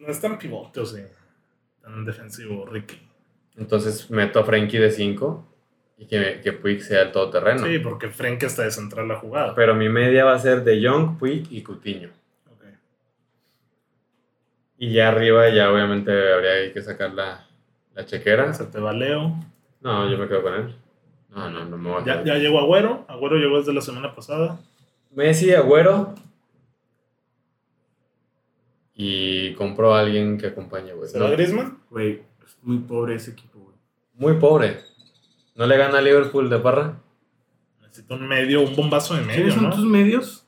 [0.00, 1.00] no es tan pivote, o sí.
[1.82, 3.00] Tan defensivo, Ricky.
[3.56, 5.46] Entonces meto a Frenkie de 5
[6.02, 7.66] y que, que Puig sea el todoterreno.
[7.66, 9.54] Sí, porque Frenkie está de central la jugada.
[9.54, 12.08] Pero mi media va a ser de Jong, Puig y Coutinho.
[12.50, 12.64] Ok.
[14.78, 17.46] Y ya arriba ya obviamente habría que sacar la,
[17.94, 18.52] la chequera.
[18.52, 19.34] Se te va Leo.
[19.80, 20.74] No, yo me quedo con él.
[21.30, 22.24] No, no, no me voy a Ya, quedar.
[22.26, 23.04] ya llegó Agüero.
[23.08, 24.60] Agüero llegó desde la semana pasada.
[25.12, 26.14] Messi, Agüero.
[28.94, 31.08] Y compro a alguien que acompañe, güey.
[31.08, 31.78] ¿Se va No, Griezmann?
[31.90, 33.76] Güey, es muy pobre ese equipo, güey.
[34.14, 34.80] muy pobre.
[35.54, 37.00] ¿No le gana a Liverpool de parra?
[37.80, 39.70] Necesito un medio, un bombazo de medio, ¿Quiénes son ¿no?
[39.70, 40.46] tus medios?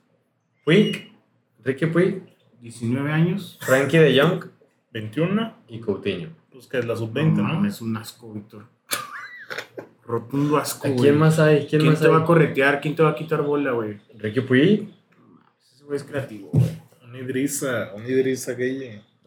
[0.63, 1.11] Puig,
[1.63, 2.23] Ricky Puig,
[2.61, 3.59] 19 años.
[3.61, 4.45] Frankie de Jong
[4.91, 5.53] 21.
[5.67, 6.29] y Coutinho.
[6.51, 7.67] Pues que es la sub-20, ¿no?
[7.67, 8.65] Es un asco, Víctor.
[10.05, 11.01] Rotundo asco, ¿A güey.
[11.01, 11.67] quién más hay?
[11.67, 12.81] ¿Quién, ¿Quién más te va a corretear?
[12.81, 13.99] ¿Quién te va a quitar bola, güey?
[14.17, 14.89] Ricky Puig.
[15.73, 16.65] Ese güey es creativo, güey.
[17.03, 18.03] Un Idrissa, un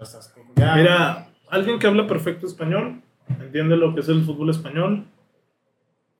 [0.01, 0.41] asco.
[0.57, 0.75] Ya.
[0.75, 3.03] Mira, alguien que habla perfecto español,
[3.41, 5.07] entiende lo que es el fútbol español,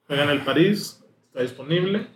[0.09, 2.09] juega en el París, está disponible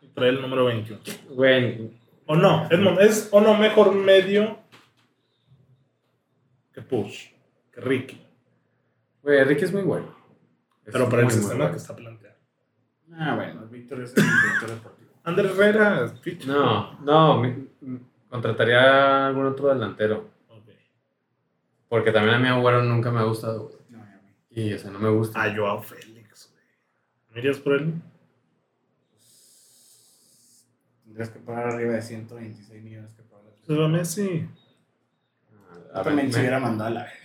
[0.00, 1.00] y trae el número 21.
[1.30, 1.90] Güey,
[2.26, 4.58] O no, es, mo- es o no mejor medio
[6.72, 7.26] que Push,
[7.72, 8.20] que Ricky,
[9.22, 10.14] güey, Ricky es muy bueno.
[10.86, 11.70] Es pero para el sistema bueno.
[11.72, 12.36] que está planteado.
[13.14, 15.10] Ah, bueno, Víctor es el director deportivo.
[15.24, 16.12] Ander Herrera.
[16.46, 17.68] No, no, mi-
[18.30, 20.30] contrataría a algún otro delantero.
[21.88, 23.76] Porque también a mi abuelo nunca me ha gustado, güey.
[23.90, 24.02] No.
[24.50, 25.42] Y, o sea, no me gusta.
[25.42, 26.11] A Joao Félix, güey.
[26.11, 26.11] ¿Me
[27.38, 27.94] irías por él?
[31.04, 34.48] Tendrías que pagar arriba de 126 millones que pagar la Se va Messi.
[35.92, 37.16] A, Yo también Me- se hubiera mandado a la verga.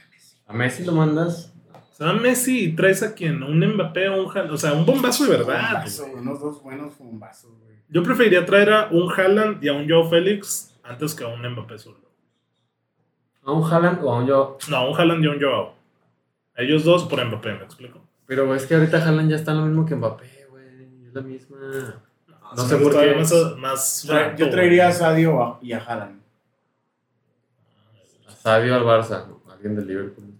[0.47, 1.53] a Messi lo mandas.
[1.93, 4.85] Se va Messi y traes a quien, un Mbappé o un Haaland, o sea, un
[4.85, 5.73] bombazo de verdad.
[5.73, 7.77] Bombazo, unos dos buenos bombazos, güey.
[7.89, 11.41] Yo preferiría traer a un Haaland y a un Joao Félix antes que a un
[11.41, 11.99] Mbappé solo.
[13.43, 14.57] A un Haaland o a un yo.
[14.69, 15.73] No, a un Haaland y a un Joao.
[16.55, 18.01] A ellos dos por Mbappé, ¿me explico?
[18.27, 20.65] Pero es que ahorita Haaland ya está lo mismo que Mbappé, güey.
[21.07, 21.57] Es la misma.
[22.55, 23.15] No se sé por qué.
[23.15, 24.91] Más, más Tra- Yo traería a.
[24.91, 26.21] Sadio a- y a Haaland.
[28.27, 29.25] A Sadio al Barça.
[29.51, 30.25] Alguien del Liverpool.
[30.25, 30.37] no.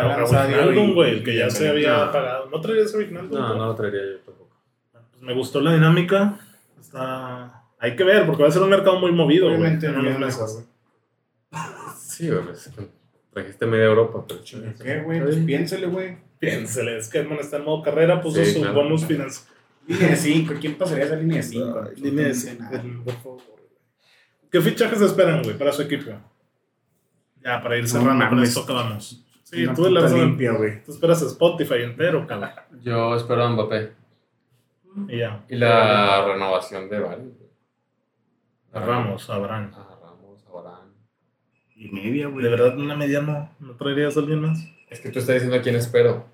[0.00, 2.12] Haaland, Sadio güey, que ya se había Wijnaldum.
[2.12, 2.48] pagado.
[2.50, 3.38] ¿No traerías a Wijnaldum?
[3.40, 4.50] No, no lo traería yo tampoco.
[5.10, 6.38] Pues me gustó la dinámica.
[6.80, 7.62] Está...
[7.78, 9.58] Hay que ver, porque va a ser un mercado muy movido, güey.
[9.58, 10.68] Obviamente en no unos es meses.
[11.98, 12.40] Sí, güey,
[13.32, 14.80] trajiste media Europa, pero chingas.
[14.80, 15.20] ¿Qué, güey?
[15.20, 16.18] Pues piénsele, güey.
[16.38, 18.74] Piénsele, es que Edmond está en modo carrera, puso Sí, claro.
[18.74, 19.48] bonus financieros.
[19.86, 20.54] Línea de 5.
[20.60, 21.84] ¿Quién pasaría esa línea de 5?
[21.96, 22.64] Línea de cinco,
[23.04, 23.62] por favor, güey.
[24.50, 26.10] ¿Qué fichajes esperan, güey, para su equipo?
[27.44, 28.50] Ya, para ir cerrando con mames.
[28.50, 29.24] esto acabamos.
[29.42, 30.84] Sí, Una tú la limpia, güey.
[30.84, 32.50] Tú esperas Spotify entero, cabrón.
[32.80, 33.92] Yo espero a Mbappé.
[35.08, 35.44] Y ya.
[35.48, 37.18] Y la renovación de güey.
[38.72, 39.72] A Ramos, a Abraham.
[39.74, 40.92] A Ramos, a Varane.
[41.76, 42.44] Y media, güey.
[42.44, 43.50] ¿De verdad una media no?
[43.60, 44.58] ¿No traerías a alguien más?
[44.90, 46.26] Es que tú estás diciendo a quién espero.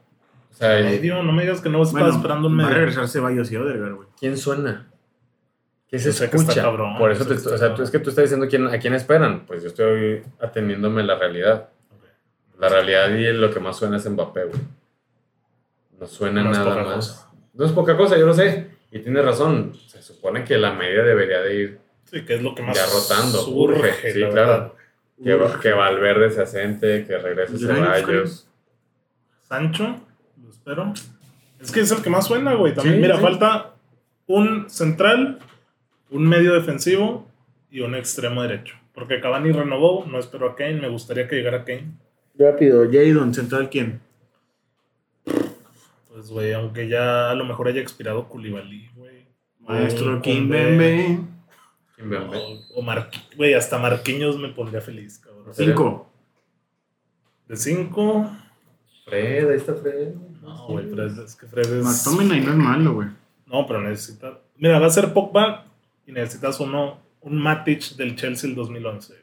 [0.50, 2.78] O sea, Medio, no me digas que no estaba Bueno, esperando un Va a medio.
[2.80, 4.08] regresar Ceballos y Odegaard, güey.
[4.18, 4.90] ¿quién suena?
[5.88, 6.62] ¿Qué se sé que está escucha?
[6.62, 8.66] cabrón, Por eso te estoy- o está sea, tú, es que tú estás diciendo quién,
[8.66, 9.44] a quién esperan.
[9.46, 11.68] Pues yo estoy atendiéndome a la realidad.
[12.58, 14.60] La realidad y lo que más suena es Mbappé, güey.
[16.00, 16.94] No suena No nada más.
[17.08, 17.30] cosa.
[17.54, 18.70] No es poca cosa, yo lo sé.
[18.90, 19.74] Y tienes razón.
[19.86, 22.86] Se supone que la media debería de ir Sí, que es lo que más Ya
[22.86, 24.48] rotando, surge, urge, sí, la claro.
[24.48, 24.72] verdad.
[25.22, 25.56] Que, Uf.
[25.60, 28.48] que Valverde se asente, que regrese Ceballos.
[29.48, 30.00] Sancho,
[30.42, 30.92] lo espero.
[31.60, 32.74] Es que es el que más suena, güey.
[32.74, 33.22] También, Sí, mira, sí.
[33.22, 33.74] falta
[34.26, 35.38] un central,
[36.10, 37.26] un medio defensivo
[37.70, 38.76] y un extremo derecho.
[38.94, 41.92] Porque Cavani renovó, no espero a Kane, me gustaría que llegara Kane.
[42.38, 44.00] Rápido, Jadon, central, ¿quién?
[46.08, 49.26] Pues, güey, aunque ya a lo mejor haya expirado Koulibaly, güey.
[49.60, 50.22] Maestro O
[51.98, 52.36] Kimbembe.
[52.36, 55.52] O, o Marqui- güey, hasta Marquinhos me pondría feliz, cabrón.
[55.52, 56.10] Cinco.
[57.46, 58.30] De 5,
[59.06, 60.14] Fred, ahí está Fred.
[60.42, 61.84] no, güey, pero es, es que Fred es...
[61.84, 63.08] McTominay no es malo, güey.
[63.46, 64.38] No, pero necesita.
[64.58, 65.64] Mira, va a ser Pogba
[66.06, 69.14] y necesitas uno, un Matic del Chelsea el 2011.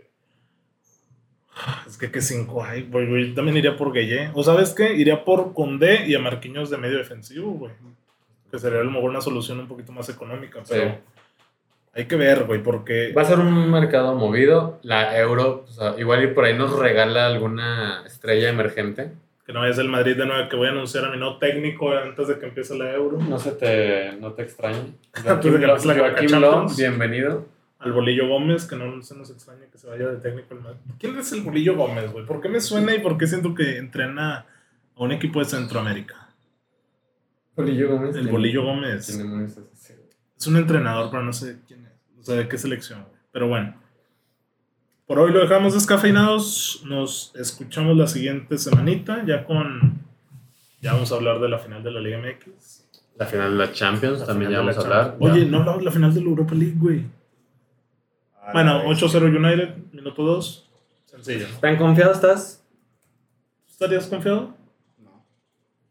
[1.87, 3.33] Es que que cinco hay, güey, güey.
[3.33, 4.31] También iría por Gueye.
[4.33, 4.93] ¿O sabes qué?
[4.95, 7.71] Iría por Condé y a Marquinhos de medio defensivo, güey.
[8.51, 10.97] Que sería a lo mejor una solución un poquito más económica, pero Sí.
[11.95, 13.13] Hay que ver, güey, porque.
[13.13, 14.79] Va a ser un mercado movido.
[14.83, 19.13] La Euro, o sea, igual y por ahí nos regala alguna estrella emergente.
[19.45, 21.91] Que no es el Madrid de nuevo, que voy a anunciar a mi no técnico
[21.91, 23.19] antes de que empiece la Euro.
[23.19, 24.93] No se te, no te extrañe.
[25.25, 26.77] Antes de que empiece la Joaquín Champions.
[26.77, 27.45] Bienvenido.
[27.79, 30.79] Al Bolillo Gómez, que no se nos extraña que se vaya de técnico el Madrid.
[30.99, 32.25] ¿Quién es el Bolillo Gómez, güey?
[32.25, 34.45] ¿Por qué me suena y por qué siento que entrena
[34.95, 36.29] a un equipo de Centroamérica?
[37.55, 38.15] Bolillo Gómez.
[38.15, 39.05] El Bolillo Gómez.
[39.05, 39.59] ¿Quién demonios
[40.37, 41.57] es un entrenador, pero no sé.
[42.25, 43.05] O sea, de qué selección.
[43.31, 43.75] Pero bueno.
[45.05, 46.81] Por hoy lo dejamos descafeinados.
[46.83, 50.01] Nos escuchamos la siguiente semanita, ya con...
[50.81, 52.87] Ya vamos a hablar de la final de la Liga MX.
[53.17, 55.17] La final de la Champions, La también ya vamos a la hablar.
[55.19, 57.03] Oye, no hablamos de la final de la Europa League, güey.
[58.53, 60.69] Bueno, 8-0 United, minuto 2.
[61.05, 61.45] Sencillo.
[61.61, 62.65] ¿Tan confiado estás?
[63.69, 64.55] ¿Estarías confiado?
[64.97, 65.23] No.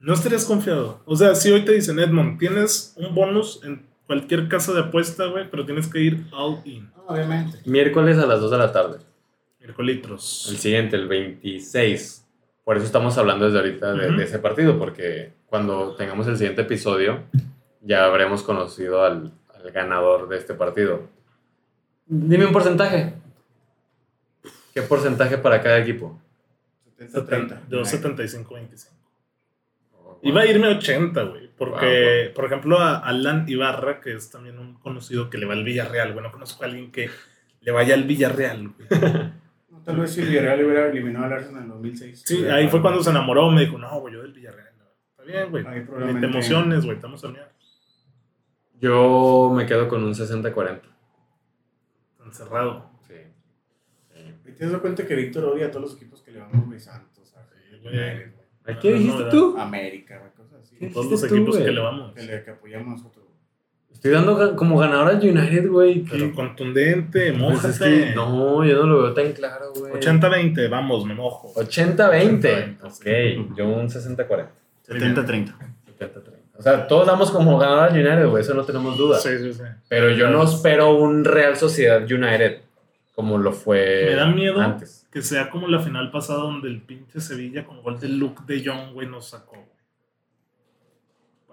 [0.01, 1.01] No estarías confiado.
[1.05, 5.27] O sea, si hoy te dicen, Edmond, tienes un bonus en cualquier casa de apuesta,
[5.27, 6.91] güey, pero tienes que ir all in.
[7.07, 7.59] Obviamente.
[7.67, 8.99] Miércoles a las 2 de la tarde.
[9.61, 10.43] El Miércolitros.
[10.59, 12.27] siguiente, el 26.
[12.65, 14.17] Por eso estamos hablando desde ahorita de, Ujú.
[14.19, 17.23] de ese partido, porque cuando tengamos el siguiente episodio,
[17.83, 21.03] ya habremos conocido al, al ganador de este partido.
[22.07, 23.15] Dime un porcentaje.
[24.73, 26.19] ¿Qué porcentaje para cada equipo?
[26.99, 27.61] 70-30.
[27.69, 28.89] Yo 75-25.
[30.23, 31.44] Iba a irme 80, güey.
[31.57, 35.63] Porque, por ejemplo, a Alan Ibarra, que es también un conocido que le va al
[35.65, 36.25] Villarreal, güey.
[36.25, 37.09] No conozco a alguien que
[37.61, 38.89] le vaya al Villarreal, güey.
[39.71, 42.23] No, Tal vez si el Villarreal hubiera eliminado al Arsenal en 2006.
[42.25, 43.51] Sí, ahí fue cuando se enamoró.
[43.51, 44.69] Me dijo, no, güey, yo del Villarreal.
[45.11, 45.65] Está bien, güey.
[45.85, 46.97] Probablemente- te emociones, güey.
[46.97, 47.51] Estamos soñando.
[48.81, 50.81] Yo me quedo con un 60-40.
[52.25, 52.91] Encerrado.
[53.07, 53.15] Sí.
[54.15, 54.35] Sí.
[54.47, 56.79] ¿Y te das cuenta que Víctor odia a todos los equipos que le vamos, güey?
[56.81, 57.47] Santos, a
[57.83, 57.95] güey.
[57.95, 58.77] United, güey.
[58.77, 59.57] ¿A ¿Qué No, dijiste no, tú?
[59.59, 60.31] América, güey,
[60.93, 62.13] Todos los tú, equipos que le vamos.
[62.15, 63.25] Que, le, que apoyamos nosotros.
[63.93, 66.01] Estoy dando como ganador al United, güey.
[66.05, 66.33] Pero ¿Qué?
[66.35, 67.69] contundente, Pues mójate.
[67.69, 69.93] es que no, yo no lo veo tan claro, güey.
[69.95, 71.55] 80-20, vamos, me mojo.
[71.55, 72.77] 80-20.
[72.81, 74.47] 80-20, Ok, yo un 60-40.
[74.87, 75.55] 70-30.
[75.99, 76.31] 70-30.
[76.57, 79.19] O sea, todos damos como ganador al United, güey, eso no tenemos duda.
[79.19, 79.63] Sí, sí, sí.
[79.89, 82.61] Pero yo no espero un Real Sociedad United
[83.15, 85.07] como lo fue Me da miedo antes.
[85.11, 88.65] que sea como la final pasada donde el pinche Sevilla con gol de Luke de
[88.65, 89.57] Jong, güey, nos sacó.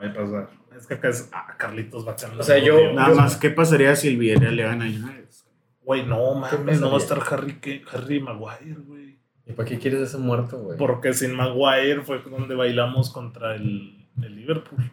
[0.02, 0.49] Puede pasar.
[0.76, 1.30] Es que acá es.
[1.32, 4.64] Ah, Carlitos va a O sea, yo- Nada más, ¿qué pasaría si el Villarreal le
[4.64, 5.26] gana a United?
[5.84, 9.19] Güey, no mames, no va a estar Harry, que, Harry Maguire, güey.
[9.45, 10.78] ¿Y para qué quieres ese muerto, güey?
[10.78, 14.91] Porque sin Maguire fue donde bailamos contra el, el Liverpool.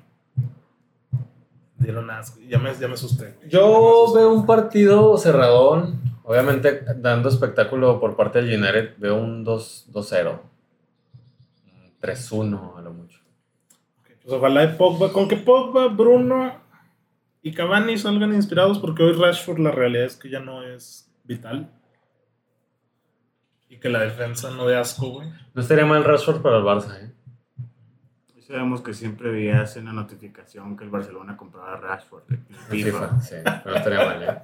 [1.76, 2.40] Dieron asco.
[2.48, 3.38] Ya me, ya me asusté.
[3.48, 6.00] Yo veo un partido cerradón.
[6.24, 10.40] Obviamente, dando espectáculo por parte del United, veo un 2-0.
[12.00, 12.97] 3-1 a lo.
[14.28, 16.54] Pues ojalá de Pogba, con que Pogba, Bruno
[17.40, 21.70] y Cavani salgan inspirados, porque hoy Rashford la realidad es que ya no es vital.
[23.70, 25.30] Y que la defensa no de asco, güey.
[25.54, 27.10] No estaría mal Rashford para el Barça, ¿eh?
[28.36, 32.24] Y sabemos que siempre veías en la notificación que el Barcelona compraba a Rashford.
[32.30, 33.08] en En FIFA.
[33.08, 34.38] FIFA, sí, pero no estaría mal, ¿eh?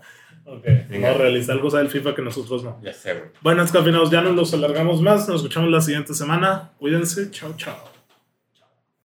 [0.46, 1.12] Ok, Venga.
[1.12, 2.80] no realiza algo del FIFA que nosotros no.
[2.80, 3.30] Ya sé, güey.
[3.42, 5.28] Bueno, es que al final ya no los alargamos más.
[5.28, 6.70] Nos escuchamos la siguiente semana.
[6.78, 7.30] Cuídense.
[7.30, 7.93] Chao, chao.